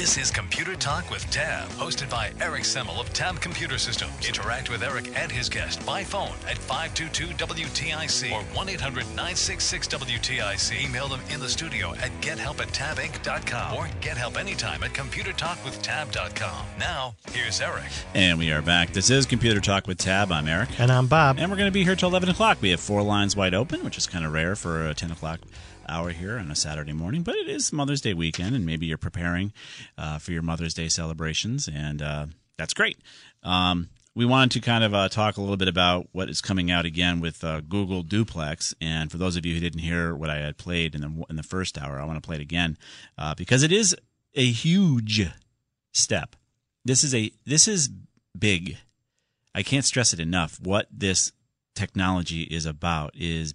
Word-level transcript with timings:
This 0.00 0.16
is 0.16 0.30
Computer 0.30 0.74
Talk 0.74 1.10
with 1.10 1.30
Tab, 1.30 1.68
hosted 1.72 2.08
by 2.08 2.32
Eric 2.40 2.62
Semmel 2.62 2.98
of 2.98 3.12
Tab 3.12 3.38
Computer 3.38 3.76
Systems. 3.76 4.26
Interact 4.26 4.70
with 4.70 4.82
Eric 4.82 5.14
and 5.14 5.30
his 5.30 5.50
guest 5.50 5.84
by 5.84 6.02
phone 6.02 6.32
at 6.48 6.56
522-WTIC 6.56 8.32
or 8.32 8.40
1-800-966-WTIC. 8.54 10.86
Email 10.86 11.06
them 11.06 11.20
in 11.30 11.38
the 11.38 11.50
studio 11.50 11.92
at 11.96 12.10
gethelp 12.22 12.60
at 12.60 12.68
tabinc.com 12.68 13.76
or 13.76 13.90
get 14.00 14.16
help 14.16 14.38
anytime 14.38 14.82
at 14.82 14.94
computertalkwithtab.com. 14.94 16.66
Now, 16.78 17.14
here's 17.32 17.60
Eric. 17.60 17.84
And 18.14 18.38
we 18.38 18.50
are 18.52 18.62
back. 18.62 18.94
This 18.94 19.10
is 19.10 19.26
Computer 19.26 19.60
Talk 19.60 19.86
with 19.86 19.98
Tab. 19.98 20.32
I'm 20.32 20.48
Eric. 20.48 20.80
And 20.80 20.90
I'm 20.90 21.08
Bob. 21.08 21.38
And 21.38 21.50
we're 21.50 21.58
going 21.58 21.68
to 21.68 21.72
be 21.72 21.84
here 21.84 21.94
till 21.94 22.08
11 22.08 22.30
o'clock. 22.30 22.56
We 22.62 22.70
have 22.70 22.80
four 22.80 23.02
lines 23.02 23.36
wide 23.36 23.52
open, 23.52 23.84
which 23.84 23.98
is 23.98 24.06
kind 24.06 24.24
of 24.24 24.32
rare 24.32 24.56
for 24.56 24.88
a 24.88 24.94
10 24.94 25.10
o'clock 25.10 25.40
hour 25.90 26.10
here 26.10 26.38
on 26.38 26.50
a 26.50 26.56
Saturday 26.56 26.92
morning, 26.92 27.22
but 27.22 27.34
it 27.34 27.48
is 27.48 27.72
Mother's 27.72 28.00
Day 28.00 28.14
weekend, 28.14 28.54
and 28.54 28.64
maybe 28.64 28.86
you're 28.86 28.96
preparing 28.96 29.52
uh, 29.98 30.18
for 30.18 30.32
your 30.32 30.42
Mother's 30.42 30.72
Day 30.72 30.88
celebrations, 30.88 31.68
and 31.68 32.00
uh, 32.00 32.26
that's 32.56 32.72
great. 32.72 32.96
Um, 33.42 33.88
we 34.14 34.24
wanted 34.24 34.52
to 34.52 34.60
kind 34.60 34.84
of 34.84 34.94
uh, 34.94 35.08
talk 35.08 35.36
a 35.36 35.40
little 35.40 35.56
bit 35.56 35.68
about 35.68 36.08
what 36.12 36.28
is 36.28 36.40
coming 36.40 36.70
out 36.70 36.84
again 36.84 37.20
with 37.20 37.42
uh, 37.44 37.60
Google 37.60 38.02
Duplex. 38.02 38.74
And 38.80 39.10
for 39.10 39.18
those 39.18 39.36
of 39.36 39.46
you 39.46 39.54
who 39.54 39.60
didn't 39.60 39.80
hear 39.80 40.14
what 40.14 40.30
I 40.30 40.38
had 40.38 40.58
played 40.58 40.94
in 40.94 41.00
the 41.00 41.24
in 41.30 41.36
the 41.36 41.42
first 41.42 41.78
hour, 41.78 42.00
I 42.00 42.04
want 42.04 42.22
to 42.22 42.26
play 42.26 42.36
it 42.36 42.42
again 42.42 42.76
uh, 43.16 43.34
because 43.34 43.62
it 43.62 43.72
is 43.72 43.96
a 44.34 44.44
huge 44.44 45.28
step. 45.92 46.36
This 46.84 47.04
is 47.04 47.14
a 47.14 47.30
this 47.46 47.68
is 47.68 47.88
big. 48.38 48.76
I 49.54 49.62
can't 49.62 49.84
stress 49.84 50.12
it 50.12 50.20
enough. 50.20 50.60
What 50.60 50.86
this 50.90 51.32
technology 51.74 52.42
is 52.42 52.66
about 52.66 53.14
is 53.16 53.54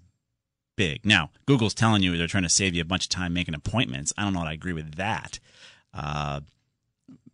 big. 0.76 1.06
Now, 1.06 1.32
Google's 1.46 1.74
telling 1.74 2.04
you 2.04 2.18
they're 2.18 2.28
trying 2.28 2.44
to 2.44 2.50
save 2.50 2.74
you 2.76 2.82
a 2.82 2.86
bunch 2.86 3.06
of 3.06 3.10
time 3.10 3.34
making 3.34 3.54
appointments. 3.56 4.14
I 4.18 4.24
don't 4.24 4.34
know. 4.34 4.42
I 4.42 4.54
agree 4.54 4.74
with 4.74 4.96
that. 4.96 5.40
Uh, 5.94 6.42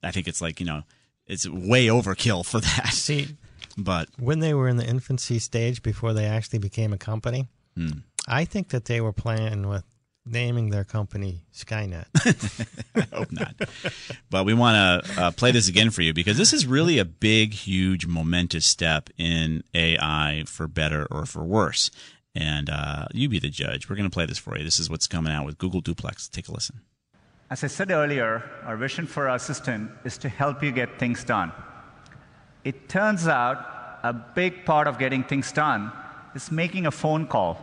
I 0.03 0.11
think 0.11 0.27
it's 0.27 0.41
like 0.41 0.59
you 0.59 0.65
know, 0.65 0.83
it's 1.27 1.47
way 1.47 1.87
overkill 1.87 2.45
for 2.45 2.59
that. 2.61 2.89
See, 2.93 3.29
but 3.77 4.09
when 4.19 4.39
they 4.39 4.53
were 4.53 4.67
in 4.67 4.77
the 4.77 4.85
infancy 4.87 5.39
stage 5.39 5.81
before 5.83 6.13
they 6.13 6.25
actually 6.25 6.59
became 6.59 6.93
a 6.93 6.97
company, 6.97 7.47
Hmm. 7.77 7.99
I 8.27 8.43
think 8.45 8.69
that 8.69 8.85
they 8.85 8.99
were 8.99 9.13
playing 9.13 9.67
with 9.69 9.85
naming 10.25 10.69
their 10.71 10.83
company 10.83 11.45
Skynet. 11.53 12.05
I 12.95 13.15
hope 13.15 13.31
not. 13.31 13.55
but 14.29 14.43
we 14.45 14.53
want 14.53 15.05
to 15.05 15.21
uh, 15.21 15.31
play 15.31 15.51
this 15.51 15.69
again 15.69 15.89
for 15.89 16.01
you 16.01 16.13
because 16.13 16.37
this 16.37 16.51
is 16.53 16.67
really 16.67 16.99
a 16.99 17.05
big, 17.05 17.53
huge, 17.53 18.05
momentous 18.05 18.65
step 18.65 19.09
in 19.17 19.63
AI 19.73 20.43
for 20.47 20.67
better 20.67 21.07
or 21.09 21.25
for 21.25 21.43
worse. 21.43 21.89
And 22.35 22.69
uh, 22.69 23.05
you 23.13 23.27
be 23.29 23.39
the 23.39 23.49
judge. 23.49 23.89
We're 23.89 23.95
going 23.95 24.09
to 24.09 24.13
play 24.13 24.25
this 24.25 24.37
for 24.37 24.57
you. 24.57 24.63
This 24.63 24.79
is 24.79 24.89
what's 24.89 25.07
coming 25.07 25.33
out 25.33 25.45
with 25.45 25.57
Google 25.57 25.81
Duplex. 25.81 26.29
Take 26.29 26.47
a 26.47 26.53
listen. 26.53 26.79
As 27.49 27.63
I 27.63 27.67
said 27.67 27.91
earlier, 27.91 28.49
our 28.63 28.77
vision 28.77 29.05
for 29.05 29.27
our 29.27 29.39
system 29.39 29.91
is 30.05 30.17
to 30.19 30.29
help 30.29 30.63
you 30.63 30.71
get 30.71 30.97
things 30.97 31.23
done. 31.25 31.51
It 32.63 32.87
turns 32.87 33.27
out 33.27 33.99
a 34.03 34.13
big 34.13 34.63
part 34.65 34.87
of 34.87 34.97
getting 34.97 35.23
things 35.23 35.51
done 35.51 35.91
is 36.33 36.49
making 36.51 36.85
a 36.85 36.91
phone 36.91 37.27
call. 37.27 37.57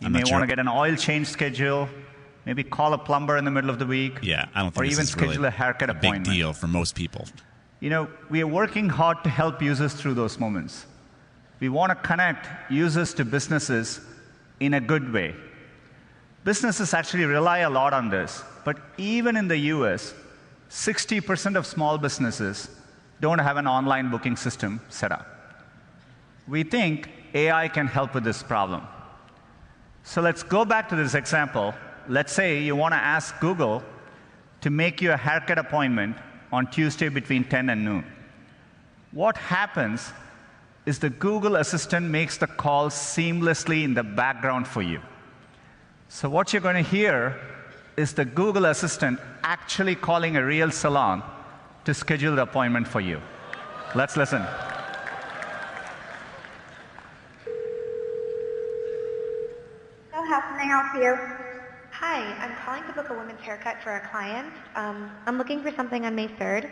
You 0.00 0.06
I'm 0.06 0.12
may 0.12 0.24
sure- 0.24 0.32
want 0.32 0.42
to 0.42 0.46
get 0.46 0.58
an 0.58 0.68
oil 0.68 0.94
change 0.96 1.28
schedule, 1.28 1.88
maybe 2.44 2.62
call 2.62 2.92
a 2.92 2.98
plumber 2.98 3.38
in 3.38 3.46
the 3.46 3.50
middle 3.50 3.70
of 3.70 3.78
the 3.78 3.86
week. 3.86 4.18
Yeah, 4.22 4.46
I 4.54 4.60
don't 4.60 4.72
think 4.72 4.82
Or 4.82 4.84
this 4.84 4.92
even 4.92 5.04
is 5.04 5.16
really 5.38 5.48
a 5.48 5.50
haircut 5.50 5.88
a 5.88 5.94
big 5.94 6.24
deal 6.24 6.52
for 6.52 6.66
most 6.66 6.94
people. 6.94 7.26
You 7.80 7.88
know, 7.88 8.08
we 8.28 8.42
are 8.42 8.46
working 8.46 8.90
hard 8.90 9.24
to 9.24 9.30
help 9.30 9.62
users 9.62 9.94
through 9.94 10.14
those 10.14 10.38
moments. 10.38 10.84
We 11.60 11.68
want 11.68 11.90
to 11.90 11.94
connect 11.96 12.48
users 12.70 13.14
to 13.14 13.24
businesses 13.24 14.00
in 14.64 14.74
a 14.74 14.80
good 14.80 15.12
way. 15.12 15.34
Businesses 16.44 16.94
actually 16.94 17.24
rely 17.24 17.58
a 17.58 17.70
lot 17.70 17.92
on 17.92 18.08
this, 18.10 18.42
but 18.64 18.76
even 18.96 19.36
in 19.36 19.48
the 19.48 19.58
US, 19.74 20.14
60% 20.70 21.56
of 21.56 21.66
small 21.66 21.98
businesses 21.98 22.68
don't 23.20 23.38
have 23.38 23.56
an 23.56 23.66
online 23.66 24.10
booking 24.10 24.36
system 24.36 24.80
set 24.88 25.12
up. 25.12 25.26
We 26.46 26.62
think 26.62 27.10
AI 27.34 27.68
can 27.68 27.86
help 27.86 28.14
with 28.14 28.24
this 28.24 28.42
problem. 28.42 28.82
So 30.04 30.20
let's 30.20 30.42
go 30.42 30.64
back 30.64 30.88
to 30.88 30.96
this 30.96 31.14
example. 31.14 31.74
Let's 32.08 32.32
say 32.32 32.62
you 32.62 32.74
want 32.76 32.92
to 32.92 32.98
ask 33.16 33.38
Google 33.40 33.82
to 34.60 34.70
make 34.70 35.02
you 35.02 35.12
a 35.12 35.16
haircut 35.16 35.58
appointment 35.58 36.16
on 36.52 36.68
Tuesday 36.68 37.08
between 37.08 37.44
10 37.44 37.70
and 37.70 37.84
noon. 37.84 38.04
What 39.12 39.36
happens 39.36 40.12
is 40.84 40.98
the 40.98 41.10
Google 41.10 41.56
Assistant 41.56 42.06
makes 42.06 42.36
the 42.38 42.46
call 42.46 42.88
seamlessly 42.88 43.84
in 43.84 43.94
the 43.94 44.02
background 44.02 44.66
for 44.66 44.82
you. 44.82 45.00
So, 46.08 46.28
what 46.28 46.52
you're 46.52 46.62
going 46.62 46.82
to 46.82 46.90
hear 46.90 47.40
is 47.96 48.12
the 48.12 48.24
Google 48.24 48.66
Assistant 48.66 49.20
actually 49.44 49.94
calling 49.94 50.36
a 50.36 50.44
real 50.44 50.70
salon 50.70 51.22
to 51.84 51.94
schedule 51.94 52.36
the 52.36 52.42
appointment 52.42 52.86
for 52.88 53.00
you. 53.00 53.20
Let's 53.94 54.16
listen. 54.16 54.42
So 60.10 60.24
how 60.24 60.40
can 60.40 60.60
I 60.60 60.64
help 60.64 60.94
you? 60.94 61.16
Hi, 61.90 62.22
I'm 62.42 62.56
calling 62.64 62.82
to 62.84 62.92
book 62.92 63.10
a 63.10 63.14
woman's 63.14 63.40
haircut 63.40 63.82
for 63.82 63.96
a 63.96 64.08
client. 64.08 64.52
Um, 64.74 65.10
I'm 65.26 65.38
looking 65.38 65.62
for 65.62 65.70
something 65.72 66.06
on 66.06 66.14
May 66.14 66.28
3rd. 66.28 66.70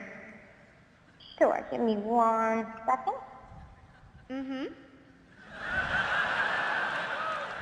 Sure, 1.38 1.66
give 1.70 1.80
me 1.80 1.96
one 1.96 2.66
second. 2.86 3.14
Mm-hmm. 4.30 4.64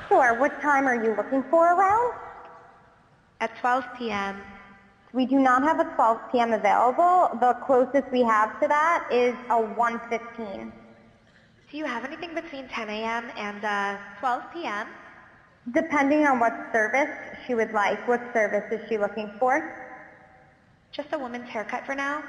Sure, 0.07 0.39
what 0.39 0.61
time 0.61 0.85
are 0.85 1.03
you 1.03 1.15
looking 1.15 1.43
for 1.49 1.73
around? 1.73 2.13
At 3.41 3.57
12 3.59 3.85
p.m. 3.97 4.43
We 5.11 5.25
do 5.25 5.39
not 5.39 5.63
have 5.63 5.79
a 5.79 5.85
12 5.95 6.19
p.m. 6.31 6.53
available. 6.53 7.29
The 7.39 7.53
closest 7.65 8.11
we 8.11 8.21
have 8.21 8.59
to 8.61 8.67
that 8.67 9.09
is 9.11 9.33
a 9.49 9.55
1.15. 9.55 10.71
Do 11.71 11.77
you 11.77 11.85
have 11.85 12.05
anything 12.05 12.35
between 12.35 12.67
10 12.67 12.89
a.m. 12.89 13.31
and 13.35 13.65
uh, 13.65 13.97
12 14.19 14.43
p.m.? 14.53 14.87
Depending 15.73 16.27
on 16.27 16.39
what 16.39 16.53
service 16.71 17.09
she 17.47 17.55
would 17.55 17.71
like. 17.73 18.07
What 18.07 18.21
service 18.31 18.71
is 18.71 18.87
she 18.87 18.99
looking 18.99 19.31
for? 19.39 19.75
Just 20.91 21.13
a 21.13 21.17
woman's 21.17 21.49
haircut 21.49 21.83
for 21.85 21.95
now. 21.95 22.23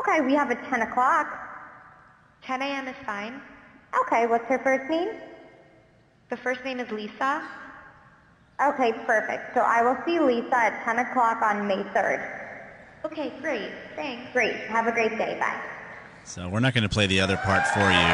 Okay, 0.00 0.20
we 0.22 0.34
have 0.34 0.50
a 0.50 0.56
10 0.56 0.82
o'clock. 0.82 1.26
10 2.42 2.62
a.m. 2.62 2.88
is 2.88 2.96
fine. 3.06 3.40
Okay, 3.98 4.26
what's 4.26 4.44
her 4.46 4.58
first 4.58 4.88
name? 4.90 5.10
The 6.28 6.36
first 6.36 6.64
name 6.64 6.78
is 6.80 6.90
Lisa. 6.90 7.42
Okay, 8.62 8.92
perfect. 9.06 9.54
So 9.54 9.60
I 9.60 9.82
will 9.82 9.96
see 10.04 10.20
Lisa 10.20 10.56
at 10.56 10.84
10 10.84 10.98
o'clock 10.98 11.42
on 11.42 11.66
May 11.66 11.82
3rd. 11.94 12.40
Okay, 13.04 13.32
great. 13.40 13.70
Thanks. 13.96 14.30
Great. 14.32 14.54
Have 14.68 14.86
a 14.86 14.92
great 14.92 15.16
day. 15.16 15.36
Bye. 15.40 15.60
So 16.24 16.48
we're 16.48 16.60
not 16.60 16.74
going 16.74 16.82
to 16.82 16.88
play 16.88 17.06
the 17.06 17.20
other 17.20 17.36
part 17.38 17.66
for 17.68 17.80
you 17.80 18.10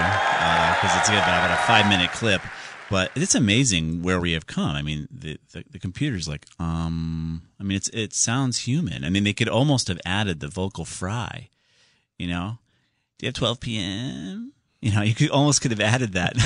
because 0.77 0.97
it's 0.97 1.09
about 1.09 1.51
a 1.51 1.57
five 1.67 1.89
minute 1.89 2.11
clip. 2.13 2.41
But 2.89 3.11
it's 3.17 3.35
amazing 3.35 4.03
where 4.03 4.21
we 4.21 4.33
have 4.33 4.47
come. 4.47 4.71
I 4.71 4.83
mean, 4.83 5.09
the, 5.11 5.39
the 5.53 5.65
the 5.69 5.79
computer's 5.81 6.29
like, 6.29 6.47
um, 6.61 7.43
I 7.59 7.65
mean, 7.65 7.77
it's 7.77 7.89
it 7.89 8.15
sounds 8.15 8.59
human. 8.59 9.05
I 9.05 9.11
mean, 9.11 9.25
they 9.25 9.33
could 9.33 9.49
almost 9.49 9.89
have 9.89 10.01
added 10.07 10.39
the 10.39 10.47
vocal 10.47 10.84
fry. 10.84 11.49
You 12.17 12.29
know, 12.29 12.59
do 13.19 13.27
you 13.27 13.29
have 13.29 13.34
12 13.34 13.59
p.m.? 13.61 14.53
You 14.86 14.92
know, 14.92 15.03
you 15.10 15.15
could 15.15 15.30
almost 15.30 15.62
could 15.62 15.72
have 15.72 15.80
added 15.80 16.12
that. 16.12 16.36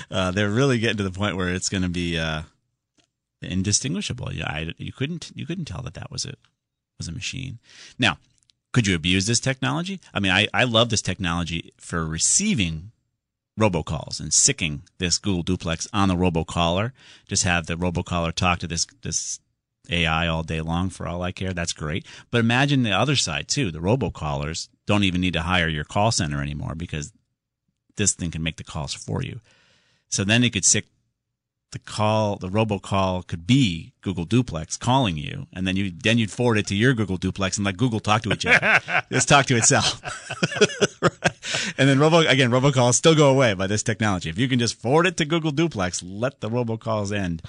uh, 0.10 0.30
they're 0.30 0.48
really 0.48 0.78
getting 0.78 0.98
to 0.98 1.02
the 1.02 1.10
point 1.10 1.36
where 1.36 1.48
it's 1.48 1.68
going 1.68 1.82
to 1.82 1.88
be 1.88 2.16
uh, 2.16 2.42
indistinguishable. 3.42 4.32
Yeah, 4.32 4.46
I, 4.46 4.72
you 4.78 4.92
couldn't 4.92 5.32
you 5.34 5.46
couldn't 5.46 5.64
tell 5.64 5.82
that 5.82 5.94
that 5.94 6.12
was 6.12 6.24
a 6.24 6.34
was 6.96 7.08
a 7.08 7.12
machine. 7.12 7.58
Now, 7.98 8.18
could 8.72 8.86
you 8.86 8.94
abuse 8.94 9.26
this 9.26 9.40
technology? 9.40 10.00
I 10.12 10.20
mean, 10.20 10.30
I, 10.30 10.46
I 10.54 10.62
love 10.62 10.90
this 10.90 11.02
technology 11.02 11.72
for 11.76 12.06
receiving 12.06 12.92
robocalls 13.58 14.20
and 14.20 14.32
sicking 14.32 14.82
this 14.98 15.18
Google 15.18 15.42
Duplex 15.42 15.88
on 15.92 16.08
the 16.08 16.16
robocaller. 16.16 16.92
Just 17.26 17.42
have 17.42 17.66
the 17.66 17.74
robocaller 17.74 18.32
talk 18.32 18.60
to 18.60 18.68
this 18.68 18.86
this 19.02 19.40
AI 19.90 20.26
all 20.26 20.42
day 20.42 20.60
long 20.60 20.90
for 20.90 21.06
all 21.06 21.22
I 21.22 21.32
care. 21.32 21.52
That's 21.52 21.72
great. 21.72 22.06
But 22.30 22.38
imagine 22.38 22.82
the 22.82 22.92
other 22.92 23.16
side 23.16 23.48
too. 23.48 23.70
The 23.70 23.80
robocallers 23.80 24.68
don't 24.86 25.04
even 25.04 25.20
need 25.20 25.34
to 25.34 25.42
hire 25.42 25.68
your 25.68 25.84
call 25.84 26.10
center 26.10 26.42
anymore 26.42 26.74
because 26.74 27.12
this 27.96 28.12
thing 28.12 28.30
can 28.30 28.42
make 28.42 28.56
the 28.56 28.64
calls 28.64 28.94
for 28.94 29.22
you. 29.22 29.40
So 30.08 30.24
then 30.24 30.44
it 30.44 30.52
could 30.52 30.64
sick 30.64 30.86
the 31.74 31.78
call, 31.80 32.36
the 32.36 32.48
robocall 32.48 33.26
could 33.26 33.46
be 33.46 33.92
Google 34.00 34.24
Duplex 34.24 34.76
calling 34.78 35.16
you, 35.16 35.48
and 35.52 35.66
then 35.66 35.74
you 35.76 35.90
then 35.90 36.18
you'd 36.18 36.30
forward 36.30 36.56
it 36.56 36.68
to 36.68 36.74
your 36.74 36.94
Google 36.94 37.16
Duplex 37.16 37.58
and 37.58 37.66
let 37.66 37.76
Google 37.76 37.98
talk 37.98 38.22
to 38.22 38.32
each 38.32 38.46
other. 38.46 38.80
Just 39.12 39.28
talk 39.28 39.46
to 39.46 39.56
itself. 39.56 40.00
right? 41.02 41.74
And 41.76 41.88
then 41.88 41.98
robo 41.98 42.18
again, 42.18 42.50
robocalls 42.50 42.94
still 42.94 43.16
go 43.16 43.28
away 43.28 43.54
by 43.54 43.66
this 43.66 43.82
technology. 43.82 44.30
If 44.30 44.38
you 44.38 44.48
can 44.48 44.58
just 44.58 44.80
forward 44.80 45.06
it 45.06 45.16
to 45.18 45.24
Google 45.24 45.50
Duplex, 45.50 46.02
let 46.02 46.40
the 46.40 46.48
robocalls 46.48 47.16
end. 47.16 47.42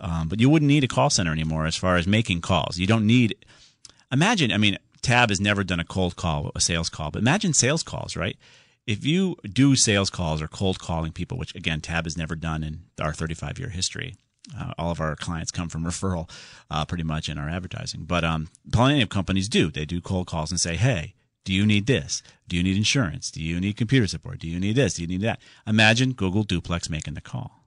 Um, 0.00 0.28
but 0.28 0.40
you 0.40 0.48
wouldn't 0.48 0.68
need 0.68 0.84
a 0.84 0.88
call 0.88 1.10
center 1.10 1.32
anymore 1.32 1.66
as 1.66 1.76
far 1.76 1.96
as 1.96 2.06
making 2.06 2.40
calls. 2.40 2.78
You 2.78 2.86
don't 2.86 3.06
need. 3.06 3.34
Imagine, 4.12 4.52
I 4.52 4.56
mean, 4.56 4.78
Tab 5.02 5.28
has 5.30 5.40
never 5.40 5.64
done 5.64 5.80
a 5.80 5.84
cold 5.84 6.16
call, 6.16 6.50
a 6.54 6.60
sales 6.60 6.88
call, 6.88 7.10
but 7.10 7.20
imagine 7.20 7.52
sales 7.52 7.82
calls, 7.82 8.16
right? 8.16 8.36
If 8.86 9.04
you 9.04 9.36
do 9.44 9.76
sales 9.76 10.10
calls 10.10 10.40
or 10.40 10.48
cold 10.48 10.78
calling 10.78 11.12
people, 11.12 11.36
which 11.36 11.54
again 11.54 11.80
Tab 11.80 12.04
has 12.04 12.16
never 12.16 12.34
done 12.34 12.62
in 12.62 12.80
our 13.00 13.12
35 13.12 13.58
year 13.58 13.68
history, 13.68 14.14
uh, 14.58 14.72
all 14.78 14.90
of 14.90 15.00
our 15.00 15.14
clients 15.14 15.50
come 15.50 15.68
from 15.68 15.84
referral, 15.86 16.30
uh, 16.70 16.84
pretty 16.84 17.04
much 17.04 17.28
in 17.28 17.38
our 17.38 17.48
advertising. 17.48 18.04
But 18.04 18.24
um, 18.24 18.48
plenty 18.72 19.02
of 19.02 19.08
companies 19.08 19.48
do. 19.48 19.70
They 19.70 19.84
do 19.84 20.00
cold 20.00 20.26
calls 20.26 20.50
and 20.50 20.60
say, 20.60 20.76
"Hey, 20.76 21.14
do 21.44 21.52
you 21.52 21.66
need 21.66 21.86
this? 21.86 22.22
Do 22.48 22.56
you 22.56 22.62
need 22.62 22.76
insurance? 22.76 23.30
Do 23.30 23.42
you 23.42 23.60
need 23.60 23.76
computer 23.76 24.06
support? 24.06 24.38
Do 24.38 24.48
you 24.48 24.58
need 24.58 24.76
this? 24.76 24.94
Do 24.94 25.02
you 25.02 25.08
need 25.08 25.20
that?" 25.20 25.40
Imagine 25.66 26.12
Google 26.12 26.44
Duplex 26.44 26.88
making 26.88 27.14
the 27.14 27.20
call. 27.20 27.66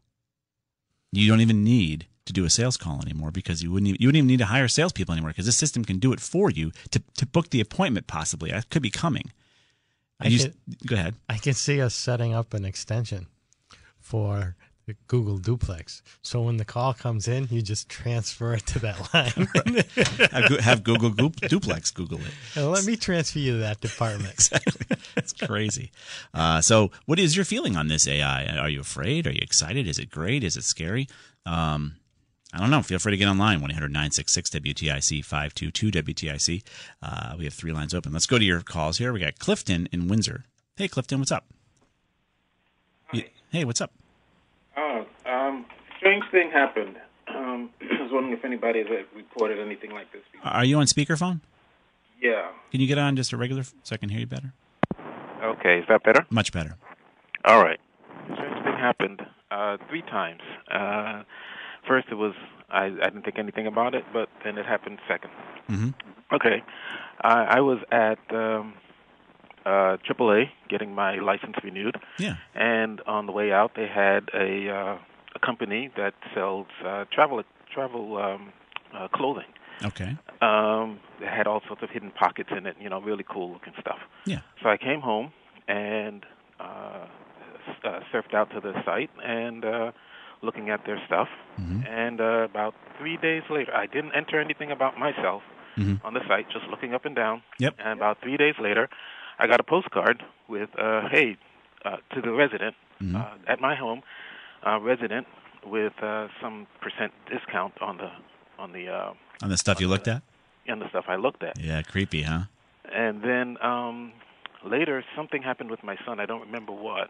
You 1.12 1.28
don't 1.28 1.42
even 1.42 1.64
need 1.64 2.08
to 2.26 2.34
do 2.34 2.46
a 2.46 2.50
sales 2.50 2.78
call 2.78 3.02
anymore 3.02 3.32
because 3.32 3.64
you 3.64 3.72
wouldn't 3.72 3.88
even, 3.90 3.98
you 4.02 4.08
wouldn't 4.08 4.20
even 4.20 4.28
need 4.28 4.40
to 4.40 4.46
hire 4.46 4.68
salespeople 4.68 5.14
anymore 5.14 5.32
because 5.32 5.46
this 5.46 5.58
system 5.58 5.84
can 5.84 5.98
do 6.00 6.14
it 6.14 6.20
for 6.20 6.50
you 6.52 6.72
to 6.92 7.02
to 7.18 7.26
book 7.26 7.50
the 7.50 7.62
appointment. 7.62 8.08
Possibly, 8.08 8.52
it 8.52 8.70
could 8.70 8.82
be 8.84 8.92
coming. 8.92 9.32
I 10.20 10.28
you- 10.28 10.40
can- 10.40 10.54
go 10.86 10.96
ahead. 10.96 11.16
I 11.30 11.38
can 11.38 11.54
see 11.54 11.82
us 11.82 11.96
setting 11.96 12.34
up 12.34 12.54
an 12.54 12.64
extension 12.66 13.28
for 14.00 14.56
the 14.88 14.96
Google 15.08 15.38
Duplex. 15.38 16.02
So 16.24 16.42
when 16.42 16.58
the 16.58 16.66
call 16.66 16.94
comes 16.94 17.28
in, 17.28 17.48
you 17.52 17.62
just 17.62 17.88
transfer 17.88 18.54
it 18.56 18.66
to 18.68 18.80
that 18.80 18.98
line. 19.14 20.32
have, 20.32 20.60
have 20.60 20.84
Google 20.84 21.12
Goop, 21.12 21.36
Duplex 21.38 21.92
Google 21.94 22.20
it. 22.20 22.60
Let 22.62 22.86
me 22.86 22.96
transfer 22.98 23.38
you 23.40 23.54
to 23.54 23.58
that 23.60 23.80
department. 23.82 24.34
exactly. 24.34 24.98
It's 25.18 25.34
crazy. 25.34 25.92
Uh, 26.34 26.62
so, 26.62 26.92
what 27.06 27.20
is 27.20 27.36
your 27.36 27.46
feeling 27.46 27.76
on 27.78 27.88
this 27.90 28.08
AI? 28.08 28.46
Are 28.58 28.70
you 28.70 28.82
afraid? 28.82 29.28
Are 29.28 29.32
you 29.32 29.40
excited? 29.42 29.88
Is 29.88 30.00
it 30.00 30.10
great? 30.10 30.44
Is 30.44 30.58
it 30.58 30.64
scary? 30.64 31.08
Um, 31.46 31.96
I 32.54 32.60
don't 32.60 32.70
know. 32.70 32.82
Feel 32.82 33.00
free 33.00 33.12
to 33.12 33.18
get 33.18 33.28
online 33.28 33.62
1 33.62 33.72
800 33.72 33.88
966 33.92 34.50
WTIC 34.50 35.24
522 35.24 35.92
WTIC. 35.92 36.64
Uh, 37.02 37.36
we 37.38 37.46
have 37.46 37.54
three 37.54 37.72
lines 37.72 37.94
open. 37.94 38.12
Let's 38.12 38.26
go 38.26 38.38
to 38.38 38.44
your 38.44 38.62
calls 38.62 38.98
here. 38.98 39.14
We 39.14 39.22
got 39.22 39.40
Clifton 39.40 39.88
in 39.92 40.08
Windsor. 40.08 40.44
Hey, 40.76 40.88
Clifton, 40.88 41.20
what's 41.20 41.32
up? 41.32 41.46
You- 43.14 43.24
Hey, 43.52 43.66
what's 43.66 43.82
up? 43.82 43.92
Oh, 44.78 45.06
um, 45.26 45.66
strange 45.98 46.24
thing 46.32 46.50
happened. 46.52 46.96
Um, 47.28 47.70
I 47.82 48.02
was 48.02 48.12
wondering 48.12 48.38
if 48.38 48.44
anybody 48.46 48.80
has 48.80 48.88
uh, 48.88 49.04
reported 49.16 49.60
anything 49.60 49.92
like 49.92 50.12
this. 50.12 50.22
Are 50.44 50.64
you 50.66 50.78
on 50.80 50.86
speakerphone? 50.86 51.42
Yeah. 52.22 52.50
Can 52.72 52.80
you 52.82 52.88
get 52.88 52.98
on 52.98 53.16
just 53.16 53.34
a 53.34 53.38
regular 53.38 53.64
so 53.64 53.94
I 53.94 53.98
can 53.98 54.10
hear 54.10 54.20
you 54.22 54.28
better? 54.28 54.54
Okay, 55.44 55.80
is 55.80 55.86
that 55.90 56.04
better? 56.04 56.26
Much 56.30 56.52
better. 56.52 56.76
All 57.46 57.62
right. 57.64 57.80
Strange 58.34 58.64
thing 58.64 58.74
happened 58.78 59.22
uh, 59.50 59.78
three 59.90 60.04
times. 60.04 60.42
Uh, 60.70 61.24
first, 61.88 62.08
it 62.12 62.16
was 62.16 62.34
I, 62.70 62.86
I 62.86 63.10
didn't 63.10 63.24
think 63.24 63.38
anything 63.38 63.68
about 63.68 63.96
it, 63.96 64.06
but 64.14 64.30
then 64.44 64.58
it 64.58 64.66
happened 64.66 65.00
second. 65.08 65.32
Mm-hmm. 65.70 65.90
Okay, 66.34 66.64
I, 67.22 67.58
I 67.58 67.60
was 67.60 67.80
at 67.92 68.20
um, 68.34 68.74
uh, 69.66 69.98
AAA 70.10 70.46
getting 70.70 70.96
my 70.96 71.16
license 71.16 71.56
renewed. 71.64 71.98
Yeah. 72.18 72.36
And 72.56 73.02
on 73.02 73.26
the 73.26 73.32
way 73.32 73.52
out, 73.52 73.72
they 73.76 73.88
had 73.88 74.30
a 74.34 74.70
uh, 74.70 74.98
a 75.36 75.40
company 75.40 75.92
that 75.98 76.14
sells 76.34 76.68
uh, 76.86 77.06
travel 77.12 77.44
travel 77.74 78.18
um, 78.18 78.54
uh, 78.94 79.08
clothing. 79.10 79.46
Okay. 79.84 80.18
Um, 80.42 81.00
it 81.20 81.28
had 81.28 81.48
all 81.48 81.62
sorts 81.68 81.82
of 81.82 81.90
hidden 81.90 82.12
pockets 82.12 82.50
in 82.56 82.66
it, 82.68 82.76
you 82.80 82.90
know, 82.90 83.02
really 83.02 83.26
cool 83.28 83.52
looking 83.52 83.74
stuff. 83.80 83.98
Yeah. 84.26 84.42
So 84.62 84.70
I 84.70 84.78
came 84.78 85.02
home 85.02 85.32
and 85.68 86.24
uh, 86.60 87.08
uh, 87.84 88.00
surfed 88.14 88.34
out 88.34 88.52
to 88.52 88.60
the 88.60 88.74
site 88.86 89.10
and 89.24 89.66
uh, 89.66 89.92
looking 90.42 90.70
at 90.70 90.86
their 90.86 91.00
stuff. 91.06 91.28
Mm-hmm. 91.60 91.82
And 91.88 92.20
uh, 92.22 92.48
about 92.52 92.74
three 92.98 93.18
days 93.18 93.44
later, 93.50 93.74
I 93.76 93.86
didn't 93.86 94.14
enter 94.16 94.40
anything 94.40 94.72
about 94.72 94.98
myself 94.98 95.44
Mhm. 95.78 96.04
on 96.04 96.14
the 96.14 96.20
site, 96.28 96.48
just 96.50 96.66
looking 96.68 96.94
up 96.94 97.06
and 97.06 97.16
down. 97.16 97.44
Yep. 97.60 97.76
And 97.80 97.94
about 98.00 98.20
three 98.22 98.36
days 98.36 98.56
later, 98.60 98.90
I 99.40 99.48
got 99.48 99.60
a 99.62 99.64
postcard 99.64 100.22
with, 100.50 100.70
uh, 100.78 101.08
"Hey, 101.10 101.38
uh, 101.86 101.98
to 102.14 102.22
the 102.22 102.34
resident 102.34 102.76
Mhm. 103.02 103.16
uh, 103.16 103.36
at 103.54 103.60
my 103.62 103.76
home, 103.76 104.04
uh, 104.68 104.80
resident 104.82 105.28
with 105.66 105.94
uh, 106.04 106.28
some 106.42 106.68
percent 106.82 107.14
discount 107.30 107.74
on 107.82 107.98
the 107.98 108.12
on 108.60 108.74
the 108.74 108.90
uh, 108.90 109.14
On 109.44 109.50
the 109.50 109.58
stuff 109.58 109.80
you 109.80 109.88
looked 109.88 110.08
at? 110.10 110.22
on 110.70 110.80
the 110.80 110.90
stuff 110.90 111.06
I 111.08 111.16
looked 111.16 111.42
at." 111.44 111.58
Yeah, 111.58 111.82
creepy, 111.84 112.24
huh? 112.24 112.42
And 112.92 113.22
then 113.24 113.58
um, 113.64 114.12
later, 114.64 115.04
something 115.16 115.42
happened 115.42 115.72
with 115.72 115.84
my 115.84 115.96
son. 116.06 116.20
I 116.20 116.26
don't 116.26 116.42
remember 116.42 116.74
what. 116.74 117.10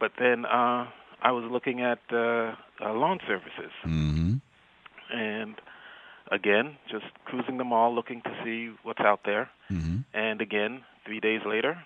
But 0.00 0.12
then 0.18 0.44
uh, 0.46 0.86
I 1.22 1.32
was 1.32 1.44
looking 1.50 1.80
at 1.80 2.00
uh, 2.12 2.54
uh, 2.80 2.92
lawn 2.92 3.18
services. 3.26 3.72
Mm-hmm. 3.86 4.34
And 5.12 5.54
again, 6.30 6.76
just 6.90 7.06
cruising 7.24 7.58
the 7.58 7.64
mall 7.64 7.94
looking 7.94 8.22
to 8.22 8.30
see 8.44 8.70
what's 8.82 9.00
out 9.00 9.20
there. 9.24 9.50
Mm-hmm. 9.70 9.98
And 10.12 10.40
again, 10.40 10.82
three 11.06 11.20
days 11.20 11.40
later, 11.46 11.82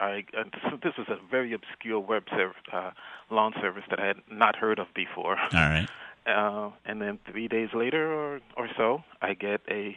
I 0.00 0.24
uh, 0.36 0.44
this- 0.44 0.80
this 0.82 0.92
was 0.98 1.08
a 1.08 1.16
very 1.30 1.52
obscure 1.52 2.00
web 2.00 2.24
serv- 2.30 2.56
uh, 2.72 2.90
lawn 3.30 3.52
service 3.60 3.84
that 3.90 4.00
I 4.00 4.06
had 4.06 4.20
not 4.30 4.56
heard 4.56 4.78
of 4.78 4.88
before. 4.94 5.36
All 5.52 5.68
right. 5.76 5.88
Uh, 6.26 6.70
and 6.86 7.00
then 7.02 7.18
three 7.30 7.48
days 7.48 7.68
later 7.74 8.12
or, 8.12 8.40
or 8.56 8.68
so, 8.76 9.04
I 9.20 9.34
get 9.34 9.60
a 9.70 9.96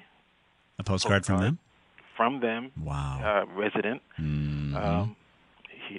A 0.79 0.83
postcard 0.83 1.25
from 1.25 1.39
them? 1.41 1.57
from 2.17 2.39
them, 2.41 2.71
Wow. 2.83 3.19
uh, 3.23 3.45
resident. 3.55 4.01
Um, 4.17 4.73
he, 4.73 5.15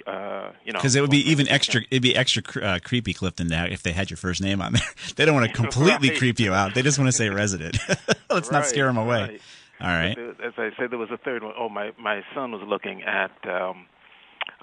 uh, 0.07 0.51
you 0.65 0.71
know, 0.73 0.79
Because 0.79 0.95
it 0.95 1.01
would 1.01 1.09
be 1.11 1.29
even 1.31 1.47
extra. 1.49 1.81
It'd 1.91 2.01
be 2.03 2.15
extra 2.15 2.43
uh, 2.61 2.79
creepy, 2.83 3.13
Clifton, 3.13 3.47
that 3.49 3.71
if 3.71 3.83
they 3.83 3.91
had 3.91 4.09
your 4.09 4.17
first 4.17 4.41
name 4.41 4.61
on 4.61 4.73
there. 4.73 4.81
they 5.15 5.25
don't 5.25 5.35
want 5.35 5.47
to 5.47 5.53
completely 5.63 6.09
Right. 6.09 6.17
creep 6.17 6.39
you 6.39 6.53
out. 6.53 6.73
They 6.75 6.81
just 6.81 6.97
want 6.99 7.07
to 7.09 7.11
say 7.17 7.29
resident. 7.29 7.77
Let's 8.29 8.51
not 8.51 8.65
scare 8.65 8.85
them 8.87 8.97
away. 8.97 9.21
right. 9.21 9.41
All 9.81 9.87
right. 9.87 10.15
There- 10.15 10.29
As 10.47 10.53
I 10.57 10.69
said, 10.77 10.91
there 10.91 10.99
was 10.99 11.11
a 11.11 11.17
third 11.17 11.43
one. 11.43 11.53
Oh, 11.57 11.69
my 11.69 11.91
my 11.97 12.21
son 12.35 12.51
was 12.51 12.61
looking 12.67 13.03
at 13.03 13.31
um, 13.47 13.85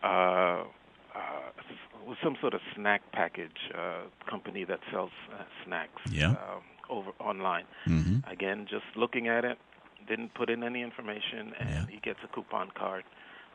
uh, 0.03 0.07
uh, 0.07 0.65
was 2.07 2.17
some 2.23 2.37
sort 2.41 2.55
of 2.55 2.61
snack 2.75 3.03
package 3.13 3.71
uh, 3.75 4.03
company 4.31 4.65
that 4.65 4.81
sells 4.93 5.11
uh, 5.33 5.43
snacks. 5.65 6.03
Yeah. 6.11 6.31
Um, 6.31 6.63
over 6.89 7.11
online. 7.19 7.65
Mhm. 7.89 8.31
Again, 8.31 8.67
just 8.71 8.85
looking 8.95 9.27
at 9.27 9.45
it, 9.45 9.59
didn't 10.07 10.35
put 10.35 10.49
in 10.49 10.63
any 10.63 10.83
information, 10.83 11.53
and 11.59 11.89
he 11.89 11.99
gets 11.99 12.21
a 12.23 12.29
coupon 12.29 12.71
card 12.79 13.03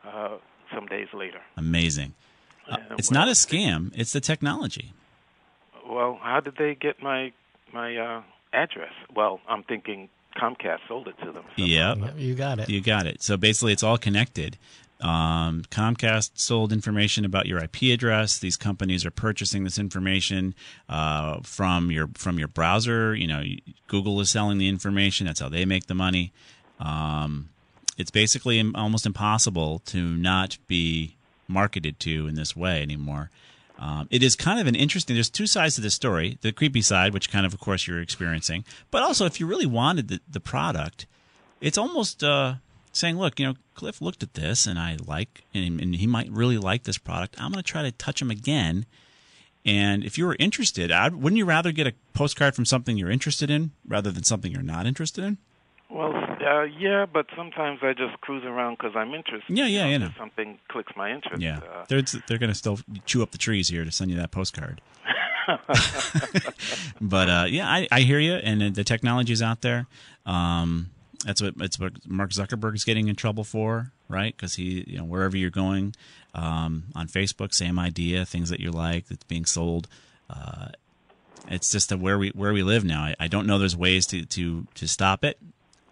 uh, 0.05 0.35
some 0.73 0.85
days 0.87 1.07
later. 1.13 1.39
Amazing. 1.57 2.13
Uh, 2.69 2.77
it's 2.97 3.11
well, 3.11 3.21
not 3.21 3.27
a 3.27 3.31
scam. 3.31 3.91
It's 3.95 4.13
the 4.13 4.21
technology. 4.21 4.93
Well, 5.87 6.19
how 6.21 6.39
did 6.39 6.55
they 6.57 6.75
get 6.75 7.01
my 7.01 7.33
my 7.73 7.97
uh, 7.97 8.21
address? 8.53 8.93
Well, 9.13 9.39
I'm 9.47 9.63
thinking 9.63 10.09
Comcast 10.37 10.79
sold 10.87 11.07
it 11.07 11.15
to 11.23 11.31
them. 11.31 11.43
Yeah. 11.55 12.13
You 12.15 12.35
got 12.35 12.59
it. 12.59 12.69
You 12.69 12.81
got 12.81 13.05
it. 13.05 13.21
So 13.21 13.37
basically, 13.37 13.73
it's 13.73 13.83
all 13.83 13.97
connected. 13.97 14.57
Um, 15.01 15.63
Comcast 15.71 16.31
sold 16.35 16.71
information 16.71 17.25
about 17.25 17.47
your 17.47 17.59
IP 17.59 17.83
address. 17.93 18.37
These 18.37 18.55
companies 18.55 19.05
are 19.05 19.11
purchasing 19.11 19.63
this 19.63 19.79
information 19.79 20.53
uh, 20.87 21.39
from 21.43 21.91
your 21.91 22.09
from 22.13 22.37
your 22.37 22.47
browser. 22.47 23.15
You 23.15 23.27
know, 23.27 23.43
Google 23.87 24.19
is 24.21 24.29
selling 24.29 24.59
the 24.59 24.69
information. 24.69 25.25
That's 25.25 25.39
how 25.39 25.49
they 25.49 25.65
make 25.65 25.87
the 25.87 25.95
money. 25.95 26.31
Um, 26.79 27.49
it's 28.01 28.11
basically 28.11 28.59
almost 28.75 29.05
impossible 29.05 29.79
to 29.85 30.01
not 30.17 30.57
be 30.67 31.15
marketed 31.47 31.99
to 31.99 32.27
in 32.27 32.35
this 32.35 32.55
way 32.55 32.81
anymore. 32.81 33.29
Um, 33.77 34.07
it 34.11 34.21
is 34.23 34.35
kind 34.35 34.59
of 34.59 34.67
an 34.67 34.75
interesting. 34.75 35.15
There's 35.15 35.29
two 35.29 35.47
sides 35.47 35.75
to 35.75 35.81
this 35.81 35.93
story: 35.93 36.37
the 36.41 36.51
creepy 36.51 36.81
side, 36.81 37.13
which 37.13 37.31
kind 37.31 37.45
of, 37.45 37.53
of 37.53 37.59
course, 37.59 37.87
you're 37.87 38.01
experiencing, 38.01 38.65
but 38.89 39.03
also 39.03 39.25
if 39.25 39.39
you 39.39 39.45
really 39.45 39.65
wanted 39.65 40.07
the, 40.07 40.19
the 40.29 40.39
product, 40.39 41.05
it's 41.61 41.77
almost 41.77 42.23
uh, 42.23 42.55
saying, 42.91 43.17
"Look, 43.17 43.39
you 43.39 43.45
know, 43.45 43.53
Cliff 43.75 44.01
looked 44.01 44.23
at 44.23 44.33
this, 44.33 44.67
and 44.67 44.77
I 44.77 44.97
like, 45.05 45.43
and, 45.53 45.79
and 45.79 45.95
he 45.95 46.07
might 46.07 46.29
really 46.31 46.57
like 46.57 46.83
this 46.83 46.97
product. 46.97 47.35
I'm 47.39 47.51
going 47.51 47.63
to 47.63 47.71
try 47.71 47.83
to 47.83 47.91
touch 47.91 48.21
him 48.21 48.31
again." 48.31 48.85
And 49.63 50.03
if 50.03 50.17
you 50.17 50.25
were 50.25 50.35
interested, 50.39 50.91
I'd, 50.91 51.13
wouldn't 51.13 51.37
you 51.37 51.45
rather 51.45 51.71
get 51.71 51.85
a 51.85 51.93
postcard 52.13 52.55
from 52.55 52.65
something 52.65 52.97
you're 52.97 53.11
interested 53.11 53.51
in 53.51 53.71
rather 53.87 54.09
than 54.09 54.23
something 54.23 54.51
you're 54.51 54.63
not 54.63 54.87
interested 54.87 55.23
in? 55.23 55.37
Well, 55.91 56.13
uh, 56.15 56.63
yeah, 56.63 57.05
but 57.05 57.25
sometimes 57.35 57.79
I 57.81 57.93
just 57.93 58.19
cruise 58.21 58.43
around 58.45 58.77
because 58.77 58.95
I'm 58.95 59.13
interested. 59.13 59.55
Yeah, 59.55 59.65
yeah, 59.67 59.87
you 59.87 59.99
know. 59.99 60.11
Something 60.17 60.57
clicks 60.69 60.93
my 60.95 61.11
interest. 61.11 61.41
Yeah, 61.41 61.57
Uh, 61.59 61.85
they're 61.89 62.01
they're 62.27 62.37
going 62.37 62.49
to 62.51 62.55
still 62.55 62.79
chew 63.05 63.21
up 63.21 63.31
the 63.31 63.37
trees 63.37 63.67
here 63.67 63.83
to 63.83 63.91
send 63.91 64.09
you 64.11 64.17
that 64.17 64.31
postcard. 64.31 64.81
but 67.01 67.29
uh, 67.29 67.45
yeah, 67.49 67.67
I, 67.69 67.87
I 67.91 68.01
hear 68.01 68.19
you, 68.19 68.33
and 68.35 68.73
the 68.75 68.83
technology's 68.83 69.41
out 69.41 69.61
there. 69.61 69.87
Um, 70.25 70.91
that's 71.25 71.41
what 71.41 71.55
it's 71.59 71.79
what 71.79 71.93
Mark 72.07 72.31
Zuckerberg's 72.31 72.83
getting 72.83 73.07
in 73.07 73.15
trouble 73.15 73.43
for, 73.43 73.91
right? 74.07 74.35
Because 74.35 74.55
he, 74.55 74.83
you 74.87 74.97
know, 74.97 75.03
wherever 75.03 75.35
you're 75.37 75.49
going 75.49 75.95
um, 76.33 76.85
on 76.95 77.07
Facebook, 77.07 77.53
same 77.53 77.77
idea, 77.77 78.25
things 78.25 78.49
that 78.49 78.59
you 78.59 78.71
like 78.71 79.07
that's 79.07 79.23
being 79.25 79.45
sold. 79.45 79.87
Uh, 80.29 80.69
It's 81.49 81.71
just 81.71 81.91
where 81.91 82.17
we 82.17 82.29
where 82.29 82.53
we 82.53 82.63
live 82.63 82.83
now. 82.85 83.01
I, 83.03 83.15
I 83.19 83.27
don't 83.27 83.45
know 83.45 83.57
there's 83.59 83.75
ways 83.75 84.05
to 84.07 84.25
to 84.25 84.67
to 84.75 84.87
stop 84.87 85.23
it. 85.23 85.37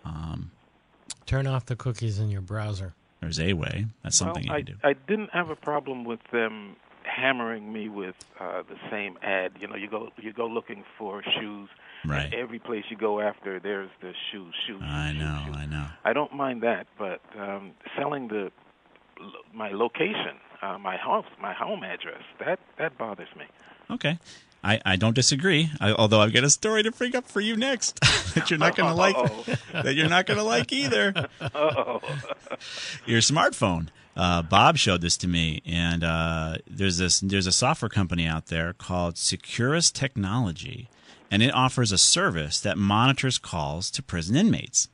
Um, 0.10 0.52
Turn 1.26 1.46
off 1.46 1.66
the 1.66 1.76
cookies 1.76 2.18
in 2.20 2.30
your 2.30 2.42
browser. 2.42 2.94
there's 3.22 3.40
a 3.40 3.54
way. 3.54 3.86
That's 4.04 4.18
something 4.18 4.48
well, 4.48 4.60
you 4.60 4.66
can 4.66 4.74
do. 4.76 4.80
I, 4.84 4.90
I 4.90 4.94
didn't 4.94 5.30
have 5.32 5.50
a 5.52 5.56
problem 5.56 6.04
with 6.04 6.20
them 6.32 6.76
hammering 7.04 7.72
me 7.72 7.88
with 7.90 8.16
uh, 8.40 8.64
the 8.68 8.78
same 8.90 9.18
ad. 9.22 9.52
You 9.60 9.68
know, 9.68 9.76
you 9.76 9.88
go 9.90 10.10
you 10.18 10.34
go 10.34 10.48
looking 10.48 10.84
for 10.98 11.22
shoes. 11.40 11.70
Right. 12.06 12.34
Every 12.34 12.60
place 12.60 12.86
you 12.90 12.98
go 12.98 13.20
after, 13.20 13.60
there's 13.60 13.90
the 14.02 14.14
shoes, 14.32 14.56
shoes. 14.66 14.82
I 14.82 15.12
shoes, 15.12 15.20
know, 15.20 15.44
shoes. 15.46 15.56
I 15.58 15.66
know. 15.66 15.88
I 16.06 16.14
don't 16.14 16.34
mind 16.34 16.64
that, 16.64 16.88
but 16.98 17.22
um, 17.38 17.72
selling 17.98 18.30
the 18.30 18.52
my 19.54 19.70
location, 19.70 20.38
uh, 20.62 20.78
my 20.78 20.98
house, 20.98 21.26
my 21.42 21.54
home 21.54 21.84
address, 21.84 22.24
that 22.40 22.60
that 22.78 22.98
bothers 22.98 23.28
me. 23.38 23.46
Okay. 23.92 24.18
I, 24.64 24.82
I 24.86 24.96
don't 24.98 25.16
disagree. 25.16 25.72
I, 25.80 25.94
although 25.94 26.20
I've 26.20 26.34
got 26.34 26.44
a 26.44 26.50
story 26.50 26.84
to 26.84 26.92
bring 26.92 27.16
up 27.16 27.26
for 27.26 27.40
you 27.40 27.56
next 27.56 28.00
that 28.36 28.50
you're 28.50 28.60
not 28.60 28.76
going 28.76 28.90
to 28.90 28.96
like. 28.96 29.16
That 29.72 29.96
you're 29.96 30.10
not 30.10 30.26
going 30.26 30.38
to 30.38 30.44
like 30.44 30.74
either. 30.74 31.14
Your 33.06 33.22
smartphone. 33.22 33.88
Uh, 34.18 34.42
Bob 34.42 34.78
showed 34.78 35.00
this 35.00 35.16
to 35.16 35.28
me, 35.28 35.62
and 35.66 36.04
uh, 36.04 36.58
there's 36.70 36.98
this 36.98 37.22
there's 37.22 37.48
a 37.48 37.54
software 37.54 37.88
company 37.88 38.26
out 38.26 38.48
there 38.48 38.74
called 38.74 39.18
Securus 39.18 39.92
Technology, 39.92 40.90
and 41.32 41.42
it 41.42 41.54
offers 41.54 41.94
a 41.94 41.98
service 41.98 42.60
that 42.60 42.78
monitors 42.78 43.38
calls 43.38 43.90
to 43.92 44.04
prison 44.04 44.36
inmates. 44.36 44.90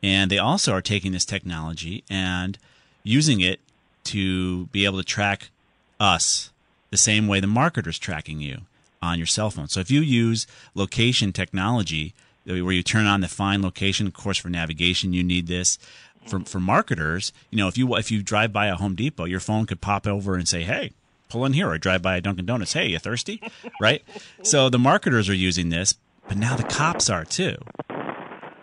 And 0.00 0.30
they 0.30 0.38
also 0.38 0.72
are 0.72 0.82
taking 0.82 1.10
this 1.12 1.24
technology 1.24 2.04
and 2.08 2.56
using 3.02 3.40
it 3.40 3.58
to 4.04 4.66
be 4.66 4.84
able 4.84 4.98
to 4.98 5.04
track 5.04 5.50
us 5.98 6.50
the 6.90 6.96
same 6.96 7.26
way 7.26 7.40
the 7.40 7.46
marketer's 7.46 7.98
tracking 7.98 8.40
you 8.40 8.62
on 9.02 9.18
your 9.18 9.26
cell 9.26 9.50
phone. 9.50 9.68
So 9.68 9.80
if 9.80 9.90
you 9.90 10.00
use 10.00 10.46
location 10.74 11.32
technology 11.32 12.14
where 12.44 12.72
you 12.72 12.82
turn 12.82 13.06
on 13.06 13.20
the 13.20 13.28
find 13.28 13.62
location, 13.62 14.06
of 14.06 14.14
course 14.14 14.38
for 14.38 14.48
navigation 14.48 15.12
you 15.12 15.22
need 15.22 15.46
this. 15.46 15.78
For 16.26 16.38
for 16.40 16.60
marketers, 16.60 17.32
you 17.50 17.58
know, 17.58 17.66
if 17.66 17.76
you 17.76 17.96
if 17.96 18.12
you 18.12 18.22
drive 18.22 18.52
by 18.52 18.66
a 18.66 18.76
Home 18.76 18.94
Depot, 18.94 19.24
your 19.24 19.40
phone 19.40 19.66
could 19.66 19.80
pop 19.80 20.06
over 20.06 20.36
and 20.36 20.46
say, 20.46 20.62
"Hey, 20.62 20.92
pull 21.28 21.44
in 21.44 21.52
here," 21.52 21.68
or 21.68 21.78
drive 21.78 22.00
by 22.00 22.16
a 22.16 22.20
Dunkin' 22.20 22.46
Donuts, 22.46 22.74
"Hey, 22.74 22.90
you 22.90 23.00
thirsty?" 23.00 23.42
right? 23.80 24.04
So 24.44 24.68
the 24.68 24.78
marketers 24.78 25.28
are 25.28 25.34
using 25.34 25.70
this, 25.70 25.96
but 26.28 26.36
now 26.36 26.54
the 26.54 26.62
cops 26.62 27.10
are 27.10 27.24
too. 27.24 27.56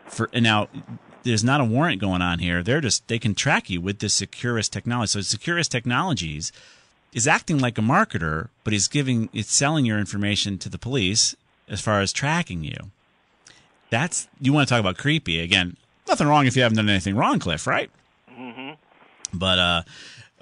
For 0.08 0.29
and 0.31 0.43
now 0.43 0.69
there's 1.24 1.43
not 1.43 1.60
a 1.60 1.65
warrant 1.65 2.00
going 2.00 2.22
on 2.22 2.39
here. 2.39 2.63
They're 2.63 2.79
just 2.79 3.08
they 3.10 3.19
can 3.19 3.36
track 3.36 3.69
you 3.69 3.81
with 3.81 4.00
this 4.00 4.13
Securus 4.13 4.69
technology. 4.69 5.10
So 5.10 5.22
Securus 5.22 5.67
Technologies 5.67 6.53
is 7.13 7.28
acting 7.28 7.58
like 7.60 7.78
a 7.78 7.82
marketer, 7.82 8.50
but 8.63 8.74
he's 8.74 8.88
giving 8.88 9.30
it's 9.34 9.54
selling 9.54 9.86
your 9.86 10.00
information 10.00 10.58
to 10.60 10.70
the 10.70 10.78
police 10.78 11.36
as 11.68 11.82
far 11.82 12.01
as 12.01 12.12
tracking 12.13 12.63
you. 12.63 12.92
That's 13.89 14.28
you 14.39 14.54
want 14.54 14.68
to 14.68 14.74
talk 14.74 14.80
about 14.80 14.98
creepy 14.98 15.39
again. 15.39 15.75
Nothing 16.08 16.28
wrong 16.28 16.46
if 16.46 16.56
you 16.56 16.62
haven't 16.63 16.78
done 16.78 16.89
anything 16.89 17.16
wrong, 17.16 17.39
Cliff, 17.39 17.66
right? 17.68 17.89
hmm 18.30 18.72
But 19.34 19.60
uh, 19.60 19.82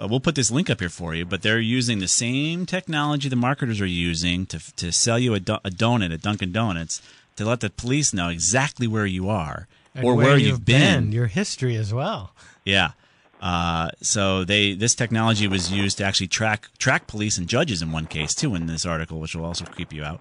uh, 0.00 0.06
we'll 0.08 0.20
put 0.20 0.34
this 0.34 0.50
link 0.50 0.70
up 0.70 0.80
here 0.80 0.88
for 0.88 1.14
you. 1.14 1.24
But 1.24 1.42
they're 1.42 1.58
using 1.60 1.98
the 1.98 2.08
same 2.08 2.66
technology 2.66 3.28
the 3.28 3.36
marketers 3.36 3.80
are 3.80 3.86
using 3.86 4.46
to 4.46 4.58
to 4.76 4.92
sell 4.92 5.18
you 5.18 5.34
a, 5.34 5.40
do- 5.40 5.58
a 5.64 5.70
donut 5.70 6.12
at 6.12 6.22
Dunkin' 6.22 6.52
Donuts 6.52 7.00
to 7.36 7.44
let 7.44 7.60
the 7.60 7.70
police 7.70 8.12
know 8.12 8.28
exactly 8.28 8.86
where 8.86 9.06
you 9.06 9.28
are 9.28 9.68
And 9.94 10.04
or 10.04 10.14
where, 10.14 10.36
you've 10.36 10.48
you've 10.48 10.64
been. 10.64 11.12
your 11.12 11.26
history 11.28 11.76
as 11.76 11.94
well. 11.94 12.32
Yeah. 12.64 12.90
Uh, 13.40 13.90
so 14.02 14.44
they 14.44 14.74
this 14.74 14.94
technology 14.94 15.46
was 15.46 15.70
used 15.72 15.98
to 15.98 16.04
actually 16.04 16.26
track 16.26 16.68
track 16.78 17.06
police 17.06 17.38
and 17.38 17.46
judges 17.48 17.82
in 17.82 17.92
one 17.92 18.06
case 18.06 18.34
too 18.34 18.54
in 18.54 18.66
this 18.66 18.84
article, 18.84 19.20
which 19.20 19.34
will 19.34 19.44
also 19.44 19.64
creep 19.64 19.92
you 19.92 20.02
out. 20.04 20.20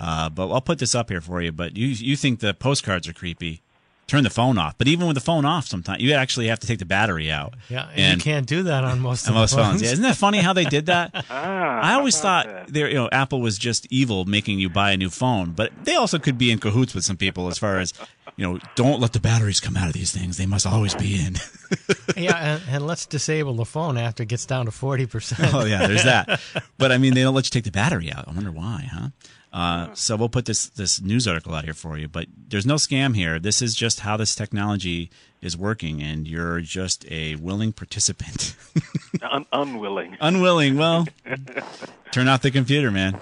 Uh, 0.00 0.28
but 0.28 0.50
I'll 0.52 0.60
put 0.60 0.78
this 0.78 0.94
up 0.94 1.08
here 1.08 1.20
for 1.20 1.40
you. 1.40 1.52
But 1.52 1.76
you 1.76 1.86
you 1.86 2.16
think 2.16 2.40
the 2.40 2.54
postcards 2.54 3.06
are 3.08 3.12
creepy? 3.12 3.62
Turn 4.08 4.22
the 4.22 4.30
phone 4.30 4.56
off. 4.56 4.78
But 4.78 4.86
even 4.86 5.08
with 5.08 5.16
the 5.16 5.20
phone 5.20 5.44
off, 5.44 5.66
sometimes 5.66 6.00
you 6.00 6.12
actually 6.12 6.46
have 6.46 6.60
to 6.60 6.66
take 6.68 6.78
the 6.78 6.84
battery 6.84 7.28
out. 7.28 7.54
Yeah, 7.68 7.88
and, 7.92 8.18
you 8.18 8.22
can't 8.22 8.46
do 8.46 8.62
that 8.64 8.84
on 8.84 9.00
most 9.00 9.26
on 9.28 9.34
of 9.34 9.40
most 9.40 9.50
the 9.50 9.56
phones. 9.56 9.68
phones. 9.70 9.82
Yeah, 9.82 9.92
isn't 9.92 10.02
that 10.02 10.16
funny 10.16 10.38
how 10.38 10.52
they 10.52 10.64
did 10.64 10.86
that? 10.86 11.10
Ah, 11.28 11.80
I 11.82 11.94
always 11.94 12.14
how 12.20 12.20
about 12.20 12.46
thought 12.46 12.66
that? 12.66 12.72
there, 12.72 12.88
you 12.88 12.94
know, 12.94 13.08
Apple 13.10 13.40
was 13.40 13.58
just 13.58 13.86
evil 13.90 14.24
making 14.24 14.60
you 14.60 14.68
buy 14.68 14.92
a 14.92 14.96
new 14.96 15.10
phone, 15.10 15.52
but 15.52 15.72
they 15.84 15.96
also 15.96 16.20
could 16.20 16.38
be 16.38 16.52
in 16.52 16.60
cahoots 16.60 16.94
with 16.94 17.04
some 17.04 17.16
people 17.16 17.48
as 17.48 17.58
far 17.58 17.78
as, 17.78 17.92
you 18.36 18.46
know, 18.46 18.58
don't 18.74 19.00
let 19.00 19.12
the 19.12 19.20
batteries 19.20 19.60
come 19.60 19.76
out 19.76 19.86
of 19.88 19.94
these 19.94 20.12
things. 20.12 20.36
They 20.36 20.46
must 20.46 20.66
always 20.66 20.94
be 20.94 21.18
in. 21.18 21.36
yeah, 22.16 22.36
and, 22.36 22.62
and 22.68 22.86
let's 22.86 23.06
disable 23.06 23.54
the 23.54 23.64
phone 23.64 23.96
after 23.96 24.22
it 24.22 24.28
gets 24.28 24.44
down 24.44 24.66
to 24.66 24.70
forty 24.70 25.06
percent. 25.06 25.54
oh 25.54 25.64
yeah, 25.64 25.86
there's 25.86 26.04
that. 26.04 26.40
But 26.78 26.92
I 26.92 26.98
mean, 26.98 27.14
they 27.14 27.22
don't 27.22 27.34
let 27.34 27.46
you 27.46 27.50
take 27.50 27.64
the 27.64 27.70
battery 27.70 28.12
out. 28.12 28.28
I 28.28 28.32
wonder 28.32 28.52
why, 28.52 28.88
huh? 28.92 29.08
Uh, 29.52 29.88
so 29.94 30.14
we'll 30.16 30.28
put 30.28 30.44
this 30.44 30.66
this 30.66 31.00
news 31.00 31.26
article 31.26 31.54
out 31.54 31.64
here 31.64 31.72
for 31.72 31.96
you. 31.96 32.06
But 32.06 32.26
there's 32.48 32.66
no 32.66 32.74
scam 32.74 33.16
here. 33.16 33.38
This 33.38 33.62
is 33.62 33.74
just 33.74 34.00
how 34.00 34.18
this 34.18 34.34
technology 34.34 35.10
is 35.40 35.56
working, 35.56 36.02
and 36.02 36.28
you're 36.28 36.60
just 36.60 37.10
a 37.10 37.36
willing 37.36 37.72
participant. 37.72 38.54
Un- 39.22 39.46
unwilling. 39.52 40.18
Unwilling. 40.20 40.76
Well, 40.76 41.06
turn 42.12 42.28
off 42.28 42.42
the 42.42 42.50
computer, 42.50 42.90
man. 42.90 43.18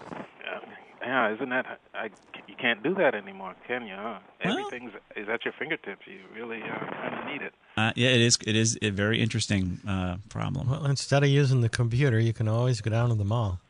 Yeah, 1.00 1.32
isn't 1.34 1.50
that? 1.50 1.78
I, 1.94 2.10
you 2.56 2.62
can't 2.62 2.82
do 2.82 2.94
that 2.94 3.14
anymore, 3.14 3.54
can 3.66 3.86
you? 3.86 3.94
Huh? 3.96 4.18
Everything's 4.40 4.92
is 5.16 5.28
at 5.28 5.44
your 5.44 5.54
fingertips. 5.58 6.02
You 6.06 6.20
really 6.34 6.62
uh, 6.62 6.78
kind 6.78 7.14
of 7.14 7.26
need 7.26 7.42
it. 7.42 7.54
Uh, 7.76 7.92
yeah, 7.96 8.10
it 8.10 8.20
is. 8.20 8.38
It 8.46 8.56
is 8.56 8.78
a 8.82 8.90
very 8.90 9.20
interesting 9.20 9.80
uh, 9.86 10.16
problem. 10.28 10.70
Well, 10.70 10.86
instead 10.86 11.22
of 11.22 11.28
using 11.28 11.60
the 11.60 11.68
computer, 11.68 12.18
you 12.20 12.32
can 12.32 12.48
always 12.48 12.80
go 12.80 12.90
down 12.90 13.08
to 13.08 13.14
the 13.14 13.24
mall. 13.24 13.60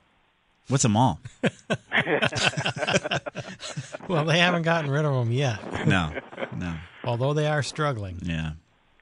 What's 0.69 0.85
a 0.85 0.89
mall? 0.89 1.21
Well, 4.09 4.25
they 4.27 4.39
haven't 4.39 4.63
gotten 4.63 4.91
rid 4.91 5.05
of 5.05 5.15
them 5.15 5.33
yet. 5.33 5.87
No, 5.87 6.13
no. 6.57 6.75
Although 7.05 7.33
they 7.33 7.47
are 7.47 7.63
struggling. 7.63 8.19
Yeah. 8.23 8.53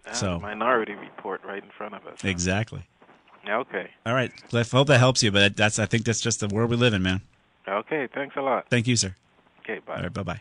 Ah, 0.06 0.12
So 0.12 0.38
Minority 0.38 0.94
Report 0.94 1.40
right 1.44 1.62
in 1.62 1.70
front 1.76 1.94
of 1.94 2.06
us. 2.06 2.18
huh? 2.22 2.28
exactly. 2.28 2.86
Okay. 3.48 3.90
All 4.06 4.14
right, 4.14 4.30
Cliff. 4.48 4.70
Hope 4.70 4.86
that 4.86 4.98
helps 4.98 5.22
you. 5.22 5.32
But 5.32 5.56
that's. 5.56 5.80
I 5.80 5.86
think 5.86 6.04
that's 6.04 6.20
just 6.20 6.38
the 6.38 6.46
world 6.48 6.70
we 6.70 6.76
live 6.76 6.94
in, 6.94 7.02
man. 7.02 7.20
Okay. 7.66 8.06
Thanks 8.14 8.36
a 8.36 8.42
lot. 8.42 8.66
Thank 8.70 8.86
you, 8.86 8.94
sir. 8.94 9.16
Okay. 9.62 9.80
Bye. 9.86 9.96
All 9.96 10.02
right, 10.02 10.12
bye 10.12 10.22
bye. 10.22 10.40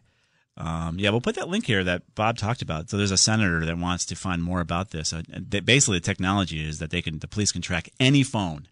Um, 0.57 0.99
yeah, 0.99 1.09
we'll 1.09 1.21
put 1.21 1.35
that 1.35 1.49
link 1.49 1.65
here 1.65 1.83
that 1.83 2.13
Bob 2.13 2.37
talked 2.37 2.61
about. 2.61 2.89
So 2.89 2.97
there's 2.97 3.11
a 3.11 3.17
senator 3.17 3.65
that 3.65 3.77
wants 3.77 4.05
to 4.07 4.15
find 4.15 4.43
more 4.43 4.59
about 4.59 4.91
this. 4.91 5.13
Uh, 5.13 5.21
basically, 5.39 5.97
the 5.97 6.05
technology 6.05 6.67
is 6.67 6.79
that 6.79 6.91
they 6.91 7.01
can, 7.01 7.19
the 7.19 7.27
police 7.27 7.51
can 7.51 7.61
track 7.61 7.89
any 7.99 8.21
phone, 8.21 8.67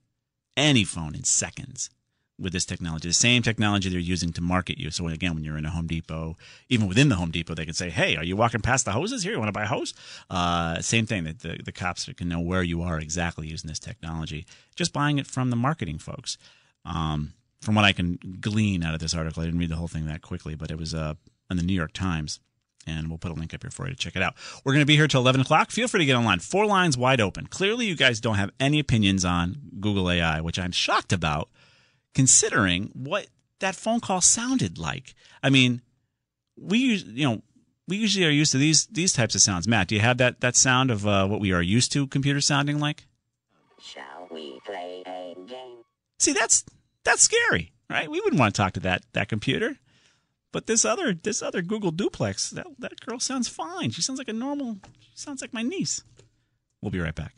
any 0.57 0.83
phone 0.83 1.15
in 1.15 1.23
seconds 1.23 1.89
with 2.37 2.53
this 2.53 2.65
technology. 2.65 3.07
The 3.07 3.13
same 3.13 3.41
technology 3.41 3.89
they're 3.89 3.99
using 3.99 4.31
to 4.33 4.41
market 4.41 4.77
you. 4.77 4.91
So 4.91 5.07
again, 5.07 5.33
when 5.35 5.43
you're 5.43 5.57
in 5.57 5.65
a 5.65 5.69
Home 5.69 5.87
Depot, 5.87 6.37
even 6.69 6.87
within 6.87 7.09
the 7.09 7.15
Home 7.15 7.31
Depot, 7.31 7.53
they 7.53 7.65
can 7.65 7.73
say, 7.73 7.89
"Hey, 7.89 8.15
are 8.15 8.23
you 8.23 8.35
walking 8.35 8.61
past 8.61 8.85
the 8.85 8.91
hoses 8.91 9.23
here? 9.23 9.33
You 9.33 9.39
want 9.39 9.49
to 9.49 9.53
buy 9.53 9.63
a 9.63 9.67
hose?" 9.67 9.93
Uh, 10.29 10.81
same 10.81 11.05
thing. 11.05 11.23
That 11.25 11.39
the, 11.39 11.59
the 11.63 11.71
cops 11.71 12.09
can 12.15 12.29
know 12.29 12.39
where 12.39 12.63
you 12.63 12.81
are 12.81 12.99
exactly 12.99 13.47
using 13.47 13.67
this 13.67 13.79
technology. 13.79 14.45
Just 14.75 14.93
buying 14.93 15.17
it 15.17 15.27
from 15.27 15.49
the 15.49 15.55
marketing 15.55 15.97
folks. 15.97 16.37
Um, 16.85 17.33
from 17.61 17.75
what 17.75 17.85
I 17.85 17.91
can 17.91 18.19
glean 18.39 18.83
out 18.83 18.93
of 18.93 18.99
this 18.99 19.13
article, 19.13 19.41
I 19.41 19.45
didn't 19.45 19.59
read 19.59 19.69
the 19.69 19.75
whole 19.75 19.87
thing 19.87 20.05
that 20.05 20.21
quickly, 20.21 20.55
but 20.55 20.71
it 20.71 20.77
was 20.77 20.93
uh, 20.93 21.15
in 21.49 21.57
the 21.57 21.63
New 21.63 21.73
York 21.73 21.93
Times. 21.93 22.39
And 22.87 23.09
we'll 23.09 23.17
put 23.17 23.31
a 23.31 23.35
link 23.35 23.53
up 23.53 23.61
here 23.61 23.69
for 23.69 23.85
you 23.85 23.93
to 23.93 23.97
check 23.97 24.15
it 24.15 24.21
out. 24.21 24.35
We're 24.63 24.71
going 24.71 24.81
to 24.81 24.87
be 24.87 24.95
here 24.95 25.07
till 25.07 25.21
11 25.21 25.41
o'clock. 25.41 25.69
Feel 25.69 25.87
free 25.87 25.99
to 25.99 26.05
get 26.05 26.15
online. 26.15 26.39
Four 26.39 26.65
lines 26.65 26.97
wide 26.97 27.21
open. 27.21 27.45
Clearly, 27.47 27.85
you 27.85 27.95
guys 27.95 28.19
don't 28.19 28.35
have 28.35 28.51
any 28.59 28.79
opinions 28.79 29.25
on 29.25 29.57
Google 29.79 30.09
AI, 30.09 30.41
which 30.41 30.57
I'm 30.57 30.71
shocked 30.71 31.11
about, 31.13 31.49
considering 32.15 32.89
what 32.93 33.27
that 33.59 33.75
phone 33.75 33.99
call 33.99 34.21
sounded 34.21 34.77
like. 34.77 35.13
I 35.43 35.49
mean, 35.49 35.81
we 36.57 36.79
use, 36.79 37.03
you 37.03 37.27
know, 37.27 37.41
we 37.87 37.97
usually 37.97 38.25
are 38.25 38.31
used 38.31 38.51
to 38.53 38.57
these 38.57 38.85
these 38.87 39.13
types 39.13 39.35
of 39.35 39.41
sounds. 39.41 39.67
Matt, 39.67 39.87
do 39.87 39.95
you 39.95 40.01
have 40.01 40.17
that 40.19 40.41
that 40.41 40.55
sound 40.55 40.91
of 40.91 41.05
uh, 41.05 41.27
what 41.27 41.39
we 41.41 41.51
are 41.51 41.61
used 41.61 41.91
to 41.93 42.07
computers 42.07 42.45
sounding 42.45 42.79
like? 42.79 43.07
Shall 43.81 44.27
we 44.31 44.59
play 44.65 45.03
a 45.05 45.35
game? 45.47 45.83
See, 46.19 46.33
that's 46.33 46.63
that's 47.03 47.23
scary, 47.23 47.71
right? 47.89 48.09
We 48.09 48.19
wouldn't 48.19 48.39
want 48.39 48.53
to 48.55 48.61
talk 48.61 48.73
to 48.73 48.79
that 48.81 49.03
that 49.13 49.29
computer. 49.29 49.77
But 50.51 50.65
this 50.67 50.83
other 50.83 51.13
this 51.13 51.41
other 51.41 51.61
Google 51.61 51.91
duplex, 51.91 52.49
that 52.51 52.67
that 52.79 52.99
girl 53.05 53.19
sounds 53.19 53.47
fine. 53.47 53.91
She 53.91 54.01
sounds 54.01 54.19
like 54.19 54.29
a 54.29 54.33
normal. 54.33 54.77
She 54.99 55.17
sounds 55.17 55.41
like 55.41 55.53
my 55.53 55.61
niece. 55.61 56.03
We'll 56.81 56.91
be 56.91 56.99
right 56.99 57.15
back. 57.15 57.35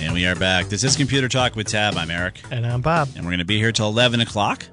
And 0.00 0.14
we 0.14 0.26
are 0.26 0.34
back. 0.34 0.66
This 0.70 0.82
is 0.82 0.96
Computer 0.96 1.28
Talk 1.28 1.54
with 1.54 1.66
Tab. 1.68 1.94
I'm 1.96 2.10
Eric. 2.10 2.40
And 2.50 2.66
I'm 2.66 2.80
Bob. 2.80 3.08
And 3.14 3.24
we're 3.24 3.32
going 3.32 3.40
to 3.40 3.44
be 3.44 3.58
here 3.58 3.70
till 3.70 3.88
11 3.88 4.20
o'clock. 4.20 4.64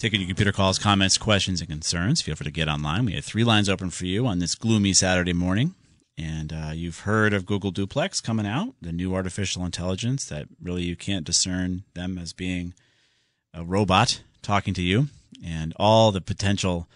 Taking 0.00 0.20
your 0.20 0.26
computer 0.26 0.50
calls, 0.50 0.80
comments, 0.80 1.16
questions, 1.16 1.60
and 1.60 1.70
concerns. 1.70 2.20
Feel 2.20 2.34
free 2.34 2.44
to 2.44 2.50
get 2.50 2.68
online. 2.68 3.04
We 3.04 3.14
have 3.14 3.24
three 3.24 3.44
lines 3.44 3.68
open 3.68 3.90
for 3.90 4.06
you 4.06 4.26
on 4.26 4.40
this 4.40 4.56
gloomy 4.56 4.94
Saturday 4.94 5.32
morning. 5.32 5.76
And 6.18 6.52
uh, 6.52 6.72
you've 6.74 7.00
heard 7.00 7.32
of 7.32 7.46
Google 7.46 7.70
Duplex 7.70 8.20
coming 8.20 8.46
out, 8.46 8.74
the 8.82 8.90
new 8.90 9.14
artificial 9.14 9.64
intelligence 9.64 10.24
that 10.24 10.48
really 10.60 10.82
you 10.82 10.96
can't 10.96 11.24
discern 11.24 11.84
them 11.94 12.18
as 12.18 12.32
being 12.32 12.74
a 13.54 13.64
robot 13.64 14.22
talking 14.42 14.74
to 14.74 14.82
you, 14.82 15.08
and 15.44 15.72
all 15.76 16.10
the 16.10 16.20
potential 16.20 16.88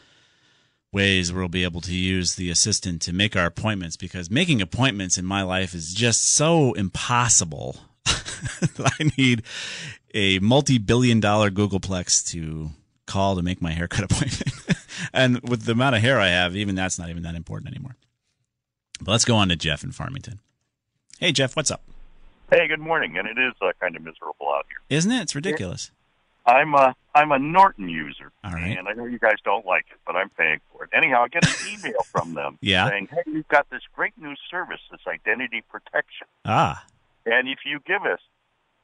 ways 0.93 1.33
we'll 1.33 1.49
be 1.49 1.62
able 1.62 1.81
to 1.83 1.95
use 1.95 2.35
the 2.35 2.50
assistant 2.50 3.00
to 3.02 3.12
make 3.12 3.37
our 3.37 3.47
appointments 3.47 3.97
because 3.97 4.29
making 4.29 4.61
appointments 4.61 5.17
in 5.17 5.25
my 5.25 5.43
life 5.43 5.73
is 5.73 5.95
just 5.95 6.35
so 6.35 6.73
impossible. 6.73 7.76
I 8.07 9.11
need 9.17 9.45
a 10.12 10.41
multi-billion-dollar 10.41 11.50
Googleplex 11.50 12.29
to 12.33 12.71
call 13.07 13.37
to 13.37 13.43
make 13.43 13.62
my 13.62 13.71
haircut 13.71 14.05
appointment. 14.05 14.52
and 15.12 15.41
with 15.49 15.62
the 15.62 15.73
amount 15.73 15.95
of 15.95 16.02
hair 16.02 16.19
I 16.19 16.29
have, 16.29 16.57
even 16.57 16.75
that's 16.75 16.99
not 16.99 17.09
even 17.09 17.23
that 17.23 17.37
important 17.37 17.73
anymore. 17.73 17.97
But 19.04 19.12
let's 19.12 19.25
go 19.25 19.37
on 19.37 19.49
to 19.49 19.56
Jeff 19.56 19.82
in 19.82 19.92
Farmington. 19.92 20.38
Hey, 21.18 21.32
Jeff, 21.32 21.56
what's 21.56 21.71
up? 21.71 21.82
Hey, 22.50 22.68
good 22.68 22.80
morning. 22.80 23.16
And 23.18 23.26
it 23.26 23.38
is 23.38 23.54
uh, 23.61 23.73
kind 23.80 23.97
of 23.97 24.02
miserable 24.02 24.49
out 24.54 24.66
here. 24.68 24.97
Isn't 24.97 25.11
it? 25.11 25.23
It's 25.23 25.35
ridiculous. 25.35 25.90
I'm 26.44 26.75
a 26.75 26.94
I'm 27.14 27.30
a 27.30 27.38
Norton 27.38 27.88
user, 27.88 28.32
All 28.42 28.52
right. 28.52 28.76
and 28.76 28.88
I 28.88 28.94
know 28.94 29.04
you 29.04 29.18
guys 29.18 29.37
don't 29.44 29.64
like 29.64 29.87
it, 29.92 29.99
but 30.04 30.16
I'm 30.16 30.28
paying 30.30 30.59
for 30.73 30.82
it. 30.85 30.90
Anyhow, 30.92 31.23
I 31.25 31.28
get 31.28 31.44
an 31.44 31.54
email 31.73 32.04
from 32.11 32.35
them 32.35 32.59
Yeah. 32.61 32.88
saying, 32.88 33.09
"Hey, 33.12 33.23
we've 33.26 33.47
got 33.47 33.71
this 33.71 33.82
great 33.94 34.12
new 34.18 34.35
service, 34.50 34.80
this 34.90 35.00
identity 35.06 35.62
protection, 35.71 36.26
Ah, 36.44 36.85
and 37.26 37.47
if 37.49 37.59
you 37.64 37.78
give 37.87 38.02
us 38.02 38.18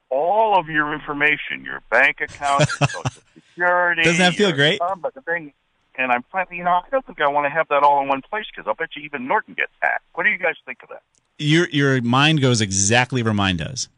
all 0.09 0.57
of 0.59 0.69
your 0.69 0.95
information, 0.95 1.65
your 1.65 1.83
bank 1.91 2.21
account, 2.21 2.67
your 2.71 2.79
social 2.93 3.23
security, 3.35 4.03
Doesn't 4.05 4.19
that 4.21 4.35
feel 4.35 4.53
great? 4.53 4.81
number, 4.81 5.11
the 5.13 5.23
thing." 5.23 5.53
And 5.99 6.11
I'm 6.11 6.25
finally, 6.33 6.57
you 6.57 6.65
know, 6.65 6.71
I 6.71 6.89
don't 6.91 7.05
think 7.05 7.21
I 7.21 7.29
want 7.29 7.45
to 7.45 7.51
have 7.51 7.69
that 7.69 7.83
all 7.83 8.01
in 8.01 8.09
one 8.09 8.23
place 8.23 8.47
because 8.51 8.67
I'll 8.67 8.75
bet 8.75 8.97
you 8.97 9.03
even 9.03 9.27
Norton 9.27 9.55
gets 9.55 9.73
hacked. 9.81 10.05
What 10.15 10.25
do 10.25 10.31
you 10.31 10.39
guys 10.39 10.55
think 10.65 10.83
of 10.83 10.89
that? 10.89 11.03
your 11.39 11.69
your 11.71 12.03
mind 12.03 12.41
goes 12.41 12.61
exactly 12.61 13.23
where 13.23 13.35
mine 13.35 13.57
does. 13.57 13.89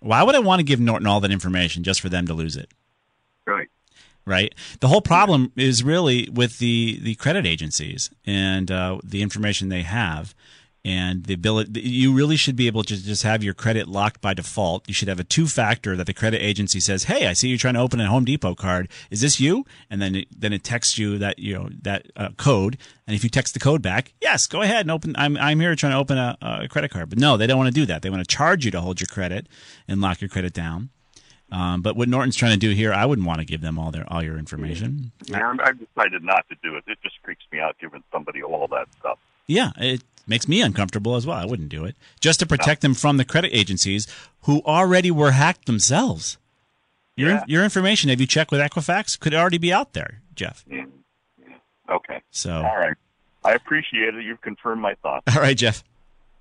Why 0.00 0.22
would 0.22 0.34
I 0.34 0.40
want 0.40 0.60
to 0.60 0.64
give 0.64 0.80
Norton 0.80 1.06
all 1.06 1.20
that 1.20 1.30
information 1.30 1.82
just 1.82 2.00
for 2.00 2.08
them 2.08 2.26
to 2.26 2.34
lose 2.34 2.56
it? 2.56 2.70
Right. 3.46 3.68
right? 4.26 4.54
The 4.80 4.88
whole 4.88 5.00
problem 5.00 5.52
is 5.56 5.82
really 5.82 6.28
with 6.30 6.58
the 6.58 6.98
the 7.00 7.14
credit 7.14 7.46
agencies 7.46 8.10
and 8.26 8.70
uh, 8.70 8.98
the 9.02 9.22
information 9.22 9.68
they 9.68 9.82
have, 9.82 10.34
and 10.84 11.24
the 11.24 11.34
ability. 11.34 11.80
You 11.80 12.12
really 12.12 12.36
should 12.36 12.56
be 12.56 12.66
able 12.66 12.84
to 12.84 13.02
just 13.02 13.22
have 13.22 13.42
your 13.42 13.54
credit 13.54 13.88
locked 13.88 14.20
by 14.20 14.34
default. 14.34 14.86
You 14.86 14.94
should 14.94 15.08
have 15.08 15.18
a 15.18 15.24
two 15.24 15.46
factor 15.46 15.96
that 15.96 16.06
the 16.06 16.12
credit 16.12 16.42
agency 16.42 16.80
says, 16.80 17.04
"Hey, 17.04 17.26
I 17.26 17.32
see 17.32 17.48
you're 17.48 17.58
trying 17.58 17.74
to 17.74 17.80
open 17.80 18.00
a 18.00 18.06
Home 18.06 18.24
Depot 18.24 18.54
card. 18.54 18.88
Is 19.10 19.20
this 19.20 19.40
you?" 19.40 19.64
And 19.88 20.02
then 20.02 20.14
it, 20.16 20.28
then 20.36 20.52
it 20.52 20.62
texts 20.62 20.98
you 20.98 21.18
that 21.18 21.38
you 21.38 21.54
know 21.54 21.68
that 21.82 22.06
uh, 22.16 22.30
code, 22.36 22.76
and 23.06 23.16
if 23.16 23.24
you 23.24 23.30
text 23.30 23.54
the 23.54 23.60
code 23.60 23.80
back, 23.80 24.12
yes, 24.20 24.46
go 24.46 24.60
ahead 24.60 24.82
and 24.82 24.90
open. 24.90 25.14
I'm 25.16 25.36
I'm 25.38 25.60
here 25.60 25.74
trying 25.74 25.92
to 25.92 25.98
open 25.98 26.18
a, 26.18 26.36
a 26.40 26.68
credit 26.68 26.90
card, 26.90 27.08
but 27.08 27.18
no, 27.18 27.36
they 27.36 27.46
don't 27.46 27.58
want 27.58 27.68
to 27.68 27.80
do 27.80 27.86
that. 27.86 28.02
They 28.02 28.10
want 28.10 28.22
to 28.22 28.36
charge 28.36 28.64
you 28.64 28.70
to 28.72 28.80
hold 28.80 29.00
your 29.00 29.08
credit 29.08 29.48
and 29.88 30.00
lock 30.00 30.20
your 30.20 30.28
credit 30.28 30.52
down. 30.52 30.90
Um, 31.50 31.82
but 31.82 31.94
what 31.96 32.08
Norton's 32.08 32.36
trying 32.36 32.52
to 32.52 32.58
do 32.58 32.70
here, 32.70 32.92
I 32.92 33.06
wouldn't 33.06 33.26
want 33.28 33.38
to 33.38 33.44
give 33.44 33.60
them 33.60 33.78
all 33.78 33.90
their 33.90 34.04
all 34.12 34.22
your 34.22 34.38
information. 34.38 35.12
Yeah, 35.26 35.54
I've 35.60 35.78
decided 35.78 36.22
not 36.22 36.46
to 36.48 36.56
do 36.62 36.76
it. 36.76 36.84
It 36.86 36.98
just 37.02 37.16
freaks 37.22 37.44
me 37.52 37.60
out 37.60 37.76
giving 37.80 38.02
somebody 38.12 38.42
all 38.42 38.66
that 38.68 38.88
stuff. 38.98 39.18
Yeah, 39.46 39.70
it 39.76 40.02
makes 40.26 40.48
me 40.48 40.60
uncomfortable 40.62 41.16
as 41.16 41.26
well. 41.26 41.36
I 41.38 41.44
wouldn't 41.44 41.68
do 41.68 41.84
it 41.84 41.96
just 42.20 42.40
to 42.40 42.46
protect 42.46 42.80
them 42.82 42.94
from 42.94 43.16
the 43.16 43.24
credit 43.24 43.50
agencies 43.52 44.06
who 44.42 44.62
already 44.62 45.10
were 45.10 45.32
hacked 45.32 45.66
themselves. 45.66 46.38
Your 47.16 47.30
Yeah. 47.30 47.44
your 47.46 47.64
information, 47.64 48.10
have 48.10 48.20
you 48.20 48.26
checked 48.26 48.50
with 48.50 48.60
Equifax? 48.60 49.18
Could 49.18 49.34
already 49.34 49.58
be 49.58 49.72
out 49.72 49.92
there, 49.92 50.20
Jeff. 50.34 50.64
Okay. 51.88 52.22
So 52.30 52.56
All 52.56 52.76
right. 52.76 52.96
I 53.44 53.52
appreciate 53.52 54.14
it. 54.14 54.24
You've 54.24 54.40
confirmed 54.40 54.80
my 54.80 54.94
thoughts. 55.02 55.36
all 55.36 55.42
right, 55.42 55.56
Jeff. 55.56 55.84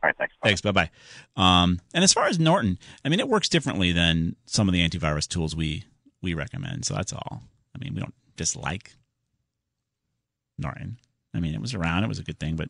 All 0.02 0.08
right, 0.08 0.18
thanks. 0.18 0.34
Thanks. 0.42 0.62
Bye 0.62 0.72
bye. 0.72 0.90
Um, 1.36 1.80
and 1.94 2.04
as 2.04 2.12
far 2.14 2.26
as 2.26 2.40
Norton, 2.40 2.78
I 3.06 3.10
mean, 3.10 3.20
it 3.20 3.28
works 3.30 3.48
differently 3.50 3.92
than 3.92 4.36
some 4.46 4.68
of 4.68 4.74
the 4.74 4.88
antivirus 4.88 5.28
tools 5.28 5.56
we 5.56 5.84
we 6.22 6.34
recommend. 6.34 6.86
So 6.86 6.94
that's 6.96 7.14
all. 7.14 7.44
I 7.76 7.80
mean, 7.80 7.94
we 7.94 8.00
don't 8.00 8.14
dislike 8.36 8.96
Norton. 10.58 10.98
I 11.34 11.40
mean, 11.40 11.54
it 11.54 11.62
was 11.62 11.74
around; 11.74 12.04
it 12.04 12.08
was 12.08 12.20
a 12.20 12.24
good 12.24 12.40
thing, 12.40 12.56
but 12.56 12.70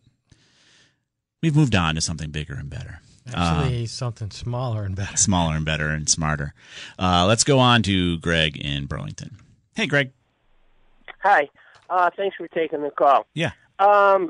we've 1.43 1.55
moved 1.55 1.75
on 1.75 1.93
to 1.93 2.01
something 2.01 2.31
bigger 2.31 2.55
and 2.55 2.69
better. 2.71 3.01
Actually, 3.31 3.85
something 3.85 4.31
smaller 4.31 4.83
and 4.83 4.95
better. 4.95 5.15
smaller 5.15 5.55
and 5.55 5.63
better 5.65 5.89
and 5.89 6.09
smarter. 6.09 6.53
Uh, 6.97 7.25
let's 7.27 7.43
go 7.43 7.59
on 7.59 7.83
to 7.83 8.17
Greg 8.19 8.57
in 8.57 8.85
Burlington. 8.85 9.37
Hey, 9.75 9.85
Greg. 9.85 10.11
Hi. 11.21 11.47
Uh, 11.89 12.09
thanks 12.17 12.35
for 12.35 12.47
taking 12.47 12.81
the 12.81 12.89
call. 12.89 13.27
Yeah. 13.33 13.51
Um, 13.79 14.29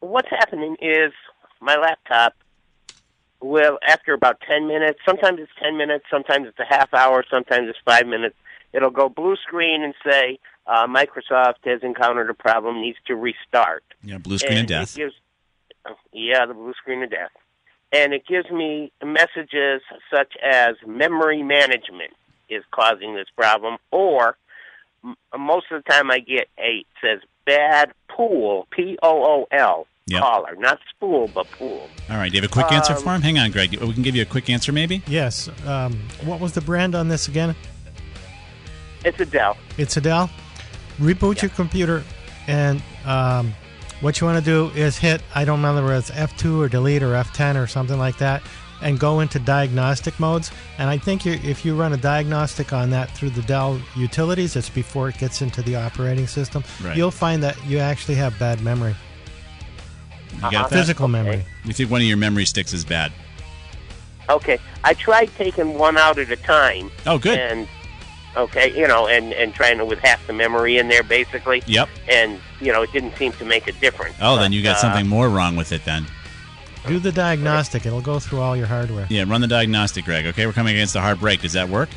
what's 0.00 0.28
happening 0.30 0.76
is 0.80 1.12
my 1.60 1.76
laptop 1.76 2.34
will, 3.40 3.78
after 3.86 4.12
about 4.12 4.40
10 4.48 4.66
minutes, 4.66 4.98
sometimes 5.06 5.38
it's 5.40 5.52
10 5.62 5.76
minutes, 5.76 6.04
sometimes 6.10 6.46
it's 6.48 6.58
a 6.58 6.64
half 6.68 6.92
hour, 6.94 7.24
sometimes 7.30 7.68
it's 7.68 7.78
five 7.84 8.06
minutes, 8.06 8.36
it'll 8.72 8.90
go 8.90 9.08
blue 9.08 9.36
screen 9.36 9.82
and 9.82 9.94
say, 10.04 10.38
uh, 10.66 10.86
Microsoft 10.86 11.64
has 11.64 11.80
encountered 11.82 12.30
a 12.30 12.34
problem, 12.34 12.80
needs 12.80 12.98
to 13.06 13.14
restart. 13.16 13.82
Yeah, 14.02 14.18
blue 14.18 14.38
screen 14.38 14.52
of 14.54 14.58
And 14.62 14.70
it 14.70 14.74
death. 14.74 14.94
gives, 14.96 15.14
yeah, 16.12 16.46
the 16.46 16.54
blue 16.54 16.72
screen 16.74 17.02
of 17.02 17.10
death. 17.10 17.30
And 17.92 18.14
it 18.14 18.26
gives 18.26 18.50
me 18.50 18.90
messages 19.04 19.82
such 20.14 20.32
as 20.42 20.76
memory 20.86 21.42
management 21.42 22.12
is 22.48 22.62
causing 22.70 23.14
this 23.14 23.26
problem, 23.36 23.76
or 23.90 24.36
m- 25.04 25.16
most 25.38 25.66
of 25.70 25.82
the 25.84 25.90
time 25.90 26.10
I 26.10 26.18
get 26.20 26.48
a 26.58 26.80
it 26.80 26.86
says 27.02 27.20
bad 27.44 27.92
pool, 28.08 28.66
P 28.70 28.96
O 29.02 29.24
O 29.24 29.46
L 29.56 29.86
Yep. 30.06 30.20
caller, 30.20 30.56
not 30.58 30.80
spool, 30.90 31.28
but 31.32 31.46
pool. 31.52 31.88
All 32.10 32.16
right. 32.16 32.28
Do 32.30 32.36
you 32.36 32.42
have 32.42 32.50
a 32.50 32.52
quick 32.52 32.72
answer 32.72 32.92
Um, 32.94 32.98
for 33.02 33.14
him? 33.14 33.22
Hang 33.22 33.38
on, 33.38 33.50
Greg. 33.52 33.70
We 33.80 33.92
can 33.92 34.02
give 34.02 34.16
you 34.16 34.22
a 34.22 34.26
quick 34.26 34.50
answer, 34.50 34.72
maybe. 34.72 35.00
Yes. 35.06 35.48
Um, 35.64 35.96
what 36.24 36.40
was 36.40 36.52
the 36.54 36.60
brand 36.60 36.94
on 36.96 37.06
this 37.08 37.28
again? 37.28 37.54
It's 39.04 39.20
a 39.20 39.24
Dell. 39.26 39.56
It's 39.78 39.96
a 39.96 40.00
Dell. 40.00 40.28
Reboot 41.00 41.40
your 41.40 41.50
computer, 41.50 42.02
and 42.48 42.82
um, 43.04 43.54
what 44.02 44.20
you 44.20 44.26
want 44.26 44.38
to 44.38 44.44
do 44.44 44.68
is 44.78 44.98
hit, 44.98 45.22
I 45.34 45.44
don't 45.46 45.58
remember 45.62 45.82
whether 45.84 45.96
it's 45.98 46.10
F2 46.10 46.58
or 46.60 46.68
delete 46.68 47.02
or 47.02 47.12
F10 47.14 47.56
or 47.62 47.66
something 47.66 47.98
like 47.98 48.18
that, 48.18 48.42
and 48.82 48.98
go 48.98 49.20
into 49.20 49.38
diagnostic 49.38 50.18
modes. 50.20 50.50
And 50.78 50.90
I 50.90 50.98
think 50.98 51.24
you 51.24 51.34
if 51.44 51.64
you 51.64 51.74
run 51.76 51.92
a 51.92 51.96
diagnostic 51.96 52.72
on 52.72 52.90
that 52.90 53.10
through 53.12 53.30
the 53.30 53.42
Dell 53.42 53.80
utilities, 53.96 54.56
it's 54.56 54.68
before 54.68 55.08
it 55.08 55.18
gets 55.18 55.40
into 55.40 55.62
the 55.62 55.76
operating 55.76 56.26
system, 56.26 56.64
Right. 56.82 56.96
you'll 56.96 57.10
find 57.12 57.42
that 57.44 57.56
you 57.64 57.78
actually 57.78 58.16
have 58.16 58.36
bad 58.38 58.60
memory. 58.60 58.94
You 60.32 60.38
Uh-huh. 60.38 60.50
got 60.50 60.70
that? 60.70 60.76
Physical 60.76 61.08
memory. 61.08 61.44
You 61.64 61.72
think 61.72 61.90
one 61.90 62.00
of 62.00 62.06
your 62.06 62.16
memory 62.16 62.44
sticks 62.44 62.72
is 62.72 62.84
bad? 62.84 63.12
Okay, 64.28 64.58
I 64.82 64.94
tried 64.94 65.30
taking 65.36 65.74
one 65.78 65.96
out 65.96 66.18
at 66.18 66.30
a 66.30 66.36
time. 66.36 66.90
Oh, 67.06 67.18
good. 67.18 67.38
And 67.38 67.68
okay, 68.36 68.76
you 68.78 68.86
know, 68.86 69.06
and 69.06 69.32
and 69.32 69.54
trying 69.54 69.78
to 69.78 69.84
with 69.84 69.98
half 69.98 70.26
the 70.26 70.32
memory 70.32 70.78
in 70.78 70.88
there, 70.88 71.02
basically. 71.02 71.62
Yep. 71.66 71.88
And 72.08 72.40
you 72.60 72.72
know, 72.72 72.82
it 72.82 72.92
didn't 72.92 73.16
seem 73.16 73.32
to 73.32 73.44
make 73.44 73.66
a 73.68 73.72
difference. 73.72 74.16
Oh, 74.20 74.36
then 74.38 74.52
you 74.52 74.62
got 74.62 74.76
Uh, 74.76 74.80
something 74.80 75.06
more 75.06 75.28
wrong 75.28 75.56
with 75.56 75.72
it 75.72 75.84
then. 75.84 76.06
Do 76.86 76.98
the 76.98 77.12
diagnostic, 77.12 77.86
it'll 77.86 78.00
go 78.00 78.18
through 78.18 78.40
all 78.40 78.56
your 78.56 78.66
hardware. 78.66 79.06
Yeah, 79.08 79.24
run 79.26 79.40
the 79.40 79.46
diagnostic, 79.46 80.04
Greg. 80.04 80.26
Okay, 80.26 80.46
we're 80.46 80.52
coming 80.52 80.74
against 80.74 80.96
a 80.96 81.00
hard 81.00 81.20
break. 81.20 81.40
Does 81.42 81.52
that 81.52 81.68
work? 81.68 81.88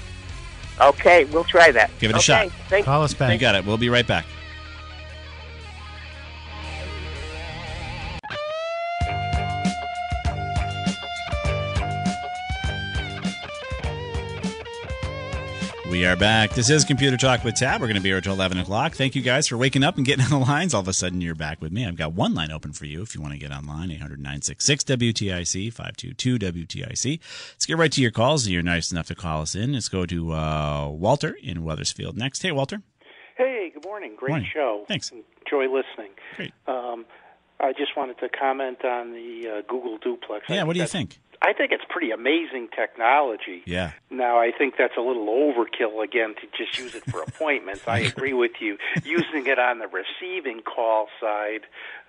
Okay, 0.79 1.25
we'll 1.25 1.43
try 1.43 1.71
that. 1.71 1.89
Give 1.99 2.11
it 2.11 2.17
a 2.17 2.19
shot. 2.19 2.51
Thank 2.69 2.85
Call 2.85 3.01
us 3.01 3.13
back. 3.13 3.31
You 3.33 3.39
got 3.39 3.55
it. 3.55 3.65
We'll 3.65 3.77
be 3.77 3.89
right 3.89 4.05
back. 4.05 4.25
We 15.89 16.05
are 16.05 16.15
back. 16.15 16.51
This 16.51 16.69
is 16.69 16.83
Computer 16.83 17.15
Talk 17.15 17.43
with 17.43 17.55
Tab. 17.55 17.79
We're 17.79 17.87
going 17.87 17.95
to 17.95 18.01
be 18.01 18.09
here 18.09 18.17
until 18.17 18.33
11 18.33 18.57
o'clock. 18.57 18.93
Thank 18.95 19.15
you 19.15 19.21
guys 19.21 19.47
for 19.47 19.55
waking 19.55 19.83
up 19.83 19.97
and 19.97 20.05
getting 20.05 20.25
on 20.31 20.31
the 20.31 20.39
lines. 20.39 20.73
All 20.73 20.81
of 20.81 20.87
a 20.87 20.93
sudden, 20.93 21.21
you're 21.21 21.35
back 21.35 21.61
with 21.61 21.71
me. 21.71 21.85
I've 21.85 21.95
got 21.95 22.13
one 22.13 22.33
line 22.33 22.51
open 22.51 22.73
for 22.73 22.85
you 22.85 23.01
if 23.01 23.15
you 23.15 23.21
want 23.21 23.33
to 23.33 23.39
get 23.39 23.51
online 23.51 23.91
800 23.91 24.19
966 24.19 24.83
WTIC 24.83 25.71
522 25.71 26.39
WTIC. 26.39 27.19
Let's 27.53 27.65
get 27.65 27.77
right 27.77 27.91
to 27.91 28.01
your 28.01 28.11
calls. 28.11 28.47
You're 28.47 28.63
nice 28.63 28.91
enough 28.91 29.07
to 29.07 29.15
call 29.15 29.41
us 29.43 29.55
in. 29.55 29.73
Let's 29.73 29.87
go 29.87 30.05
to 30.05 30.33
uh, 30.33 30.89
Walter 30.89 31.37
in 31.41 31.63
Wethersfield 31.63 32.17
next. 32.17 32.41
Hey, 32.41 32.51
Walter. 32.51 32.81
Hey, 33.37 33.71
good 33.73 33.85
morning. 33.85 34.15
Great 34.17 34.31
Morning. 34.31 34.49
show. 34.51 34.85
Thanks. 34.87 35.11
Enjoy 35.11 35.65
listening. 35.65 36.11
Great. 36.35 36.51
Um, 36.67 37.05
I 37.59 37.71
just 37.71 37.95
wanted 37.95 38.17
to 38.19 38.27
comment 38.29 38.83
on 38.83 39.13
the 39.13 39.47
uh, 39.59 39.61
Google 39.71 39.97
Duplex. 39.97 40.45
Yeah, 40.49 40.61
I 40.61 40.63
what 40.65 40.73
do 40.73 40.79
you 40.79 40.87
think? 40.87 41.19
I 41.41 41.53
think 41.53 41.71
it's 41.71 41.83
pretty 41.89 42.11
amazing 42.11 42.69
technology. 42.75 43.61
Yeah. 43.65 43.91
Now, 44.09 44.39
I 44.39 44.51
think 44.51 44.75
that's 44.77 44.97
a 44.97 45.01
little 45.01 45.27
overkill 45.27 46.03
again 46.03 46.35
to 46.41 46.47
just 46.57 46.77
use 46.79 46.95
it 46.95 47.03
for 47.05 47.21
appointments. 47.21 47.87
I 47.87 47.99
agree 48.13 48.33
with 48.33 48.53
you. 48.59 48.77
Using 49.03 49.45
it 49.47 49.59
on 49.59 49.79
the 49.79 49.87
receiving 49.87 50.61
call 50.61 51.07
side 51.19 51.61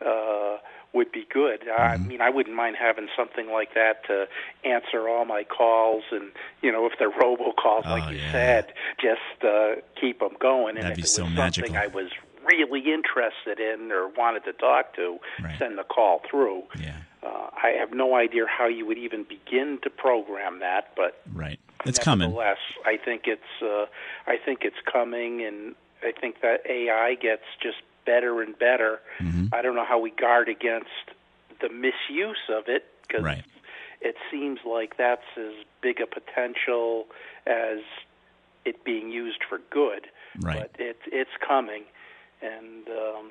uh, 0.05 0.59
would 0.93 1.13
be 1.13 1.27
good. 1.31 1.63
I 1.69 1.97
Mm-hmm. 1.97 2.09
mean, 2.09 2.21
I 2.21 2.31
wouldn't 2.31 2.55
mind 2.57 2.77
having 2.79 3.09
something 3.17 3.49
like 3.51 3.75
that 3.75 4.05
to 4.07 4.27
answer 4.65 5.09
all 5.09 5.25
my 5.25 5.45
calls, 5.45 6.05
and 6.11 6.31
you 6.63 6.73
know, 6.73 6.87
if 6.87 6.93
they're 6.99 7.11
robocalls, 7.11 7.85
like 7.85 8.05
Oh, 8.07 8.11
you 8.11 8.19
yeah. 8.19 8.33
said, 8.33 8.73
just 9.01 9.45
uh, 9.45 9.77
keep 10.01 10.21
them 10.21 10.37
going. 10.41 10.77
That'd 10.77 10.91
if 10.93 10.97
be 10.97 11.01
it 11.01 11.05
was 11.05 11.15
so 11.15 11.23
something 11.25 11.37
magical. 11.37 11.77
I 11.77 11.87
was 11.89 12.11
really 12.45 12.93
interested 12.93 13.59
in 13.59 13.91
or 13.91 14.09
wanted 14.09 14.45
to 14.45 14.53
talk 14.53 14.95
to, 14.97 15.19
Right. 15.43 15.59
send 15.59 15.79
the 15.79 15.85
call 15.85 16.23
through. 16.31 16.63
Yeah. 16.79 16.97
Uh, 17.27 17.51
I 17.63 17.71
have 17.79 17.93
no 17.93 18.15
idea 18.15 18.45
how 18.47 18.67
you 18.69 18.87
would 18.87 18.99
even 18.99 19.25
begin 19.25 19.79
to 19.83 19.91
program 19.91 20.61
that, 20.61 20.93
but 20.97 21.21
Right. 21.35 21.59
It's 21.85 21.99
coming. 21.99 22.29
nevertheless, 22.31 22.59
I 22.85 22.97
think 22.97 23.23
it's 23.27 23.63
uh, 23.63 23.87
I 24.27 24.37
think 24.45 24.61
it's 24.63 24.81
coming, 24.91 25.43
and 25.45 25.75
I 26.03 26.13
think 26.13 26.41
that 26.43 26.61
AI 26.69 27.15
gets 27.15 27.43
just 27.63 27.79
better 28.05 28.43
and 28.43 28.59
better. 28.59 29.01
Mm-hmm. 29.21 29.47
I 29.53 29.63
don't 29.63 29.75
know 29.75 29.85
how 29.85 29.99
we 29.99 30.11
guard 30.11 30.49
against 30.49 30.91
the 31.61 31.69
misuse 31.69 32.49
of 32.49 32.65
it 32.69 32.85
because 33.03 33.25
Right. 33.25 33.45
it 34.01 34.17
seems 34.31 34.61
like 34.65 34.97
that's 34.97 35.27
as 35.37 35.53
big 35.81 36.01
a 36.01 36.07
potential 36.07 37.07
as 37.47 37.81
it 38.65 38.83
being 38.85 39.11
used 39.11 39.43
for 39.49 39.59
good. 39.71 40.07
Right. 40.41 40.59
But 40.61 40.71
it's 40.79 41.03
it's 41.07 41.31
coming, 41.47 41.85
and 42.43 42.89
um, 42.89 43.31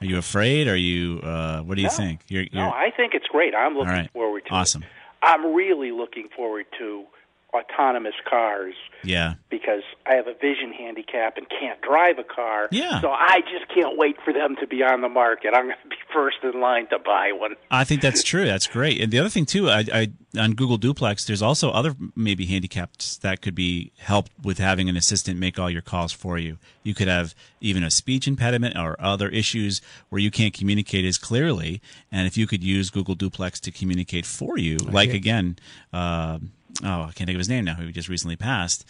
Are 0.00 0.06
you 0.06 0.16
afraid? 0.18 0.66
Are 0.68 0.76
you? 0.76 1.20
Uh, 1.22 1.60
what 1.60 1.74
do 1.76 1.82
you 1.82 1.88
No. 1.88 1.94
think? 1.94 2.20
You're, 2.28 2.44
you're, 2.44 2.62
no, 2.64 2.70
I 2.70 2.90
think 2.96 3.12
it's 3.14 3.26
great. 3.26 3.54
I'm 3.54 3.74
looking 3.74 3.92
right. 3.92 4.10
forward 4.12 4.46
to 4.46 4.52
Awesome. 4.54 4.82
it. 4.82 4.88
I'm 5.22 5.52
really 5.54 5.90
looking 5.92 6.28
forward 6.34 6.64
to 6.78 7.04
autonomous 7.52 8.14
cars 8.28 8.74
Yeah. 9.04 9.34
because 9.50 9.82
I 10.06 10.14
have 10.16 10.26
a 10.26 10.34
vision 10.34 10.72
handicap 10.72 11.36
and 11.36 11.46
can't 11.48 11.80
drive 11.80 12.18
a 12.18 12.24
car. 12.24 12.68
Yeah. 12.70 13.00
So 13.00 13.10
I 13.10 13.40
just 13.42 13.68
can't 13.74 13.96
wait 13.98 14.16
for 14.24 14.32
them 14.32 14.56
to 14.56 14.66
be 14.66 14.82
on 14.82 15.00
the 15.00 15.08
market. 15.08 15.52
I'm 15.54 15.64
going 15.66 15.76
to 15.82 15.88
be 15.88 15.96
first 16.12 16.38
in 16.42 16.60
line 16.60 16.86
to 16.88 16.98
buy 16.98 17.32
one. 17.32 17.54
I 17.70 17.84
think 17.84 18.02
that's 18.02 18.22
true. 18.22 18.44
That's 18.46 18.66
great. 18.66 19.00
And 19.00 19.10
the 19.12 19.18
other 19.18 19.28
thing 19.28 19.46
too, 19.46 19.68
I, 19.68 19.84
I 19.92 20.12
on 20.38 20.52
Google 20.52 20.76
Duplex, 20.76 21.24
there's 21.24 21.42
also 21.42 21.70
other 21.70 21.96
maybe 22.14 22.46
handicaps 22.46 23.16
that 23.18 23.40
could 23.42 23.54
be 23.54 23.90
helped 23.98 24.30
with 24.42 24.58
having 24.58 24.88
an 24.88 24.96
assistant 24.96 25.40
make 25.40 25.58
all 25.58 25.68
your 25.70 25.82
calls 25.82 26.12
for 26.12 26.38
you. 26.38 26.56
You 26.84 26.94
could 26.94 27.08
have 27.08 27.34
even 27.60 27.82
a 27.82 27.90
speech 27.90 28.28
impediment 28.28 28.76
or 28.76 28.96
other 29.00 29.28
issues 29.28 29.80
where 30.08 30.20
you 30.20 30.30
can't 30.30 30.54
communicate 30.54 31.04
as 31.04 31.18
clearly. 31.18 31.80
And 32.12 32.26
if 32.28 32.36
you 32.38 32.46
could 32.46 32.62
use 32.62 32.90
Google 32.90 33.16
Duplex 33.16 33.58
to 33.60 33.72
communicate 33.72 34.24
for 34.24 34.56
you, 34.56 34.76
like 34.76 35.12
again, 35.12 35.58
uh, 35.92 36.38
oh, 36.84 37.02
I 37.02 37.12
can't 37.12 37.26
think 37.26 37.30
of 37.30 37.38
his 37.38 37.48
name 37.48 37.64
now, 37.64 37.74
who 37.74 37.90
just 37.92 38.08
recently 38.08 38.36
passed. 38.36 38.84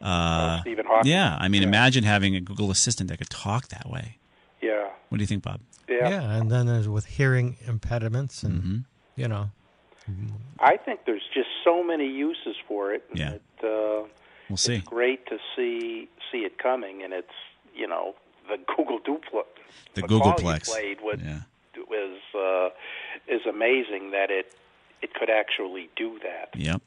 Uh, 0.00 0.58
Oh, 0.58 0.60
Stephen 0.62 0.86
Hawking. 0.86 1.10
Yeah, 1.10 1.36
I 1.40 1.48
mean, 1.48 1.62
imagine 1.62 2.04
having 2.04 2.34
a 2.36 2.40
Google 2.40 2.70
Assistant 2.70 3.08
that 3.10 3.16
could 3.18 3.30
talk 3.30 3.68
that 3.68 3.88
way. 3.88 4.18
Yeah. 4.60 4.88
What 5.08 5.18
do 5.18 5.22
you 5.22 5.26
think, 5.26 5.42
Bob? 5.42 5.60
Yeah. 5.88 6.08
Yeah, 6.08 6.36
and 6.36 6.50
then 6.50 6.66
there's 6.66 6.88
with 6.88 7.06
hearing 7.06 7.56
impediments 7.66 8.42
and 8.42 8.62
Mm-hmm. 8.62 8.76
you 9.20 9.28
know 9.28 9.50
I 10.60 10.76
think 10.76 11.00
there's 11.04 11.26
just 11.34 11.48
so 11.64 11.82
many 11.82 12.06
uses 12.06 12.54
for 12.68 12.92
it. 12.94 13.04
Yeah. 13.14 13.32
It, 13.32 13.42
uh, 13.64 14.06
We'll 14.48 14.56
see. 14.56 14.76
It's 14.76 14.86
great 14.86 15.26
to 15.26 15.38
see 15.56 16.08
see 16.30 16.38
it 16.38 16.58
coming, 16.58 17.02
and 17.02 17.12
it's 17.12 17.34
you 17.74 17.88
know 17.88 18.14
the 18.48 18.56
Google 18.76 19.00
Duplex. 19.00 19.48
The 19.94 20.02
call 20.02 20.18
you 20.18 20.22
Googleplex. 20.22 20.64
played 20.68 21.00
was 21.00 21.18
Yeah. 21.24 21.40
was 21.88 22.20
uh, 22.34 22.68
is 23.34 23.44
amazing 23.46 24.12
that 24.12 24.30
it 24.30 24.54
it 25.02 25.14
could 25.14 25.30
actually 25.30 25.88
do 25.96 26.20
that. 26.22 26.50
Yep. 26.54 26.82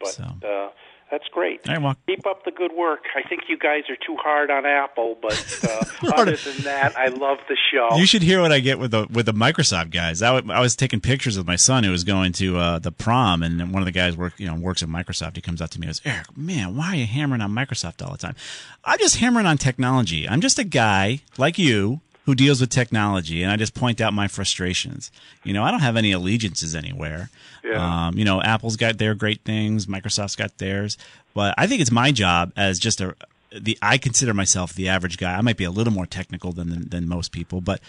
But 0.00 0.08
So. 0.10 0.24
uh, 0.24 0.70
that's 1.10 1.24
great. 1.32 1.66
Right, 1.66 1.80
well, 1.80 1.96
Keep 2.06 2.26
up 2.26 2.44
the 2.44 2.50
good 2.50 2.72
work. 2.76 3.04
I 3.16 3.26
think 3.26 3.44
you 3.48 3.56
guys 3.56 3.84
are 3.88 3.96
too 3.96 4.14
hard 4.16 4.50
on 4.50 4.66
Apple, 4.66 5.16
but 5.22 5.32
uh, 6.04 6.12
other 6.14 6.36
than 6.36 6.64
that, 6.64 6.94
I 6.98 7.06
love 7.08 7.38
the 7.48 7.56
show. 7.72 7.96
You 7.96 8.04
should 8.04 8.20
hear 8.20 8.42
what 8.42 8.52
I 8.52 8.60
get 8.60 8.78
with 8.78 8.90
the 8.90 9.06
with 9.10 9.24
the 9.24 9.32
Microsoft 9.32 9.90
guys. 9.90 10.20
I, 10.20 10.34
w- 10.34 10.52
I 10.52 10.60
was 10.60 10.76
taking 10.76 11.00
pictures 11.00 11.38
with 11.38 11.46
my 11.46 11.56
son 11.56 11.82
who 11.82 11.90
was 11.92 12.04
going 12.04 12.32
to 12.34 12.58
uh, 12.58 12.78
the 12.78 12.92
prom, 12.92 13.42
and 13.42 13.72
one 13.72 13.80
of 13.80 13.86
the 13.86 13.90
guys 13.92 14.18
work 14.18 14.34
you 14.38 14.46
know 14.46 14.54
works 14.56 14.82
at 14.82 14.90
Microsoft. 14.90 15.36
He 15.36 15.40
comes 15.40 15.62
up 15.62 15.70
to 15.70 15.80
me 15.80 15.86
and 15.86 15.90
goes, 15.94 16.02
"Eric, 16.04 16.36
man, 16.36 16.76
why 16.76 16.88
are 16.92 16.96
you 16.96 17.06
hammering 17.06 17.40
on 17.40 17.52
Microsoft 17.52 18.04
all 18.04 18.12
the 18.12 18.18
time?" 18.18 18.36
I'm 18.84 18.98
just 18.98 19.16
hammering 19.16 19.46
on 19.46 19.56
technology. 19.56 20.28
I'm 20.28 20.42
just 20.42 20.58
a 20.58 20.64
guy 20.64 21.20
like 21.38 21.58
you 21.58 22.02
who 22.28 22.34
deals 22.34 22.60
with 22.60 22.68
technology, 22.68 23.42
and 23.42 23.50
I 23.50 23.56
just 23.56 23.72
point 23.72 24.02
out 24.02 24.12
my 24.12 24.28
frustrations. 24.28 25.10
You 25.44 25.54
know, 25.54 25.64
I 25.64 25.70
don't 25.70 25.80
have 25.80 25.96
any 25.96 26.12
allegiances 26.12 26.74
anywhere. 26.74 27.30
Yeah. 27.64 28.08
Um, 28.08 28.18
you 28.18 28.24
know, 28.26 28.42
Apple's 28.42 28.76
got 28.76 28.98
their 28.98 29.14
great 29.14 29.40
things, 29.44 29.86
Microsoft's 29.86 30.36
got 30.36 30.58
theirs, 30.58 30.98
but 31.32 31.54
I 31.56 31.66
think 31.66 31.80
it's 31.80 31.90
my 31.90 32.12
job 32.12 32.52
as 32.54 32.78
just 32.78 33.00
a 33.00 33.16
the 33.50 33.78
I 33.80 33.96
consider 33.96 34.34
myself 34.34 34.74
the 34.74 34.90
average 34.90 35.16
guy. 35.16 35.38
I 35.38 35.40
might 35.40 35.56
be 35.56 35.64
a 35.64 35.70
little 35.70 35.90
more 35.90 36.04
technical 36.04 36.52
than 36.52 36.68
than, 36.68 36.88
than 36.90 37.08
most 37.08 37.32
people, 37.32 37.62
but 37.62 37.80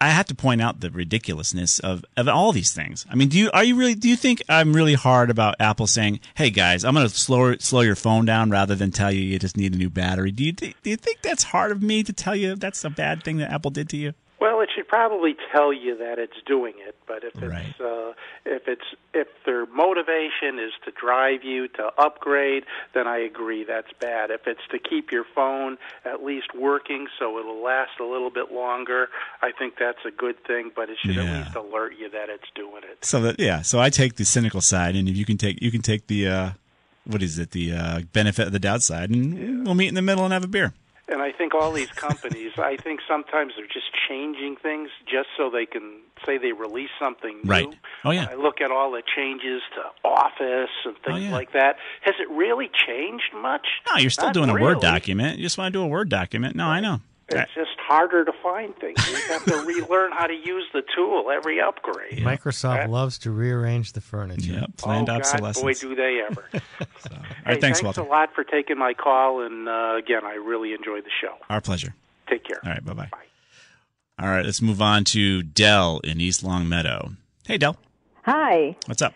I 0.00 0.10
have 0.10 0.26
to 0.26 0.34
point 0.34 0.60
out 0.60 0.80
the 0.80 0.90
ridiculousness 0.90 1.78
of, 1.78 2.04
of 2.16 2.28
all 2.28 2.52
these 2.52 2.72
things. 2.72 3.06
I 3.08 3.14
mean, 3.14 3.28
do 3.28 3.38
you 3.38 3.50
are 3.52 3.64
you 3.64 3.76
really 3.76 3.94
do 3.94 4.08
you 4.08 4.16
think 4.16 4.42
I'm 4.48 4.74
really 4.74 4.94
hard 4.94 5.30
about 5.30 5.54
Apple 5.60 5.86
saying, 5.86 6.20
"Hey 6.34 6.50
guys, 6.50 6.84
I'm 6.84 6.94
going 6.94 7.08
to 7.08 7.14
slow 7.14 7.56
slow 7.56 7.80
your 7.80 7.96
phone 7.96 8.24
down 8.24 8.50
rather 8.50 8.74
than 8.74 8.90
tell 8.90 9.12
you 9.12 9.20
you 9.20 9.38
just 9.38 9.56
need 9.56 9.74
a 9.74 9.78
new 9.78 9.90
battery"? 9.90 10.30
Do 10.30 10.44
you 10.44 10.52
do 10.52 10.72
you 10.84 10.96
think 10.96 11.22
that's 11.22 11.44
hard 11.44 11.72
of 11.72 11.82
me 11.82 12.02
to 12.02 12.12
tell 12.12 12.36
you 12.36 12.56
that's 12.56 12.84
a 12.84 12.90
bad 12.90 13.22
thing 13.22 13.38
that 13.38 13.50
Apple 13.50 13.70
did 13.70 13.88
to 13.90 13.96
you? 13.96 14.14
Well, 14.40 14.60
it 14.60 14.68
should 14.74 14.88
probably 14.88 15.36
tell 15.52 15.72
you 15.72 15.96
that 15.98 16.18
it's 16.18 16.36
doing 16.44 16.74
it, 16.76 16.96
but 17.06 17.22
if 17.24 17.34
it's 17.40 17.80
uh, 17.80 18.12
if 18.44 18.68
it's 18.68 18.84
if 19.14 19.28
their 19.46 19.64
motivation 19.66 20.58
is 20.58 20.72
to 20.84 20.90
drive 20.90 21.44
you 21.44 21.68
to 21.68 21.90
upgrade, 21.98 22.64
then 22.94 23.06
I 23.06 23.18
agree 23.18 23.64
that's 23.64 23.92
bad. 24.00 24.30
If 24.30 24.46
it's 24.46 24.60
to 24.72 24.78
keep 24.78 25.12
your 25.12 25.24
phone 25.34 25.78
at 26.04 26.22
least 26.22 26.48
working 26.54 27.06
so 27.18 27.38
it'll 27.38 27.62
last 27.62 27.92
a 28.00 28.04
little 28.04 28.28
bit 28.30 28.52
longer, 28.52 29.08
I 29.40 29.52
think 29.52 29.74
that's 29.78 30.04
a 30.06 30.10
good 30.10 30.44
thing. 30.44 30.72
But 30.74 30.90
it 30.90 30.98
should 31.04 31.14
Yeah. 31.16 31.22
at 31.22 31.44
least 31.44 31.56
alert 31.56 31.94
you 31.98 32.10
that 32.10 32.28
it's 32.28 32.50
doing 32.54 32.82
it. 32.90 33.04
So 33.04 33.20
that 33.22 33.38
yeah, 33.40 33.62
so 33.62 33.80
I 33.80 33.88
take 33.88 34.16
the 34.16 34.24
cynical 34.24 34.60
side, 34.60 34.94
and 34.96 35.08
if 35.08 35.16
you 35.16 35.24
can 35.24 35.38
take 35.38 35.62
you 35.62 35.70
can 35.70 35.80
take 35.80 36.08
the 36.08 36.26
uh, 36.28 36.50
what 37.06 37.22
is 37.22 37.38
it 37.38 37.52
the 37.52 37.72
uh, 37.72 38.00
benefit 38.12 38.46
of 38.48 38.52
the 38.52 38.58
doubt 38.58 38.82
side, 38.82 39.10
and 39.10 39.64
we'll 39.64 39.74
meet 39.74 39.88
in 39.88 39.94
the 39.94 40.02
middle 40.02 40.24
and 40.24 40.32
have 40.34 40.44
a 40.44 40.48
beer. 40.48 40.74
And 41.06 41.20
I 41.20 41.32
think 41.32 41.54
all 41.54 41.70
these 41.70 41.90
companies, 41.92 42.52
I 42.56 42.76
think 42.78 43.00
sometimes 43.06 43.52
they're 43.56 43.66
just 43.66 43.86
changing 44.08 44.56
things 44.56 44.88
just 45.06 45.28
so 45.36 45.50
they 45.50 45.66
can 45.66 46.00
say 46.24 46.38
they 46.38 46.52
release 46.52 46.88
something 46.98 47.40
new. 47.44 47.50
Right. 47.50 47.68
Oh, 48.04 48.10
yeah. 48.10 48.28
I 48.30 48.34
look 48.36 48.62
at 48.62 48.70
all 48.70 48.90
the 48.92 49.02
changes 49.14 49.60
to 49.74 49.82
Office 50.08 50.70
and 50.86 50.94
things 51.04 51.06
Oh, 51.08 51.16
yeah. 51.16 51.32
like 51.32 51.52
that. 51.52 51.76
Has 52.02 52.14
it 52.18 52.30
really 52.30 52.70
changed 52.86 53.34
much? 53.34 53.66
No, 53.90 53.98
you're 54.00 54.08
still 54.08 54.26
Not 54.26 54.34
doing 54.34 54.48
a. 54.50 54.54
Word 54.54 54.80
document. 54.80 55.36
You 55.36 55.44
just 55.44 55.58
want 55.58 55.72
to 55.74 55.78
do 55.78 55.82
a 55.82 55.86
Word 55.86 56.08
document. 56.08 56.56
No, 56.56 56.66
I 56.66 56.80
know. 56.80 57.00
It's 57.28 57.54
just 57.54 57.70
harder 57.78 58.24
to 58.24 58.32
find 58.42 58.76
things. 58.76 58.98
You 59.08 59.16
have 59.32 59.44
to 59.46 59.56
relearn 59.66 60.12
how 60.12 60.26
to 60.26 60.34
use 60.34 60.64
the 60.72 60.82
tool 60.94 61.30
every 61.30 61.60
upgrade. 61.60 62.18
Microsoft 62.18 62.88
loves 62.88 63.18
to 63.20 63.30
rearrange 63.30 63.92
the 63.92 64.00
furniture. 64.00 64.52
Yep, 64.52 64.76
planned 64.76 65.08
oh, 65.08 65.14
obsolescence. 65.14 65.80
God, 65.80 65.88
boy, 65.88 65.94
do 65.94 65.94
they 65.94 66.20
ever. 66.28 66.44
All 66.54 67.18
hey, 67.18 67.52
right, 67.52 67.60
thanks, 67.60 67.82
Walter. 67.82 68.02
a 68.02 68.04
lot 68.04 68.34
for 68.34 68.44
taking 68.44 68.78
my 68.78 68.92
call, 68.94 69.40
and 69.40 69.68
uh, 69.68 69.96
again, 69.96 70.24
I 70.24 70.34
really 70.34 70.72
enjoyed 70.72 71.04
the 71.04 71.10
show. 71.20 71.34
Our 71.48 71.60
pleasure. 71.60 71.94
Take 72.28 72.44
care. 72.44 72.60
All 72.64 72.70
right, 72.70 72.84
bye 72.84 72.92
bye. 72.92 73.10
All 74.18 74.28
right, 74.28 74.44
let's 74.44 74.62
move 74.62 74.80
on 74.80 75.04
to 75.04 75.42
Dell 75.42 76.00
in 76.04 76.20
East 76.20 76.44
Longmeadow. 76.44 77.12
Hey, 77.46 77.58
Dell, 77.58 77.76
Hi. 78.24 78.76
what's 78.86 79.02
up? 79.02 79.14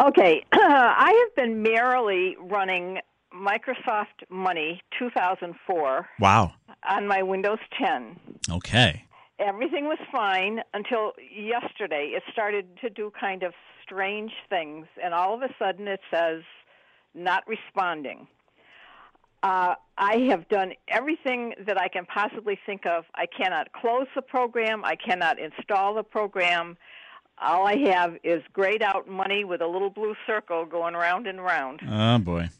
Okay. 0.00 0.44
I 0.52 1.24
have 1.26 1.36
been 1.36 1.62
merrily 1.62 2.36
running 2.40 2.98
Microsoft 3.34 4.24
Money 4.30 4.82
2004 4.98 6.08
Wow. 6.18 6.52
On 6.88 7.06
my 7.06 7.22
Windows 7.22 7.58
10. 7.78 8.16
Okay. 8.50 9.04
Everything 9.38 9.86
was 9.86 9.98
fine 10.10 10.60
until 10.74 11.12
yesterday. 11.34 12.12
It 12.14 12.22
started 12.32 12.66
to 12.80 12.90
do 12.90 13.12
kind 13.18 13.42
of 13.42 13.54
strange 13.82 14.32
things, 14.48 14.86
and 15.02 15.12
all 15.12 15.34
of 15.34 15.42
a 15.42 15.48
sudden 15.58 15.88
it 15.88 16.00
says 16.10 16.42
not 17.14 17.44
responding. 17.46 18.26
Uh, 19.42 19.74
I 19.98 20.18
have 20.30 20.48
done 20.48 20.72
everything 20.88 21.54
that 21.66 21.78
I 21.78 21.88
can 21.88 22.06
possibly 22.06 22.58
think 22.64 22.86
of. 22.86 23.04
I 23.14 23.26
cannot 23.26 23.72
close 23.72 24.06
the 24.14 24.22
program. 24.22 24.84
I 24.84 24.94
cannot 24.94 25.38
install 25.40 25.94
the 25.94 26.04
program. 26.04 26.76
All 27.38 27.66
I 27.66 27.76
have 27.88 28.16
is 28.22 28.42
grayed 28.52 28.82
out 28.82 29.08
money 29.08 29.42
with 29.42 29.60
a 29.60 29.66
little 29.66 29.90
blue 29.90 30.14
circle 30.26 30.64
going 30.64 30.94
round 30.94 31.26
and 31.26 31.42
round. 31.42 31.80
Oh 31.88 32.18
boy. 32.18 32.50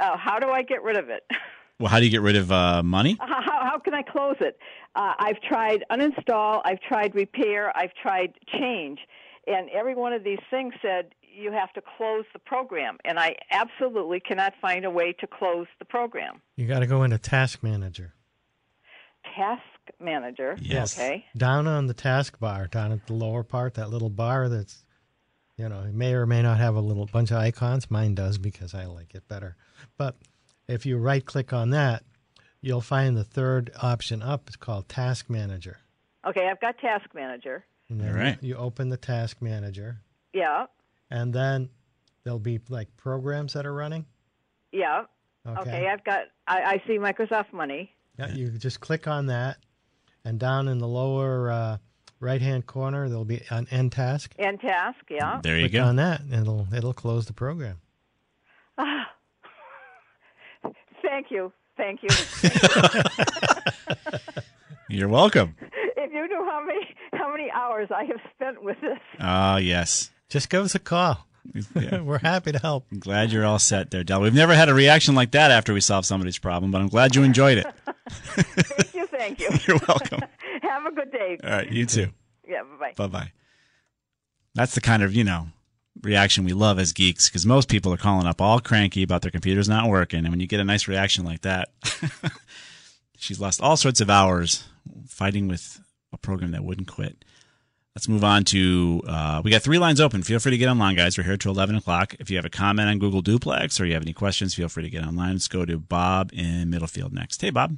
Uh, 0.00 0.16
how 0.16 0.38
do 0.38 0.48
I 0.48 0.62
get 0.62 0.82
rid 0.82 0.96
of 0.96 1.10
it? 1.10 1.24
Well, 1.82 1.90
how 1.90 1.98
do 1.98 2.04
you 2.04 2.12
get 2.12 2.22
rid 2.22 2.36
of 2.36 2.52
uh, 2.52 2.84
money? 2.84 3.16
How, 3.20 3.42
how, 3.42 3.64
how 3.72 3.78
can 3.80 3.92
I 3.92 4.02
close 4.02 4.36
it? 4.38 4.56
Uh, 4.94 5.14
I've 5.18 5.40
tried 5.40 5.84
uninstall, 5.90 6.62
I've 6.64 6.80
tried 6.80 7.12
repair, 7.16 7.76
I've 7.76 7.92
tried 8.00 8.34
change, 8.56 9.00
and 9.48 9.68
every 9.70 9.96
one 9.96 10.12
of 10.12 10.22
these 10.22 10.38
things 10.48 10.74
said 10.80 11.12
you 11.22 11.50
have 11.50 11.72
to 11.72 11.82
close 11.96 12.24
the 12.34 12.38
program, 12.38 12.98
and 13.04 13.18
I 13.18 13.34
absolutely 13.50 14.20
cannot 14.20 14.52
find 14.60 14.84
a 14.84 14.90
way 14.90 15.12
to 15.14 15.26
close 15.26 15.66
the 15.80 15.84
program. 15.84 16.40
You 16.54 16.68
got 16.68 16.80
to 16.80 16.86
go 16.86 17.02
into 17.02 17.18
Task 17.18 17.64
Manager. 17.64 18.14
Task 19.34 19.62
Manager, 19.98 20.56
Yes. 20.60 20.96
okay. 20.96 21.24
Down 21.36 21.66
on 21.66 21.88
the 21.88 21.94
taskbar, 21.94 22.70
down 22.70 22.92
at 22.92 23.08
the 23.08 23.14
lower 23.14 23.42
part, 23.42 23.74
that 23.74 23.90
little 23.90 24.10
bar 24.10 24.48
that's, 24.48 24.84
you 25.56 25.68
know, 25.68 25.80
it 25.80 25.94
may 25.94 26.14
or 26.14 26.26
may 26.26 26.42
not 26.42 26.58
have 26.58 26.76
a 26.76 26.80
little 26.80 27.06
bunch 27.06 27.32
of 27.32 27.38
icons. 27.38 27.90
Mine 27.90 28.14
does 28.14 28.38
because 28.38 28.72
I 28.72 28.84
like 28.84 29.16
it 29.16 29.26
better. 29.26 29.56
But 29.98 30.14
if 30.72 30.86
you 30.86 30.96
right 30.96 31.24
click 31.24 31.52
on 31.52 31.70
that, 31.70 32.02
you'll 32.60 32.80
find 32.80 33.16
the 33.16 33.24
third 33.24 33.70
option 33.82 34.22
up. 34.22 34.44
It's 34.46 34.56
called 34.56 34.88
Task 34.88 35.28
Manager. 35.28 35.78
Okay, 36.26 36.48
I've 36.48 36.60
got 36.60 36.78
Task 36.78 37.06
Manager. 37.14 37.64
And 37.88 38.00
then 38.00 38.08
All 38.08 38.14
right. 38.14 38.38
you 38.42 38.56
open 38.56 38.88
the 38.88 38.96
Task 38.96 39.38
Manager, 39.42 39.98
Yeah, 40.32 40.66
and 41.10 41.32
then 41.34 41.68
there'll 42.24 42.38
be 42.38 42.58
like 42.68 42.96
programs 42.96 43.52
that 43.52 43.66
are 43.66 43.74
running. 43.74 44.06
yeah. 44.72 45.04
Okay. 45.44 45.60
Okay, 45.60 45.88
I've 45.88 46.04
got. 46.04 46.20
I, 46.46 46.62
I 46.62 46.82
see 46.86 46.98
Microsoft 46.98 47.52
Money. 47.52 47.90
Yeah, 48.16 48.32
you 48.32 48.50
just 48.50 48.78
click 48.80 49.08
on 49.08 49.26
that, 49.26 49.58
and 50.24 50.38
down 50.38 50.68
in 50.68 50.78
the 50.78 50.86
lower 50.86 51.50
uh, 51.50 51.78
right 52.20 52.40
hand 52.40 52.66
corner, 52.66 53.08
there'll 53.08 53.24
be 53.24 53.42
an 53.50 53.66
end 53.72 53.90
task. 53.90 54.34
End 54.38 54.60
task, 54.60 54.98
yeah. 55.10 55.40
There 55.42 55.56
you 55.56 55.64
click 55.64 55.72
go. 55.72 55.84
on 55.84 55.96
that, 55.96 56.20
and 56.20 56.32
it'll 56.34 56.68
it'll 56.72 56.94
close 56.94 57.26
the 57.26 57.32
program. 57.32 57.80
Ah. 58.78 59.08
Thank 61.12 61.30
you. 61.30 61.52
Thank 61.76 62.00
you. 62.02 62.08
You're 64.88 65.08
welcome. 65.08 65.56
if 65.60 66.10
you 66.10 66.26
knew 66.26 66.44
how 66.46 66.64
many 66.64 66.80
how 67.12 67.30
many 67.30 67.50
hours 67.50 67.90
I 67.94 68.04
have 68.04 68.20
spent 68.34 68.64
with 68.64 68.80
this. 68.80 68.98
Ah, 69.20 69.58
yes. 69.58 70.10
Just 70.30 70.48
give 70.48 70.64
us 70.64 70.74
a 70.74 70.78
call. 70.78 71.26
We're 71.74 72.16
happy 72.18 72.52
to 72.52 72.58
help. 72.58 72.86
I'm 72.90 72.98
glad 72.98 73.30
you're 73.30 73.44
all 73.44 73.58
set 73.58 73.90
there, 73.90 74.04
Del. 74.04 74.22
We've 74.22 74.32
never 74.32 74.54
had 74.54 74.70
a 74.70 74.74
reaction 74.74 75.14
like 75.14 75.32
that 75.32 75.50
after 75.50 75.74
we 75.74 75.82
solved 75.82 76.06
somebody's 76.06 76.38
problem, 76.38 76.70
but 76.70 76.80
I'm 76.80 76.88
glad 76.88 77.14
you 77.14 77.24
enjoyed 77.24 77.58
it. 77.58 77.66
thank 78.08 78.94
you, 78.94 79.06
thank 79.08 79.38
you. 79.38 79.50
You're 79.66 79.80
welcome. 79.86 80.20
Have 80.62 80.86
a 80.86 80.92
good 80.92 81.12
day. 81.12 81.36
All 81.44 81.50
right, 81.50 81.70
you 81.70 81.84
too. 81.84 82.08
Yeah, 82.48 82.62
bye 82.62 82.92
bye 82.96 83.06
Bye 83.06 83.18
bye. 83.18 83.32
That's 84.54 84.74
the 84.74 84.80
kind 84.80 85.02
of, 85.02 85.14
you 85.14 85.24
know, 85.24 85.48
reaction 86.02 86.44
we 86.44 86.52
love 86.52 86.78
as 86.78 86.92
geeks 86.92 87.28
because 87.28 87.46
most 87.46 87.68
people 87.68 87.92
are 87.92 87.98
calling 87.98 88.26
up 88.26 88.40
all 88.40 88.60
cranky 88.60 89.02
about 89.02 89.22
their 89.22 89.30
computers 89.30 89.68
not 89.68 89.88
working. 89.88 90.20
And 90.20 90.30
when 90.30 90.40
you 90.40 90.46
get 90.46 90.60
a 90.60 90.64
nice 90.64 90.88
reaction 90.88 91.24
like 91.24 91.42
that, 91.42 91.70
she's 93.16 93.40
lost 93.40 93.60
all 93.60 93.76
sorts 93.76 94.00
of 94.00 94.10
hours 94.10 94.64
fighting 95.06 95.48
with 95.48 95.80
a 96.12 96.18
program 96.18 96.52
that 96.52 96.64
wouldn't 96.64 96.88
quit. 96.88 97.24
Let's 97.94 98.08
move 98.08 98.24
on 98.24 98.44
to. 98.44 99.02
Uh, 99.06 99.42
we 99.44 99.50
got 99.50 99.60
three 99.60 99.78
lines 99.78 100.00
open. 100.00 100.22
Feel 100.22 100.38
free 100.38 100.52
to 100.52 100.56
get 100.56 100.68
online, 100.68 100.96
guys. 100.96 101.18
We're 101.18 101.24
here 101.24 101.36
till 101.36 101.52
11 101.52 101.76
o'clock. 101.76 102.14
If 102.18 102.30
you 102.30 102.36
have 102.36 102.46
a 102.46 102.50
comment 102.50 102.88
on 102.88 102.98
Google 102.98 103.20
Duplex 103.20 103.78
or 103.78 103.84
you 103.84 103.92
have 103.92 104.02
any 104.02 104.14
questions, 104.14 104.54
feel 104.54 104.70
free 104.70 104.82
to 104.82 104.88
get 104.88 105.04
online. 105.04 105.32
Let's 105.32 105.48
go 105.48 105.66
to 105.66 105.78
Bob 105.78 106.30
in 106.32 106.70
Middlefield 106.70 107.12
next. 107.12 107.42
Hey, 107.42 107.50
Bob. 107.50 107.76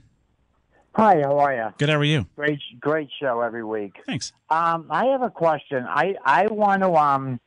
Hi, 0.94 1.20
how 1.22 1.40
are 1.40 1.52
you? 1.52 1.74
Good. 1.78 1.88
How 1.88 1.96
are 1.96 2.04
you? 2.04 2.26
Great, 2.36 2.60
great 2.78 3.08
show 3.20 3.40
every 3.40 3.64
week. 3.64 3.96
Thanks. 4.06 4.32
Um, 4.48 4.86
I 4.90 5.06
have 5.06 5.22
a 5.22 5.30
question. 5.30 5.84
I 5.88 6.14
I 6.24 6.46
want 6.46 6.82
to 6.82 6.94
um, 6.94 7.40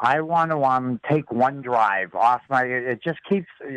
I 0.00 0.20
want 0.20 0.50
to 0.50 0.62
um 0.64 1.00
take 1.08 1.26
OneDrive 1.26 2.14
off 2.14 2.42
my. 2.50 2.64
It 2.64 3.02
just 3.02 3.18
keeps 3.28 3.46
uh, 3.62 3.68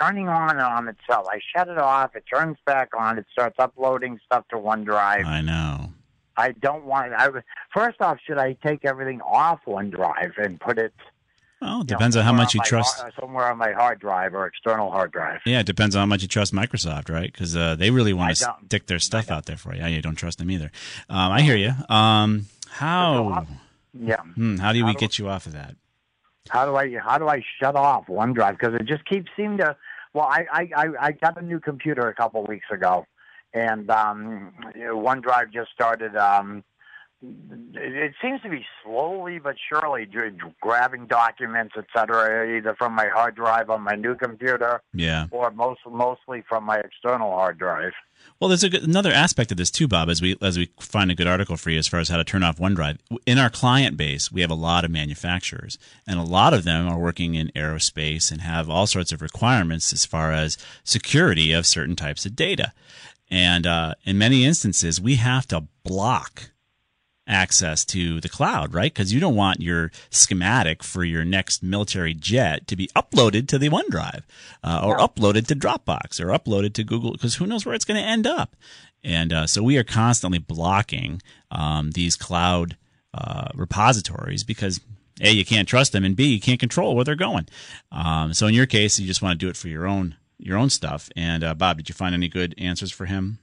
turning 0.00 0.28
on 0.28 0.50
and 0.50 0.60
on 0.60 0.88
itself. 0.88 1.26
I 1.30 1.40
shut 1.54 1.68
it 1.68 1.78
off. 1.78 2.16
It 2.16 2.24
turns 2.32 2.56
back 2.64 2.90
on. 2.98 3.18
It 3.18 3.26
starts 3.30 3.56
uploading 3.58 4.18
stuff 4.24 4.48
to 4.48 4.56
OneDrive. 4.56 5.24
I 5.26 5.40
know. 5.42 5.90
I 6.36 6.52
don't 6.52 6.84
want. 6.84 7.12
I 7.12 7.28
first 7.74 8.00
off, 8.00 8.18
should 8.26 8.38
I 8.38 8.54
take 8.64 8.84
everything 8.84 9.20
off 9.20 9.60
OneDrive 9.66 10.38
and 10.42 10.58
put 10.58 10.78
it? 10.78 10.94
Well, 11.60 11.70
it 11.70 11.74
you 11.74 11.78
know, 11.78 11.84
depends 11.84 12.16
on 12.16 12.24
how 12.24 12.32
much 12.32 12.54
you 12.54 12.60
trust. 12.62 12.98
har- 12.98 13.12
somewhere 13.20 13.50
on 13.50 13.58
my 13.58 13.72
hard 13.72 14.00
drive 14.00 14.34
or 14.34 14.46
external 14.46 14.90
hard 14.90 15.12
drive. 15.12 15.40
Yeah, 15.44 15.60
it 15.60 15.66
depends 15.66 15.94
on 15.94 16.00
how 16.00 16.06
much 16.06 16.22
you 16.22 16.28
trust 16.28 16.54
Microsoft, 16.54 17.10
right? 17.10 17.30
Because 17.30 17.54
uh, 17.54 17.74
they 17.76 17.90
really 17.90 18.14
want 18.14 18.34
to 18.34 18.54
stick 18.66 18.86
their 18.86 18.98
stuff 18.98 19.30
out 19.30 19.44
there 19.44 19.58
for 19.58 19.74
you. 19.74 19.84
You 19.84 20.00
don't 20.00 20.14
trust 20.16 20.38
them 20.38 20.50
either. 20.50 20.70
Um, 21.10 21.32
I 21.32 21.42
hear 21.42 21.56
you. 21.56 21.72
Um, 21.94 22.46
how? 22.70 23.46
Yeah. 23.98 24.20
Hmm, 24.20 24.56
how 24.56 24.72
do 24.72 24.78
we 24.84 24.92
How 24.92 24.92
do- 24.92 24.98
get 24.98 25.18
you 25.18 25.28
off 25.28 25.46
of 25.46 25.52
that? 25.52 25.74
How 26.48 26.64
do 26.64 26.74
I 26.76 26.96
how 26.98 27.18
do 27.18 27.28
I 27.28 27.42
shut 27.60 27.76
off 27.76 28.06
OneDrive? 28.06 28.52
Because 28.58 28.74
it 28.74 28.86
just 28.86 29.04
keeps 29.04 29.30
seeming 29.36 29.58
to. 29.58 29.76
Well, 30.14 30.24
I 30.26 30.46
I 30.52 30.68
I 30.74 30.86
I 31.00 31.12
got 31.12 31.40
a 31.40 31.42
new 31.44 31.60
computer 31.60 32.08
a 32.08 32.14
couple 32.14 32.42
weeks 32.44 32.66
ago, 32.72 33.06
and 33.52 33.88
um, 33.90 34.52
OneDrive 34.74 35.52
just 35.52 35.70
started. 35.72 36.16
Um, 36.16 36.64
it, 37.22 38.14
seems 38.22 38.40
to 38.42 38.48
be 38.48 38.64
slowly 38.82 39.38
but 39.38 39.56
surely 39.68 40.08
grabbing 40.60 41.06
documents, 41.06 41.74
et 41.76 41.84
cetera, 41.94 42.56
either 42.56 42.74
from 42.74 42.94
my 42.94 43.08
hard 43.08 43.34
drive 43.34 43.70
on 43.70 43.82
my 43.82 43.94
new 43.94 44.14
computer 44.14 44.82
Yeah. 44.94 45.26
or 45.30 45.50
most 45.50 45.80
mostly 45.88 46.42
from 46.48 46.64
my 46.64 46.78
external 46.78 47.30
hard 47.32 47.58
drive. 47.58 47.92
Well, 48.38 48.48
there's 48.48 48.64
a 48.64 48.68
good, 48.68 48.82
another 48.84 49.12
aspect 49.12 49.50
of 49.50 49.56
this 49.58 49.70
too, 49.70 49.88
Bob. 49.88 50.08
As 50.10 50.20
we 50.20 50.36
as 50.42 50.58
we 50.58 50.70
find 50.78 51.10
a 51.10 51.14
good 51.14 51.26
article 51.26 51.56
for 51.56 51.70
you 51.70 51.78
as 51.78 51.88
far 51.88 52.00
as 52.00 52.08
how 52.08 52.16
to 52.18 52.24
turn 52.24 52.42
off 52.42 52.58
OneDrive. 52.58 52.98
In 53.26 53.38
our 53.38 53.50
client 53.50 53.96
base, 53.96 54.30
we 54.30 54.42
have 54.42 54.50
a 54.50 54.54
lot 54.54 54.84
of 54.84 54.90
manufacturers, 54.90 55.78
and 56.06 56.18
a 56.18 56.22
lot 56.24 56.52
of 56.52 56.64
them 56.64 56.86
are 56.88 56.98
working 56.98 57.34
in 57.34 57.48
aerospace 57.56 58.30
and 58.30 58.42
have 58.42 58.68
all 58.68 58.86
sorts 58.86 59.12
of 59.12 59.22
requirements 59.22 59.92
as 59.92 60.04
far 60.04 60.32
as 60.32 60.58
security 60.84 61.52
of 61.52 61.66
certain 61.66 61.96
types 61.96 62.26
of 62.26 62.36
data. 62.36 62.72
And 63.30 63.66
uh, 63.66 63.94
in 64.04 64.18
many 64.18 64.44
instances, 64.44 65.00
we 65.00 65.14
have 65.16 65.46
to 65.48 65.64
block 65.84 66.49
access 67.30 67.84
to 67.86 68.20
the 68.20 68.28
cloud, 68.28 68.74
right? 68.74 68.92
Because 68.92 69.14
you 69.14 69.20
don't 69.20 69.36
want 69.36 69.60
your 69.60 69.90
schematic 70.10 70.82
for 70.82 71.04
your 71.04 71.24
next 71.24 71.62
military 71.62 72.12
jet 72.12 72.66
to 72.66 72.76
be 72.76 72.88
uploaded 72.88 73.48
to 73.48 73.58
the 73.58 73.70
OneDrive 73.70 74.22
uh, 74.64 74.82
or 74.84 74.98
uploaded 74.98 75.46
to 75.46 75.54
Dropbox 75.54 76.20
or 76.20 76.26
uploaded 76.26 76.74
to 76.74 76.84
Google, 76.84 77.12
because 77.12 77.36
who 77.36 77.46
knows 77.46 77.64
where 77.64 77.74
it's 77.74 77.84
going 77.84 78.00
to 78.00 78.06
end 78.06 78.26
up. 78.26 78.56
And 79.02 79.32
uh, 79.32 79.46
so 79.46 79.62
we 79.62 79.78
are 79.78 79.84
constantly 79.84 80.38
blocking 80.38 81.22
um, 81.50 81.92
these 81.92 82.16
cloud 82.16 82.76
uh, 83.14 83.48
repositories 83.54 84.44
because 84.44 84.80
a 85.20 85.30
you 85.30 85.44
can't 85.44 85.68
trust 85.68 85.92
them 85.92 86.04
and 86.04 86.16
b 86.16 86.24
you 86.26 86.40
can't 86.40 86.60
control 86.60 86.94
where 86.94 87.04
they're 87.04 87.14
going. 87.14 87.46
Um, 87.92 88.34
so 88.34 88.46
in 88.46 88.54
your 88.54 88.66
case, 88.66 88.98
you 88.98 89.06
just 89.06 89.22
want 89.22 89.38
to 89.38 89.44
do 89.44 89.50
it 89.50 89.56
for 89.56 89.68
your 89.68 89.86
own 89.86 90.16
your 90.38 90.56
own 90.56 90.70
stuff. 90.70 91.10
And 91.16 91.44
uh, 91.44 91.54
Bob, 91.54 91.78
did 91.78 91.88
you 91.88 91.94
find 91.94 92.14
any 92.14 92.28
good 92.28 92.54
answers 92.58 92.90
for 92.90 93.06
him? 93.06 93.38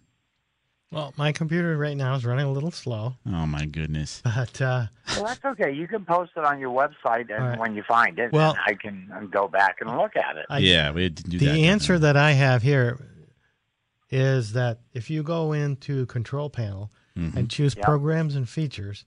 Well, 0.91 1.13
my 1.17 1.33
computer 1.33 1.77
right 1.77 1.97
now 1.97 2.15
is 2.15 2.25
running 2.25 2.45
a 2.45 2.51
little 2.51 2.71
slow, 2.71 3.15
Oh 3.25 3.45
my 3.45 3.65
goodness. 3.65 4.21
but 4.23 4.61
uh, 4.61 4.85
Well, 5.15 5.25
that's 5.25 5.43
okay. 5.43 5.71
You 5.73 5.85
can 5.87 6.05
post 6.05 6.31
it 6.37 6.45
on 6.45 6.59
your 6.59 6.69
website, 6.71 7.29
and 7.29 7.43
All 7.43 7.49
right. 7.49 7.59
when 7.59 7.75
you 7.75 7.83
find 7.83 8.17
it, 8.19 8.31
Well- 8.31 8.55
I 8.65 8.73
can 8.73 9.11
go 9.31 9.47
back 9.49 9.77
and 9.81 9.89
look 9.97 10.15
at 10.15 10.37
it. 10.37 10.45
I- 10.49 10.59
yeah, 10.59 10.91
we 10.91 11.09
didn't 11.09 11.29
do 11.29 11.39
the 11.39 11.45
that. 11.47 11.53
The 11.53 11.65
answer 11.65 11.99
that 11.99 12.15
I 12.15 12.31
have 12.31 12.61
here 12.63 12.97
is 14.09 14.53
that 14.53 14.79
if 14.93 15.09
you 15.09 15.23
go 15.23 15.51
into 15.53 16.05
Control 16.05 16.49
Panel 16.49 16.89
Mm-hmm. 17.17 17.35
and 17.37 17.49
choose 17.49 17.75
Yep. 17.75 17.83
Programs 17.83 18.35
and 18.35 18.47
Features, 18.47 19.03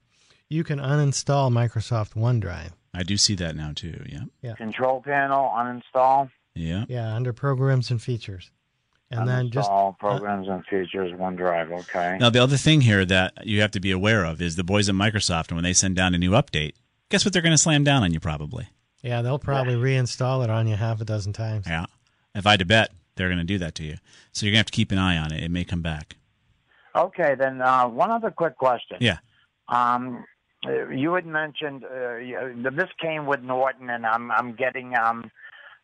you 0.49 0.65
can 0.65 0.81
uninstall 0.81 1.49
Microsoft 1.53 2.15
OneDrive. 2.15 2.73
I 2.93 3.05
do 3.05 3.17
see 3.17 3.37
that 3.37 3.55
now 3.55 3.71
too. 3.73 4.03
Yeah. 4.05 4.25
Yeah. 4.43 4.55
Control 4.57 5.01
panel, 5.01 5.49
uninstall. 5.57 6.29
Yeah. 6.57 6.87
Yeah, 6.89 7.15
under 7.15 7.33
Programs 7.33 7.89
and 7.89 8.03
Features, 8.03 8.51
and 9.11 9.29
then 9.29 9.51
just 9.51 9.69
Uninstall 9.69 9.99
programs 9.99 10.49
and 10.49 10.65
features 10.67 11.13
OneDrive. 11.13 11.73
Okay. 11.81 12.17
Now 12.21 12.31
the 12.31 12.43
other 12.43 12.57
thing 12.57 12.83
here 12.83 13.05
that 13.05 13.47
you 13.47 13.61
have 13.61 13.71
to 13.73 13.81
be 13.81 13.91
aware 13.91 14.25
of 14.25 14.41
is 14.41 14.57
the 14.57 14.65
boys 14.65 14.89
at 14.89 14.95
Microsoft 14.95 15.49
and 15.49 15.57
when 15.57 15.65
they 15.65 15.73
send 15.73 15.97
down 15.97 16.15
a 16.15 16.19
new 16.19 16.31
update, 16.33 16.75
guess 17.09 17.25
what 17.25 17.33
they're 17.33 17.43
going 17.43 17.55
to 17.55 17.59
slam 17.59 17.83
down 17.85 18.03
on 18.03 18.13
you 18.13 18.21
probably. 18.21 18.69
yeah, 19.03 19.23
they'll 19.23 19.39
probably 19.39 19.75
reinstall 19.75 20.45
it 20.45 20.51
on 20.51 20.69
you 20.69 20.77
half 20.77 21.01
a 21.01 21.05
dozen 21.05 21.33
times. 21.33 21.67
Yeah. 21.67 21.87
If 22.35 22.47
I 22.47 22.53
had 22.53 22.61
to 22.61 22.67
bet, 22.67 22.91
they're 23.17 23.29
going 23.29 23.39
to 23.39 23.45
do 23.45 23.59
that 23.59 23.75
to 23.77 23.85
you. 23.85 23.97
So 24.33 24.47
you're 24.47 24.53
going 24.53 24.59
to 24.59 24.61
have 24.61 24.67
to 24.67 24.73
keep 24.73 24.93
an 24.93 24.99
eye 24.99 25.19
on 25.19 25.33
it. 25.33 25.43
It 25.43 25.51
may 25.51 25.65
come 25.65 25.83
back. 25.83 26.17
Okay. 26.95 27.35
Then 27.35 27.61
uh, 27.61 27.89
one 27.89 28.11
other 28.11 28.31
quick 28.31 28.57
question. 28.57 28.99
Yeah. 29.01 29.19
Um, 29.69 30.25
uh, 30.65 30.89
you 30.89 31.15
had 31.15 31.27
mentioned 31.27 31.85
uh, 31.85 32.71
this 32.71 32.91
came 33.01 33.27
with 33.27 33.41
Norton, 33.43 33.91
and 33.91 34.07
I'm 34.07 34.31
I'm 34.31 34.53
getting 34.55 34.95
um. 34.95 35.31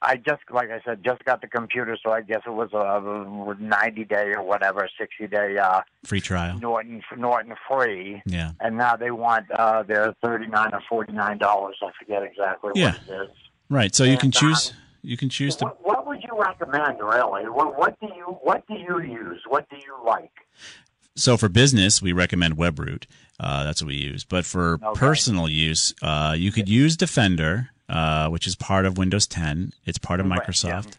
I 0.03 0.17
just, 0.17 0.43
like 0.53 0.71
I 0.71 0.81
said, 0.85 1.03
just 1.03 1.25
got 1.25 1.41
the 1.41 1.47
computer, 1.47 1.97
so 2.05 2.13
I 2.13 2.21
guess 2.21 2.43
it 2.47 2.51
was 2.51 2.71
a 2.75 3.61
90 3.63 4.05
day 4.05 4.33
or 4.37 4.43
whatever, 4.43 4.89
60 4.99 5.27
day 5.29 5.57
uh, 5.59 5.81
Free 6.05 6.21
trial. 6.21 6.59
Norton 6.59 7.03
Norton 7.17 7.55
free. 7.69 8.23
Yeah. 8.27 8.53
And 8.61 8.77
now 8.77 8.97
they 8.97 9.11
want 9.11 9.51
uh, 9.51 9.83
their 9.85 10.15
39 10.23 10.75
or 10.75 10.81
49 10.89 11.39
dollars. 11.39 11.77
I 11.83 11.91
forget 11.99 12.23
exactly 12.23 12.73
Yeah. 12.75 12.93
what 12.93 13.01
it 13.09 13.23
is. 13.31 13.37
Right. 13.71 13.95
So 13.95 14.05
you 14.05 14.13
And, 14.13 14.21
can 14.21 14.27
um, 14.29 14.33
choose. 14.33 14.73
You 15.03 15.17
can 15.17 15.29
choose 15.31 15.57
to. 15.57 15.65
What, 15.67 15.85
what 15.87 16.07
would 16.07 16.23
you 16.23 16.39
recommend, 16.41 16.99
really? 17.01 17.45
What, 17.49 17.79
what 17.79 17.99
do 18.01 18.09
you 18.15 18.37
What 18.43 18.67
do 18.69 18.75
you 18.75 19.01
use? 19.01 19.41
What 19.49 19.69
do 19.71 19.77
you 19.77 19.95
like? 20.05 20.31
So 21.15 21.37
for 21.39 21.49
business, 21.49 22.03
we 22.03 22.13
recommend 22.13 22.57
WebRoot. 22.59 23.05
Uh, 23.41 23.65
that's 23.65 23.81
what 23.83 23.89
we 23.89 23.95
use. 23.97 24.25
But 24.25 24.45
for 24.45 24.79
Okay. 24.83 24.99
personal 25.01 25.49
use, 25.49 25.95
uh, 26.03 26.35
you 26.37 26.53
could 26.53 26.69
use 26.69 26.97
Defender, 26.97 27.71
uh, 27.89 28.29
which 28.29 28.47
is 28.47 28.55
part 28.57 28.87
of 28.87 28.99
Windows 28.99 29.27
10. 29.27 29.73
It's 29.85 29.99
part 29.99 30.21
of 30.21 30.27
Microsoft. 30.27 30.99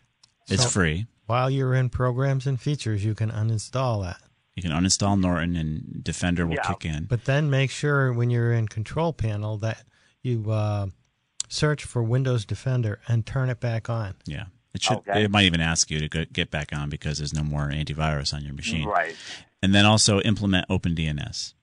It's 0.49 0.63
So- 0.63 0.69
free. 0.69 1.07
While 1.25 1.49
you're 1.49 1.75
in 1.75 1.89
Programs 1.89 2.47
and 2.47 2.59
Features, 2.59 3.03
you 3.03 3.13
can 3.13 3.29
uninstall 3.29 4.01
that. 4.03 4.21
You 4.55 4.63
can 4.63 4.71
uninstall 4.71 5.19
Norton, 5.19 5.57
and 5.57 6.01
Defender 6.03 6.47
will 6.47 6.57
kick 6.63 6.85
in. 6.85 7.03
But 7.03 7.25
then 7.25 7.49
make 7.49 7.69
sure 7.69 8.13
when 8.13 8.29
you're 8.29 8.53
in 8.53 8.67
Control 8.69 9.11
Panel 9.11 9.57
that 9.57 9.83
you 10.23 10.49
uh, 10.49 10.87
search 11.49 11.83
for 11.83 12.01
Windows 12.01 12.45
Defender 12.45 12.99
and 13.07 13.25
turn 13.25 13.49
it 13.49 13.59
back 13.59 13.89
on. 13.89 14.15
Yeah. 14.25 14.45
It 14.73 14.81
should. 14.83 14.97
Okay. 14.97 15.23
It 15.23 15.31
might 15.31 15.45
even 15.45 15.59
ask 15.61 15.91
you 15.91 16.07
to 16.07 16.25
get 16.25 16.49
back 16.49 16.69
on 16.73 16.89
because 16.89 17.17
there's 17.17 17.33
no 17.33 17.43
more 17.43 17.67
antivirus 17.69 18.33
on 18.33 18.43
your 18.43 18.53
machine. 18.53 18.87
Right. 18.87 19.15
And 19.61 19.75
then 19.75 19.85
also 19.85 20.21
implement 20.21 20.67
OpenDNS. 20.69 21.53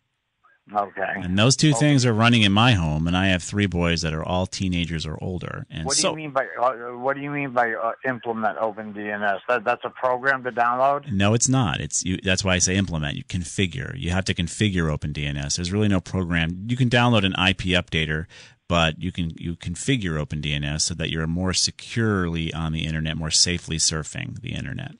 Okay. 0.73 1.13
And 1.17 1.39
those 1.39 1.57
two 1.57 1.75
things 1.75 2.07
are 2.07 2.15
running 2.15 2.43
in 2.43 2.51
my 2.51 2.73
home, 2.73 3.07
and 3.07 3.15
I 3.15 3.27
have 3.29 3.43
three 3.43 3.67
boys 3.67 4.01
that 4.01 4.15
are 4.15 4.25
all 4.25 4.47
teenagers 4.47 5.05
or 5.05 5.19
older. 5.23 5.67
And 5.71 5.85
What 5.85 5.97
do 5.97 6.01
so, 6.01 6.11
you 6.11 6.17
mean 6.17 6.31
by 6.31 6.47
uh, 6.59 6.97
What 6.97 7.17
do 7.17 7.23
you 7.23 7.31
mean 7.31 7.51
by 7.51 7.75
uh, 7.75 7.93
implement 8.09 8.57
OpenDNS? 8.59 9.41
That 9.47 9.65
that's 9.65 9.85
a 9.85 9.91
program 9.91 10.43
to 10.45 10.51
download. 10.51 11.13
No, 11.13 11.35
it's 11.35 11.51
not. 11.51 11.81
It's 11.81 12.03
you. 12.03 12.19
That's 12.23 12.43
why 12.43 12.55
I 12.55 12.59
say 12.59 12.77
implement. 12.77 13.17
You 13.17 13.25
configure. 13.25 13.93
You 13.95 14.11
have 14.11 14.25
to 14.25 14.35
configure 14.35 14.91
OpenDNS. 14.97 15.57
There's 15.57 15.71
really 15.71 15.89
no 15.89 16.01
program. 16.01 16.65
You 16.67 16.77
can 16.79 16.89
download 16.89 17.25
an 17.25 17.33
IP 17.33 17.77
updater, 17.79 18.25
but 18.67 19.03
you 19.03 19.13
can 19.13 19.33
you 19.37 19.57
configure 19.57 20.25
OpenDNS 20.25 20.81
so 20.81 20.95
that 20.95 21.11
you're 21.11 21.27
more 21.27 21.53
securely 21.53 22.55
on 22.55 22.73
the 22.73 22.87
internet, 22.87 23.19
more 23.19 23.31
safely 23.31 23.77
surfing 23.77 24.41
the 24.41 24.55
internet. 24.55 24.93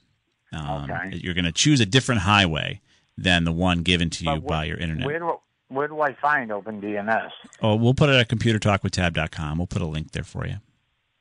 Um, 0.53 0.91
Okay. 0.91 1.17
You're 1.23 1.35
going 1.35 1.47
to 1.47 1.53
choose 1.53 1.81
a 1.81 1.87
different 1.87 2.21
highway 2.21 2.83
than 3.17 3.45
the 3.45 3.53
one 3.53 3.83
given 3.83 4.11
to 4.11 4.25
you 4.25 4.41
by 4.41 4.65
your 4.65 4.77
internet. 4.77 5.07
Where 5.07 5.19
do 5.19 5.39
Where 5.69 5.89
do 5.89 6.01
I 6.01 6.15
find 6.15 6.51
OpenDNS? 6.51 7.31
oh, 7.63 7.75
we'll 7.77 7.95
put 7.95 8.11
it 8.11 8.17
at 8.17 8.29
computertalkwithtab.com. 8.29 9.59
We'll 9.59 9.67
put 9.67 9.83
a 9.83 9.87
link 9.87 10.13
there 10.13 10.25
for 10.25 10.47
you. 10.47 10.57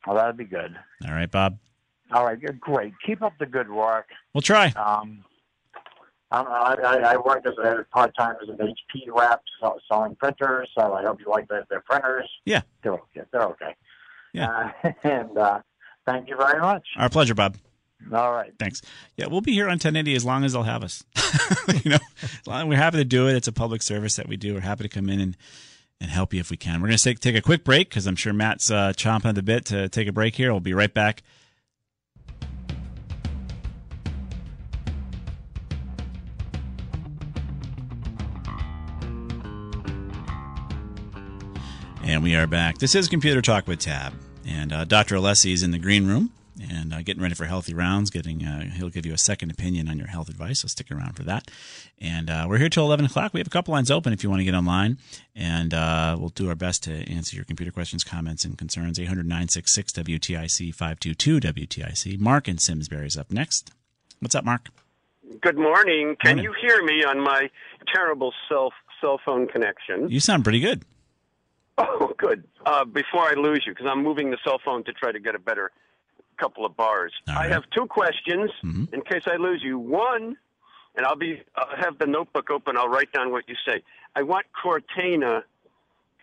Oh, 0.05 0.15
that'd 0.15 0.37
be 0.37 0.45
good. 0.45 0.75
All 1.05 1.13
right, 1.13 1.31
Bob. 1.31 1.57
All 2.11 2.25
right, 2.25 2.39
good, 2.39 2.59
great. 2.59 2.93
Keep 3.05 3.21
up 3.21 3.33
the 3.39 3.45
good 3.45 3.71
work. 3.71 4.07
We'll 4.33 4.41
try. 4.41 4.67
Um, 4.71 5.23
I, 6.31 6.75
I 6.83 6.95
I 7.13 7.17
work 7.17 7.45
as 7.45 7.53
a 7.63 7.85
part 7.91 8.15
time 8.17 8.35
as 8.41 8.49
an 8.49 8.57
HP 8.57 9.15
rep, 9.15 9.41
so, 9.61 9.77
selling 9.89 10.15
printers. 10.15 10.69
So 10.77 10.93
I 10.93 11.03
hope 11.03 11.19
you 11.19 11.29
like 11.29 11.47
the, 11.47 11.65
their 11.69 11.81
printers. 11.81 12.29
Yeah. 12.45 12.61
They're 12.81 12.93
okay. 12.93 13.21
They're 13.31 13.47
okay. 13.49 13.75
Uh, 14.39 14.69
and 15.03 15.37
uh, 15.37 15.59
thank 16.05 16.27
you 16.27 16.35
very 16.35 16.59
much. 16.59 16.85
Our 16.97 17.09
pleasure, 17.09 17.35
Bob. 17.35 17.57
All 18.11 18.31
right. 18.31 18.53
Thanks. 18.59 18.81
Yeah, 19.17 19.27
we'll 19.27 19.41
be 19.41 19.53
here 19.53 19.65
on 19.65 19.73
1080 19.73 20.15
as 20.15 20.25
long 20.25 20.43
as 20.43 20.53
they'll 20.53 20.63
have 20.63 20.83
us. 20.83 21.03
you 21.83 21.91
know, 21.91 22.65
we're 22.65 22.75
happy 22.75 22.97
to 22.97 23.05
do 23.05 23.27
it. 23.27 23.35
It's 23.35 23.47
a 23.47 23.53
public 23.53 23.81
service 23.81 24.15
that 24.17 24.27
we 24.27 24.37
do. 24.37 24.55
We're 24.55 24.61
happy 24.61 24.83
to 24.83 24.89
come 24.89 25.09
in 25.09 25.19
and, 25.19 25.37
and 26.01 26.09
help 26.09 26.33
you 26.33 26.39
if 26.39 26.51
we 26.51 26.57
can. 26.57 26.81
We're 26.81 26.87
going 26.87 26.97
to 26.97 27.03
take, 27.03 27.19
take 27.19 27.35
a 27.35 27.41
quick 27.41 27.63
break 27.63 27.89
because 27.89 28.07
I'm 28.07 28.15
sure 28.15 28.33
Matt's 28.33 28.69
uh, 28.69 28.93
chomping 28.95 29.29
at 29.29 29.35
the 29.35 29.43
bit 29.43 29.65
to 29.65 29.89
take 29.89 30.07
a 30.07 30.11
break 30.11 30.35
here. 30.35 30.51
We'll 30.51 30.59
be 30.59 30.73
right 30.73 30.93
back. 30.93 31.23
And 42.03 42.21
we 42.21 42.35
are 42.35 42.47
back. 42.47 42.79
This 42.79 42.95
is 42.95 43.07
Computer 43.07 43.41
Talk 43.41 43.65
with 43.65 43.79
Tab. 43.79 44.13
And 44.45 44.73
uh, 44.73 44.83
Dr. 44.83 45.15
Alessi 45.15 45.53
is 45.53 45.63
in 45.63 45.71
the 45.71 45.79
green 45.79 46.05
room 46.05 46.31
and 46.61 46.93
uh, 46.93 47.01
getting 47.01 47.21
ready 47.21 47.35
for 47.35 47.45
healthy 47.45 47.73
rounds. 47.73 48.09
Getting 48.09 48.45
uh, 48.45 48.69
he'll 48.75 48.89
give 48.89 49.05
you 49.05 49.13
a 49.13 49.17
second 49.17 49.51
opinion 49.51 49.87
on 49.89 49.97
your 49.97 50.07
health 50.07 50.29
advice. 50.29 50.59
So 50.59 50.67
stick 50.67 50.91
around 50.91 51.15
for 51.15 51.23
that. 51.23 51.49
And 51.99 52.29
uh, 52.29 52.45
we're 52.47 52.57
here 52.57 52.69
till 52.69 52.85
eleven 52.85 53.05
o'clock. 53.05 53.33
We 53.33 53.39
have 53.39 53.47
a 53.47 53.51
couple 53.51 53.73
lines 53.73 53.89
open 53.91 54.13
if 54.13 54.23
you 54.23 54.29
want 54.29 54.39
to 54.41 54.45
get 54.45 54.55
online, 54.55 54.97
and 55.35 55.73
uh, 55.73 56.15
we'll 56.19 56.29
do 56.29 56.49
our 56.49 56.55
best 56.55 56.83
to 56.83 56.91
answer 57.09 57.35
your 57.35 57.45
computer 57.45 57.71
questions, 57.71 58.03
comments, 58.03 58.45
and 58.45 58.57
concerns. 58.57 58.99
800-966 58.99 60.19
WTIC 60.19 60.75
five 60.75 60.99
two 60.99 61.13
two 61.13 61.39
WTIC. 61.39 62.19
Mark 62.19 62.47
in 62.47 62.57
Simsbury 62.57 63.07
is 63.07 63.17
up 63.17 63.31
next. 63.31 63.71
What's 64.19 64.35
up, 64.35 64.45
Mark? 64.45 64.69
Good 65.41 65.57
morning. 65.57 66.15
Can 66.21 66.37
Morning. 66.37 66.43
you 66.43 66.53
hear 66.61 66.83
me 66.83 67.03
on 67.03 67.19
my 67.19 67.49
terrible 67.93 68.33
cell 68.47 68.71
cell 69.01 69.19
phone 69.25 69.47
connection? 69.47 70.09
You 70.09 70.19
sound 70.19 70.43
pretty 70.43 70.59
good. 70.59 70.83
Oh, 71.75 72.13
good. 72.19 72.43
Uh, 72.67 72.85
before 72.85 73.23
I 73.23 73.33
lose 73.33 73.63
you, 73.65 73.71
because 73.73 73.87
I'm 73.89 74.03
moving 74.03 74.29
the 74.29 74.37
cell 74.43 74.59
phone 74.63 74.83
to 74.83 74.93
try 74.93 75.11
to 75.11 75.19
get 75.19 75.33
a 75.33 75.39
better 75.39 75.71
couple 76.43 76.65
of 76.65 76.75
bars. 76.75 77.13
I 77.27 77.47
have 77.47 77.63
two 77.75 77.85
questions 77.85 78.51
mm-hmm. 78.63 78.93
in 78.93 79.01
case 79.01 79.23
I 79.27 79.37
lose 79.37 79.61
you. 79.63 79.79
One, 79.79 80.35
and 80.95 81.05
I'll 81.05 81.15
be 81.15 81.41
I'll 81.55 81.77
have 81.77 81.97
the 81.99 82.05
notebook 82.05 82.49
open. 82.49 82.75
I'll 82.77 82.89
write 82.89 83.11
down 83.13 83.31
what 83.31 83.47
you 83.47 83.55
say. 83.65 83.81
I 84.15 84.23
want 84.23 84.45
Cortana 84.63 85.43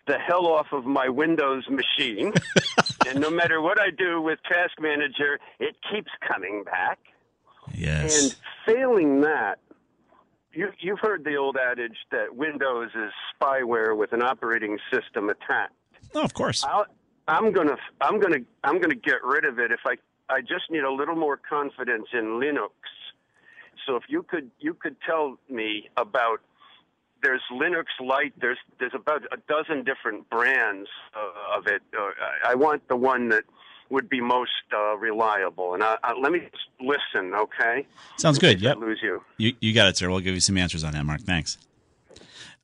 the 0.07 0.17
hell 0.17 0.47
off 0.47 0.67
of 0.71 0.85
my 0.85 1.09
Windows 1.09 1.63
machine, 1.69 2.33
and 3.07 3.19
no 3.19 3.29
matter 3.29 3.61
what 3.61 3.79
I 3.79 3.89
do 3.91 4.21
with 4.21 4.39
Task 4.47 4.73
Manager, 4.79 5.39
it 5.59 5.75
keeps 5.91 6.11
coming 6.27 6.63
back. 6.63 6.99
Yes. 7.73 8.23
And 8.23 8.35
failing 8.65 9.21
that, 9.21 9.59
you, 10.53 10.69
you've 10.79 10.99
heard 10.99 11.23
the 11.23 11.35
old 11.35 11.55
adage 11.57 11.97
that 12.11 12.35
Windows 12.35 12.89
is 12.95 13.11
spyware 13.33 13.95
with 13.95 14.11
an 14.13 14.21
operating 14.21 14.77
system 14.91 15.29
attached. 15.29 15.73
Oh, 16.15 16.23
of 16.23 16.33
course. 16.33 16.63
I'll, 16.63 16.87
I'm 17.27 17.51
gonna, 17.51 17.77
I'm 18.01 18.19
gonna, 18.19 18.39
I'm 18.63 18.81
gonna 18.81 18.95
get 18.95 19.23
rid 19.23 19.45
of 19.45 19.59
it 19.59 19.71
if 19.71 19.79
I, 19.85 19.95
I 20.31 20.41
just 20.41 20.69
need 20.69 20.83
a 20.83 20.91
little 20.91 21.15
more 21.15 21.37
confidence 21.37 22.07
in 22.13 22.25
Linux. 22.39 22.71
So 23.85 23.95
if 23.95 24.03
you 24.07 24.23
could, 24.23 24.49
you 24.59 24.73
could 24.73 24.95
tell 25.05 25.37
me 25.49 25.89
about. 25.97 26.39
There's 27.23 27.41
Linux 27.53 27.85
Lite. 27.99 28.33
There's 28.39 28.57
there's 28.79 28.95
about 28.95 29.21
a 29.31 29.37
dozen 29.47 29.83
different 29.83 30.27
brands 30.31 30.89
uh, 31.15 31.57
of 31.57 31.67
it. 31.67 31.83
Uh, 31.95 32.09
I 32.51 32.55
want 32.55 32.87
the 32.87 32.95
one 32.95 33.29
that 33.29 33.43
would 33.91 34.09
be 34.09 34.21
most 34.21 34.49
uh, 34.75 34.97
reliable. 34.97 35.75
And 35.75 35.83
I, 35.83 35.97
I, 36.03 36.13
let 36.13 36.31
me 36.31 36.39
listen, 36.79 37.35
okay? 37.35 37.85
Sounds 38.17 38.39
good. 38.39 38.57
Case 38.57 38.65
I 38.65 38.69
Yep. 38.69 38.77
lose 38.77 38.99
you. 39.03 39.21
You 39.37 39.53
you 39.59 39.73
got 39.73 39.87
it, 39.89 39.97
sir. 39.97 40.09
We'll 40.09 40.21
give 40.21 40.33
you 40.33 40.39
some 40.39 40.57
answers 40.57 40.83
on 40.83 40.93
that, 40.93 41.05
Mark. 41.05 41.21
Thanks. 41.21 41.59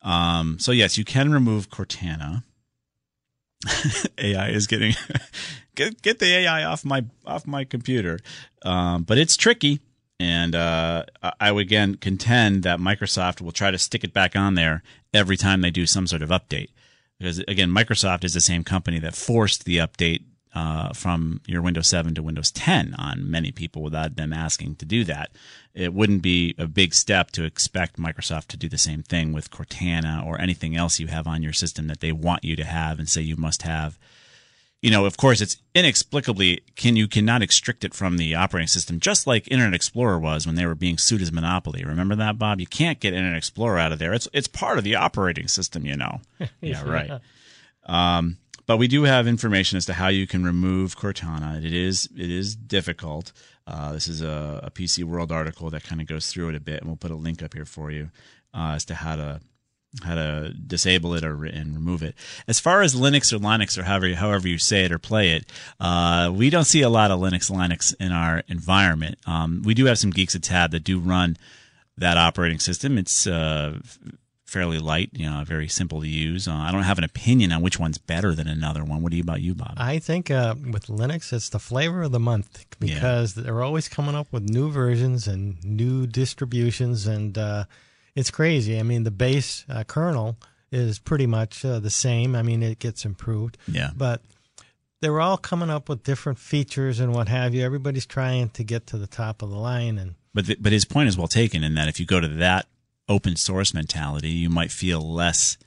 Um, 0.01 0.58
so 0.60 0.71
yes, 0.71 0.97
you 0.97 1.06
can 1.06 1.32
remove 1.32 1.69
Cortana. 1.69 2.43
AI 4.17 4.50
is 4.50 4.67
getting 4.67 4.93
get 5.76 6.02
get 6.02 6.20
the 6.20 6.26
AI 6.26 6.63
off 6.63 6.86
my 6.86 7.06
off 7.26 7.48
my 7.48 7.63
computer, 7.63 8.20
um, 8.63 9.04
but 9.04 9.17
it's 9.17 9.38
tricky. 9.38 9.80
And 10.20 10.56
uh, 10.56 11.04
I- 11.39 11.52
would 11.52 11.62
again 11.62 11.96
contend 11.96 12.63
that 12.63 12.80
Microsoft 12.80 13.39
will 13.39 13.52
try 13.52 13.70
to 13.70 13.78
stick 13.78 14.04
it 14.04 14.13
back 14.13 14.36
on 14.36 14.56
there 14.56 14.82
every 15.13 15.38
time 15.38 15.62
they 15.62 15.70
do 15.70 15.86
some 15.86 16.08
sort 16.08 16.24
of 16.24 16.30
update, 16.30 16.70
because 17.20 17.39
again, 17.48 17.70
Microsoft 17.70 18.24
is 18.24 18.34
the 18.34 18.41
same 18.41 18.63
company 18.63 18.98
that 19.00 19.15
forced 19.15 19.65
the 19.65 19.78
update 19.78 20.24
uh, 20.58 20.91
from 20.91 21.39
your 21.46 21.62
Windows 21.62 21.88
7 21.88 22.15
to 22.15 22.24
Windows 22.24 22.50
10 22.50 22.96
on 22.98 23.30
many 23.30 23.52
people 23.52 23.84
without 23.84 24.15
them 24.15 24.34
asking 24.34 24.76
to 24.78 24.86
do 24.86 25.04
that. 25.04 25.30
It 25.76 25.93
wouldn't 25.93 26.24
be 26.24 26.56
a 26.58 26.65
big 26.65 26.96
step 26.96 27.30
to 27.32 27.43
expect 27.43 28.00
Microsoft 28.00 28.48
to 28.48 28.58
do 28.58 28.67
the 28.67 28.80
same 28.80 29.04
thing 29.04 29.34
with 29.34 29.52
Cortana 29.52 30.26
or 30.26 30.41
anything 30.41 30.76
else 30.76 31.00
you 31.00 31.08
have 31.08 31.28
on 31.28 31.43
your 31.43 31.54
system 31.54 31.86
that 31.89 32.00
they 32.00 32.12
want 32.12 32.43
you 32.43 32.56
to 32.56 32.63
have 32.63 32.98
and 32.98 33.08
say 33.08 33.22
you 33.22 33.36
must 33.36 33.62
have. 33.62 34.00
You 34.82 34.89
know, 34.89 35.06
of 35.06 35.15
course, 35.15 35.41
it's 35.41 35.58
inexplicably 35.76 36.63
can 36.76 36.96
you 36.96 37.08
cannot 37.08 37.43
extract 37.43 37.84
it 37.84 37.93
from 37.93 38.17
the 38.17 38.34
operating 38.34 38.67
system, 38.67 39.00
just 39.00 39.28
like 39.28 39.52
Internet 39.52 39.76
Explorer 39.76 40.17
was 40.17 40.48
when 40.48 40.56
they 40.56 40.65
were 40.65 40.76
being 40.76 40.98
sued 40.98 41.22
as 41.22 41.32
monopoly. 41.32 41.84
Remember 41.84 42.15
that, 42.15 42.39
Bob? 42.39 42.60
You 42.60 42.67
can't 42.67 43.00
get 43.00 43.13
Internet 43.13 43.38
Explorer 43.38 43.78
out 43.78 43.91
of 43.91 44.00
there. 44.00 44.13
It's 44.13 44.28
it's 44.34 44.48
part 44.48 44.80
of 44.80 44.84
the 44.84 44.96
operating 44.96 45.48
system, 45.48 45.86
you 45.86 45.98
know. 45.98 46.22
yeah, 46.62 46.84
right. 46.84 47.22
Um, 47.86 48.38
but 48.67 48.77
we 48.77 48.88
do 48.88 49.03
have 49.03 49.27
information 49.27 49.77
as 49.77 49.86
to 49.86 49.93
how 49.93 50.10
you 50.10 50.27
can 50.27 50.43
remove 50.43 50.97
Cortana. 50.97 51.58
It 51.58 51.73
is 51.73 52.08
it 52.15 52.30
is 52.30 52.56
difficult. 52.56 53.32
Uh, 53.65 53.93
this 53.93 54.08
is 54.08 54.21
a, 54.21 54.62
a 54.63 54.71
PC 54.71 55.03
World 55.03 55.32
article 55.32 55.69
that 55.71 55.84
kind 55.84 55.99
of 56.01 56.08
goes 56.08 56.27
through 56.27 56.49
it 56.49 56.56
a 56.56 56.60
bit, 56.60 56.82
and 56.82 56.88
we'll 56.88 56.97
put 56.97 57.12
a 57.12 57.15
link 57.15 57.41
up 57.41 57.53
here 57.53 57.65
for 57.65 57.89
you 57.89 58.12
uh, 58.53 58.73
as 58.75 58.86
to 58.86 58.95
how 58.95 59.15
to 59.15 59.39
how 60.03 60.15
to 60.15 60.53
disable 60.53 61.13
it 61.15 61.23
or 61.23 61.45
and 61.45 61.73
remove 61.73 62.03
it. 62.03 62.13
As 62.47 62.60
far 62.60 62.82
as 62.82 62.93
Linux 62.93 63.32
or 63.32 63.39
Linux 63.39 63.77
or 63.77 63.84
however 63.84 64.13
however 64.13 64.47
you 64.47 64.58
say 64.58 64.84
it 64.84 64.91
or 64.91 64.99
play 64.99 65.32
it, 65.32 65.45
uh, 65.80 66.32
we 66.34 66.49
don't 66.49 66.65
see 66.65 66.82
a 66.82 66.89
lot 66.89 67.10
of 67.10 67.19
Linux 67.19 67.49
Linux 67.49 67.95
in 67.99 68.12
our 68.12 68.43
environment. 68.47 69.17
Um, 69.25 69.62
we 69.65 69.73
do 69.73 69.86
have 69.86 69.97
some 69.97 70.12
geeks 70.12 70.36
at 70.36 70.43
Tab 70.43 70.71
that 70.71 70.84
do 70.84 70.99
run 70.99 71.38
that 71.97 72.17
operating 72.17 72.60
system. 72.60 72.97
It's 72.97 73.25
uh, 73.25 73.80
fairly 74.47 74.79
light, 74.79 75.10
you 75.13 75.29
know, 75.29 75.43
very 75.45 75.67
simple 75.67 76.01
to 76.01 76.07
use. 76.07 76.47
Uh, 76.47 76.53
I 76.53 76.71
don't 76.71 76.83
have 76.83 76.97
an 76.97 77.03
opinion 77.03 77.51
on 77.51 77.62
which 77.62 77.77
one's 77.77 77.97
better 77.97 78.33
than 78.33 78.47
another 78.47 78.83
one. 78.83 79.01
What 79.01 79.12
do 79.12 79.17
you 79.17 79.23
about 79.23 79.41
you, 79.41 79.53
Bob? 79.53 79.73
I 79.77 79.99
think 79.99 80.31
uh, 80.31 80.55
with 80.71 80.88
Linux, 80.88 81.33
it's 81.33 81.49
the 81.49 81.60
flavor 81.60 82.03
of 82.03 82.13
the 82.13 82.19
month 82.19 82.65
because 82.79 83.36
they're 83.36 83.62
always 83.62 83.89
coming 83.89 84.15
up 84.15 84.31
with 84.31 84.43
new 84.43 84.71
versions 84.71 85.27
and 85.27 85.63
new 85.63 86.07
distributions, 86.07 87.05
and 87.05 87.38
uh, 87.38 87.65
it's 88.15 88.31
crazy. 88.31 88.79
I 88.79 88.83
mean, 88.83 89.03
the 89.03 89.12
base 89.12 89.65
uh, 89.69 89.83
kernel 89.83 90.38
is 90.71 90.97
pretty 90.97 91.27
much 91.27 91.65
uh, 91.65 91.79
the 91.79 91.89
same. 91.89 92.33
I 92.33 92.41
mean, 92.41 92.63
it 92.63 92.79
gets 92.79 93.03
improved. 93.03 93.57
Yeah. 93.67 93.91
But 93.95 94.21
they're 95.01 95.19
all 95.19 95.38
coming 95.38 95.69
up 95.69 95.89
with 95.89 96.03
different 96.03 96.39
features 96.39 97.01
and 97.01 97.13
what 97.13 97.27
have 97.27 97.53
you. 97.53 97.63
Everybody's 97.63 98.05
trying 98.05 98.49
to 98.51 98.63
get 98.63 98.88
to 98.88 98.97
the 98.97 99.07
top 99.07 99.41
of 99.41 99.49
the 99.49 99.57
line, 99.57 99.97
and 99.97 100.15
But 100.33 100.45
th- 100.45 100.60
but 100.62 100.71
his 100.71 100.86
point 100.86 101.10
is 101.10 101.17
well 101.17 101.27
taken 101.27 101.65
in 101.65 101.75
that 101.75 101.89
if 101.89 101.99
you 101.99 102.05
go 102.05 102.21
to 102.21 102.27
that 102.27 102.65
open 103.10 103.36
source 103.36 103.74
mentality, 103.74 104.30
you 104.30 104.50
might 104.50 104.72
feel 104.72 105.02
less 105.02 105.58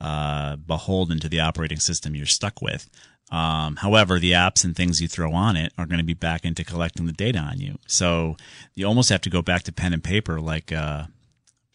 uh, 0.00 0.56
beholden 0.56 1.18
to 1.20 1.28
the 1.28 1.40
operating 1.40 1.78
system 1.78 2.14
you're 2.14 2.26
stuck 2.26 2.60
with. 2.60 2.88
Um, 3.30 3.76
however, 3.76 4.18
the 4.18 4.32
apps 4.32 4.64
and 4.64 4.76
things 4.76 5.00
you 5.00 5.08
throw 5.08 5.32
on 5.32 5.56
it 5.56 5.72
are 5.76 5.86
going 5.86 5.98
to 5.98 6.04
be 6.04 6.14
back 6.14 6.44
into 6.44 6.64
collecting 6.64 7.06
the 7.06 7.12
data 7.12 7.38
on 7.38 7.58
you. 7.58 7.78
So 7.86 8.36
you 8.74 8.86
almost 8.86 9.08
have 9.08 9.22
to 9.22 9.30
go 9.30 9.42
back 9.42 9.64
to 9.64 9.72
pen 9.72 9.92
and 9.92 10.04
paper, 10.04 10.40
like 10.40 10.70
uh, 10.70 11.04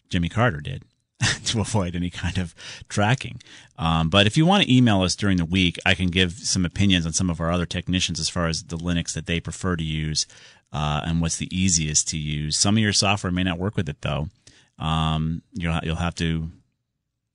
Jimmy 0.08 0.28
Carter 0.28 0.60
did. 0.60 0.84
to 1.44 1.60
avoid 1.60 1.94
any 1.94 2.10
kind 2.10 2.36
of 2.36 2.52
tracking. 2.88 3.40
Um, 3.78 4.08
but 4.08 4.26
if 4.26 4.36
you 4.36 4.44
want 4.44 4.64
to 4.64 4.74
email 4.74 5.02
us 5.02 5.14
during 5.14 5.36
the 5.36 5.44
week, 5.44 5.78
I 5.86 5.94
can 5.94 6.08
give 6.08 6.32
some 6.32 6.64
opinions 6.64 7.06
on 7.06 7.12
some 7.12 7.30
of 7.30 7.40
our 7.40 7.52
other 7.52 7.66
technicians 7.66 8.18
as 8.18 8.28
far 8.28 8.48
as 8.48 8.64
the 8.64 8.76
Linux 8.76 9.14
that 9.14 9.26
they 9.26 9.38
prefer 9.38 9.76
to 9.76 9.84
use 9.84 10.26
uh, 10.72 11.02
and 11.04 11.20
what's 11.20 11.36
the 11.36 11.56
easiest 11.56 12.08
to 12.08 12.18
use. 12.18 12.56
Some 12.56 12.76
of 12.76 12.82
your 12.82 12.92
software 12.92 13.30
may 13.30 13.44
not 13.44 13.58
work 13.58 13.76
with 13.76 13.88
it 13.88 14.00
though. 14.00 14.28
Um, 14.82 15.42
you'll 15.52 15.78
you'll 15.82 15.96
have 15.96 16.14
to 16.16 16.50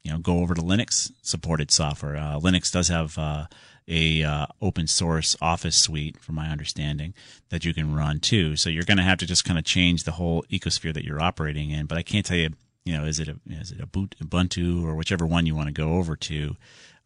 you 0.04 0.12
know 0.12 0.20
go 0.20 0.40
over 0.40 0.54
to 0.54 0.62
Linux 0.62 1.12
supported 1.22 1.72
software. 1.72 2.18
Uh, 2.18 2.40
Linux 2.40 2.72
does 2.72 2.90
have 2.90 3.18
uh, 3.18 3.48
a 3.88 4.24
uh, 4.24 4.46
open 4.62 4.86
source 4.88 5.36
Office 5.42 5.78
suite, 5.78 6.20
from 6.20 6.36
my 6.36 6.50
understanding, 6.50 7.14
that 7.50 7.64
you 7.64 7.74
can 7.74 7.96
run 7.96 8.20
too. 8.20 8.56
So 8.58 8.70
you're 8.70 8.84
going 8.84 8.98
to 8.98 9.04
have 9.04 9.18
to 9.20 9.26
just 9.26 9.46
kind 9.46 9.58
of 9.58 9.64
change 9.66 10.04
the 10.04 10.12
whole 10.12 10.44
ecosphere 10.52 10.94
that 10.94 11.06
you're 11.06 11.22
operating 11.22 11.72
in. 11.72 11.86
But 11.86 11.98
I 11.98 12.04
can't 12.04 12.26
tell 12.26 12.38
you, 12.38 12.50
you 12.84 12.98
know, 12.98 13.06
is 13.06 13.20
it 13.20 13.30
a 13.30 13.40
is 13.50 13.72
it 13.72 13.80
a 13.80 13.88
boot 13.88 14.16
Ubuntu 14.22 14.84
or 14.84 14.96
whichever 14.96 15.26
one 15.26 15.46
you 15.46 15.56
want 15.56 15.68
to 15.68 15.74
go 15.74 15.94
over 15.94 16.16
to 16.16 16.58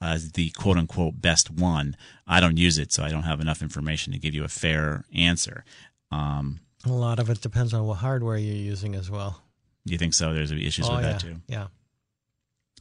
as 0.02 0.32
the 0.32 0.50
quote 0.52 0.78
unquote 0.78 1.22
best 1.22 1.52
one. 1.52 1.96
I 2.28 2.40
don't 2.40 2.58
use 2.58 2.80
it, 2.80 2.92
so 2.92 3.04
I 3.04 3.10
don't 3.10 3.24
have 3.24 3.40
enough 3.40 3.62
information 3.62 4.12
to 4.14 4.20
give 4.20 4.34
you 4.34 4.44
a 4.44 4.50
fair 4.50 5.06
answer. 5.14 5.64
Um, 6.12 6.62
a 6.86 6.92
lot 6.92 7.20
of 7.20 7.30
it 7.30 7.42
depends 7.42 7.74
on 7.74 7.86
what 7.86 8.00
hardware 8.00 8.38
you're 8.38 8.56
using 8.56 8.96
as 8.96 9.12
well. 9.12 9.44
You 9.86 9.98
think 9.98 10.14
so? 10.14 10.34
There's 10.34 10.52
issues 10.52 10.88
oh, 10.90 10.96
with 10.96 11.06
yeah. 11.06 11.12
that 11.12 11.22
too. 11.22 11.36
Yeah. 11.48 11.68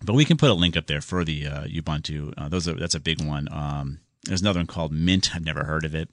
But 0.02 0.14
we 0.14 0.24
can 0.24 0.36
put 0.36 0.50
a 0.50 0.54
link 0.54 0.76
up 0.76 0.86
there 0.86 1.00
for 1.00 1.24
the 1.24 1.46
uh, 1.46 1.64
Ubuntu. 1.64 2.32
Uh, 2.36 2.48
those 2.48 2.66
are, 2.66 2.74
that's 2.74 2.94
a 2.94 3.00
big 3.00 3.22
one. 3.22 3.48
Um, 3.52 4.00
there's 4.24 4.42
another 4.42 4.58
one 4.58 4.66
called 4.66 4.92
Mint. 4.92 5.34
I've 5.34 5.44
never 5.44 5.64
heard 5.64 5.84
of 5.84 5.94
it. 5.94 6.08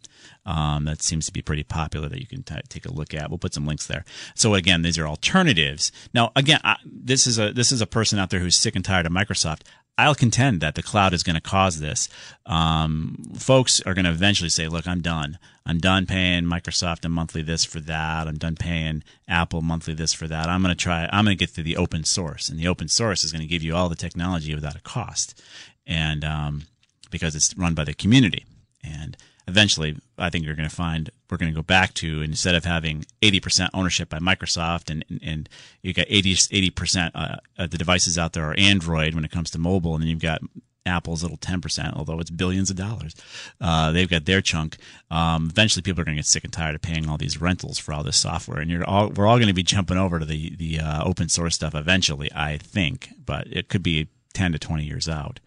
Um, 0.45 0.85
that 0.85 1.01
seems 1.01 1.25
to 1.25 1.33
be 1.33 1.41
pretty 1.41 1.63
popular 1.63 2.07
that 2.07 2.19
you 2.19 2.27
can 2.27 2.43
t- 2.43 2.55
take 2.69 2.85
a 2.85 2.91
look 2.91 3.13
at. 3.13 3.29
We'll 3.29 3.37
put 3.37 3.53
some 3.53 3.65
links 3.65 3.87
there. 3.87 4.05
So 4.33 4.55
again, 4.55 4.81
these 4.81 4.97
are 4.97 5.07
alternatives. 5.07 5.91
Now, 6.13 6.31
again, 6.35 6.59
I, 6.63 6.77
this 6.85 7.27
is 7.27 7.37
a 7.37 7.51
this 7.51 7.71
is 7.71 7.81
a 7.81 7.87
person 7.87 8.17
out 8.17 8.29
there 8.29 8.39
who's 8.39 8.55
sick 8.55 8.75
and 8.75 8.85
tired 8.85 9.05
of 9.05 9.11
Microsoft. 9.11 9.61
I'll 9.97 10.15
contend 10.15 10.61
that 10.61 10.75
the 10.75 10.83
cloud 10.83 11.13
is 11.13 11.23
going 11.23 11.35
to 11.35 11.41
cause 11.41 11.79
this. 11.79 12.07
Um, 12.45 13.17
folks 13.35 13.81
are 13.81 13.93
going 13.93 14.05
to 14.05 14.11
eventually 14.11 14.49
say, 14.49 14.67
"Look, 14.67 14.87
I'm 14.87 15.01
done. 15.01 15.39
I'm 15.65 15.79
done 15.79 16.05
paying 16.05 16.43
Microsoft 16.43 17.03
a 17.03 17.09
monthly 17.09 17.41
this 17.41 17.65
for 17.65 17.79
that. 17.81 18.27
I'm 18.27 18.37
done 18.37 18.55
paying 18.55 19.03
Apple 19.27 19.61
monthly 19.61 19.93
this 19.93 20.13
for 20.13 20.27
that. 20.27 20.47
I'm 20.47 20.61
going 20.61 20.75
to 20.75 20.81
try. 20.81 21.09
I'm 21.11 21.25
going 21.25 21.37
to 21.37 21.45
get 21.45 21.55
to 21.55 21.63
the 21.63 21.77
open 21.77 22.03
source, 22.03 22.47
and 22.47 22.59
the 22.59 22.67
open 22.67 22.87
source 22.87 23.23
is 23.23 23.31
going 23.31 23.41
to 23.41 23.47
give 23.47 23.63
you 23.63 23.75
all 23.75 23.89
the 23.89 23.95
technology 23.95 24.53
without 24.53 24.75
a 24.75 24.81
cost, 24.81 25.41
and 25.85 26.23
um, 26.23 26.67
because 27.09 27.35
it's 27.35 27.57
run 27.57 27.73
by 27.73 27.83
the 27.83 27.93
community, 27.93 28.45
and 28.83 29.17
eventually, 29.47 29.95
I 30.17 30.29
think 30.29 30.45
you're 30.45 30.55
going 30.55 30.69
to 30.69 30.75
find 30.75 31.09
we're 31.29 31.37
going 31.37 31.51
to 31.51 31.55
go 31.55 31.63
back 31.63 31.93
to 31.95 32.21
instead 32.21 32.55
of 32.55 32.65
having 32.65 33.05
80% 33.21 33.69
ownership 33.73 34.09
by 34.09 34.19
Microsoft 34.19 34.89
and 34.89 35.03
and 35.23 35.49
you 35.81 35.93
got 35.93 36.07
80 36.09 36.69
percent 36.71 37.15
uh, 37.15 37.37
of 37.57 37.71
the 37.71 37.77
devices 37.77 38.17
out 38.17 38.33
there 38.33 38.49
are 38.49 38.55
Android 38.57 39.15
when 39.15 39.25
it 39.25 39.31
comes 39.31 39.51
to 39.51 39.59
mobile, 39.59 39.93
and 39.93 40.03
then 40.03 40.09
you've 40.09 40.21
got 40.21 40.41
Apple's 40.87 41.21
little 41.21 41.37
10%, 41.37 41.93
although 41.95 42.19
it's 42.19 42.29
billions 42.29 42.69
of 42.69 42.77
dollars. 42.77 43.13
Uh, 43.59 43.91
they've 43.91 44.09
got 44.09 44.25
their 44.25 44.41
chunk. 44.41 44.77
Um, 45.11 45.49
eventually, 45.51 45.81
people 45.81 46.01
are 46.01 46.05
going 46.05 46.15
to 46.15 46.19
get 46.19 46.25
sick 46.25 46.45
and 46.45 46.53
tired 46.53 46.75
of 46.75 46.81
paying 46.81 47.09
all 47.09 47.17
these 47.17 47.41
rentals 47.41 47.77
for 47.77 47.93
all 47.93 48.03
this 48.03 48.17
software, 48.17 48.59
and 48.59 48.71
you're 48.71 48.87
all 48.87 49.09
we're 49.09 49.27
all 49.27 49.37
going 49.37 49.49
to 49.49 49.53
be 49.53 49.63
jumping 49.63 49.97
over 49.97 50.19
to 50.19 50.25
the 50.25 50.55
the 50.55 50.79
uh, 50.79 51.03
open 51.03 51.29
source 51.29 51.55
stuff 51.55 51.75
eventually. 51.75 52.31
I 52.33 52.57
think, 52.57 53.09
but 53.23 53.47
it 53.47 53.69
could 53.69 53.83
be 53.83 54.07
10 54.33 54.53
to 54.53 54.59
20 54.59 54.83
years 54.85 55.09
out. 55.09 55.39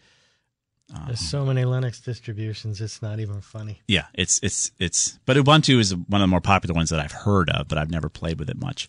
There's 1.07 1.21
so 1.21 1.45
many 1.45 1.63
Linux 1.63 2.03
distributions; 2.03 2.81
it's 2.81 3.03
not 3.03 3.21
even 3.21 3.41
funny. 3.41 3.81
Yeah, 3.87 4.07
it's 4.15 4.41
it's 4.43 4.73
it's. 4.79 5.19
But 5.27 5.37
Ubuntu 5.37 5.79
is 5.79 5.95
one 5.95 6.21
of 6.21 6.25
the 6.25 6.31
more 6.31 6.41
popular 6.41 6.75
ones 6.75 6.91
that 6.91 7.01
I've 7.01 7.13
heard 7.13 7.51
of, 7.51 7.69
but 7.69 7.79
I've 7.79 7.91
never 7.91 8.09
played 8.09 8.39
with 8.39 8.51
it 8.51 8.59
much. 8.59 8.89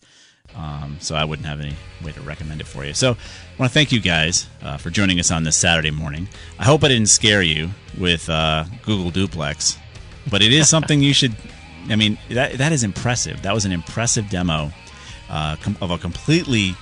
Um, 0.55 0.97
so 0.99 1.15
I 1.15 1.23
wouldn't 1.23 1.47
have 1.47 1.61
any 1.61 1.75
way 2.03 2.11
to 2.11 2.21
recommend 2.21 2.59
it 2.59 2.67
for 2.67 2.83
you. 2.83 2.93
So 2.93 3.11
I 3.11 3.15
want 3.59 3.71
to 3.71 3.73
thank 3.73 3.91
you 3.91 4.01
guys 4.01 4.47
uh, 4.61 4.77
for 4.77 4.89
joining 4.89 5.19
us 5.19 5.31
on 5.31 5.43
this 5.43 5.55
Saturday 5.55 5.91
morning. 5.91 6.27
I 6.59 6.65
hope 6.65 6.83
I 6.83 6.89
didn't 6.89 7.07
scare 7.09 7.41
you 7.41 7.69
with 7.97 8.29
uh, 8.29 8.65
Google 8.83 9.11
Duplex, 9.11 9.77
but 10.29 10.41
it 10.41 10.51
is 10.51 10.67
something 10.75 11.01
you 11.01 11.13
should. 11.13 11.35
I 11.89 11.95
mean, 11.95 12.17
that 12.29 12.53
that 12.57 12.71
is 12.71 12.83
impressive. 12.83 13.41
That 13.43 13.53
was 13.53 13.65
an 13.65 13.71
impressive 13.71 14.29
demo 14.29 14.71
uh, 15.29 15.55
com- 15.57 15.77
of 15.81 15.91
a 15.91 15.97
completely 15.97 16.75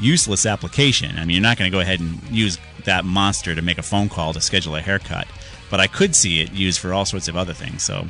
useless 0.00 0.46
application. 0.46 1.16
I 1.18 1.24
mean, 1.24 1.36
you're 1.36 1.42
not 1.42 1.58
going 1.58 1.70
to 1.70 1.74
go 1.74 1.80
ahead 1.80 2.00
and 2.00 2.20
use 2.30 2.58
that 2.84 3.04
monster 3.04 3.54
to 3.54 3.62
make 3.62 3.78
a 3.78 3.82
phone 3.82 4.08
call 4.08 4.32
to 4.32 4.40
schedule 4.40 4.76
a 4.76 4.80
haircut, 4.80 5.26
but 5.70 5.80
I 5.80 5.86
could 5.86 6.14
see 6.14 6.40
it 6.40 6.52
used 6.52 6.78
for 6.78 6.92
all 6.92 7.04
sorts 7.04 7.28
of 7.28 7.36
other 7.36 7.54
things. 7.54 7.82
So. 7.82 8.06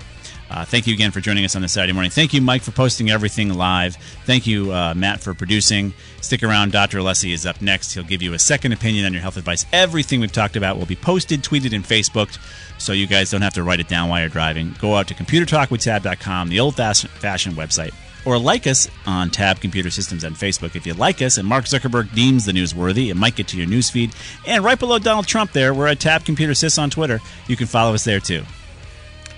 Uh, 0.50 0.66
thank 0.66 0.86
you 0.86 0.92
again 0.92 1.10
for 1.10 1.20
joining 1.22 1.46
us 1.46 1.56
on 1.56 1.62
this 1.62 1.72
Saturday 1.72 1.94
morning. 1.94 2.10
Thank 2.10 2.34
you, 2.34 2.42
Mike, 2.42 2.60
for 2.60 2.72
posting 2.72 3.10
everything 3.10 3.54
live. 3.54 3.96
Thank 4.26 4.46
you, 4.46 4.70
uh, 4.70 4.92
Matt, 4.94 5.20
for 5.20 5.32
producing. 5.32 5.94
Stick 6.20 6.42
around. 6.42 6.72
Dr. 6.72 6.98
Alessi 6.98 7.32
is 7.32 7.46
up 7.46 7.62
next. 7.62 7.94
He'll 7.94 8.04
give 8.04 8.20
you 8.20 8.34
a 8.34 8.38
second 8.38 8.72
opinion 8.72 9.06
on 9.06 9.14
your 9.14 9.22
health 9.22 9.38
advice. 9.38 9.64
Everything 9.72 10.20
we've 10.20 10.30
talked 10.30 10.54
about 10.54 10.76
will 10.76 10.84
be 10.84 10.94
posted, 10.94 11.42
tweeted, 11.42 11.74
and 11.74 11.82
Facebooked, 11.82 12.38
so 12.76 12.92
you 12.92 13.06
guys 13.06 13.30
don't 13.30 13.40
have 13.40 13.54
to 13.54 13.62
write 13.62 13.80
it 13.80 13.88
down 13.88 14.10
while 14.10 14.20
you're 14.20 14.28
driving. 14.28 14.74
Go 14.78 14.94
out 14.94 15.08
to 15.08 15.14
computertalkwithtab.com, 15.14 16.50
the 16.50 16.60
old 16.60 16.76
fashioned 16.76 17.56
website, 17.56 17.94
or 18.24 18.38
like 18.38 18.66
us 18.66 18.88
on 19.06 19.30
Tab 19.30 19.60
Computer 19.60 19.90
Systems 19.90 20.24
on 20.24 20.34
Facebook. 20.34 20.76
If 20.76 20.86
you 20.86 20.94
like 20.94 21.22
us 21.22 21.38
and 21.38 21.46
Mark 21.46 21.64
Zuckerberg 21.64 22.14
deems 22.14 22.44
the 22.44 22.52
news 22.52 22.74
worthy, 22.74 23.10
it 23.10 23.16
might 23.16 23.36
get 23.36 23.48
to 23.48 23.56
your 23.56 23.66
newsfeed. 23.66 24.14
And 24.46 24.64
right 24.64 24.78
below 24.78 24.98
Donald 24.98 25.26
Trump 25.26 25.52
there, 25.52 25.74
we're 25.74 25.88
at 25.88 26.00
Tab 26.00 26.24
Computer 26.24 26.54
Systems 26.54 26.82
on 26.82 26.90
Twitter. 26.90 27.20
You 27.48 27.56
can 27.56 27.66
follow 27.66 27.94
us 27.94 28.04
there 28.04 28.20
too. 28.20 28.44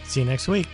See 0.05 0.21
you 0.21 0.27
next 0.27 0.49
week. 0.49 0.67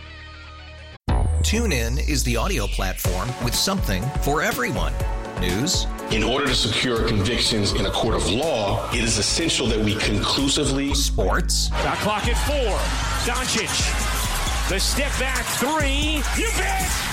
TuneIn 1.41 2.07
is 2.07 2.23
the 2.23 2.37
audio 2.37 2.67
platform 2.67 3.29
with 3.43 3.55
something 3.55 4.03
for 4.21 4.41
everyone. 4.41 4.93
News. 5.39 5.87
In 6.11 6.23
order 6.23 6.45
to 6.45 6.53
secure 6.53 7.07
convictions 7.07 7.73
in 7.73 7.87
a 7.87 7.91
court 7.91 8.15
of 8.15 8.29
law, 8.29 8.87
it 8.91 9.03
is 9.03 9.17
essential 9.17 9.65
that 9.67 9.79
we 9.79 9.95
conclusively. 9.95 10.93
Sports. 10.93 11.69
Got 11.69 11.97
clock 11.97 12.27
at 12.27 12.37
four. 12.45 12.77
Doncic. 13.25 14.69
The 14.69 14.79
step 14.79 15.11
back 15.19 15.43
three. 15.57 16.21
You 16.37 16.49
bet. 16.57 17.10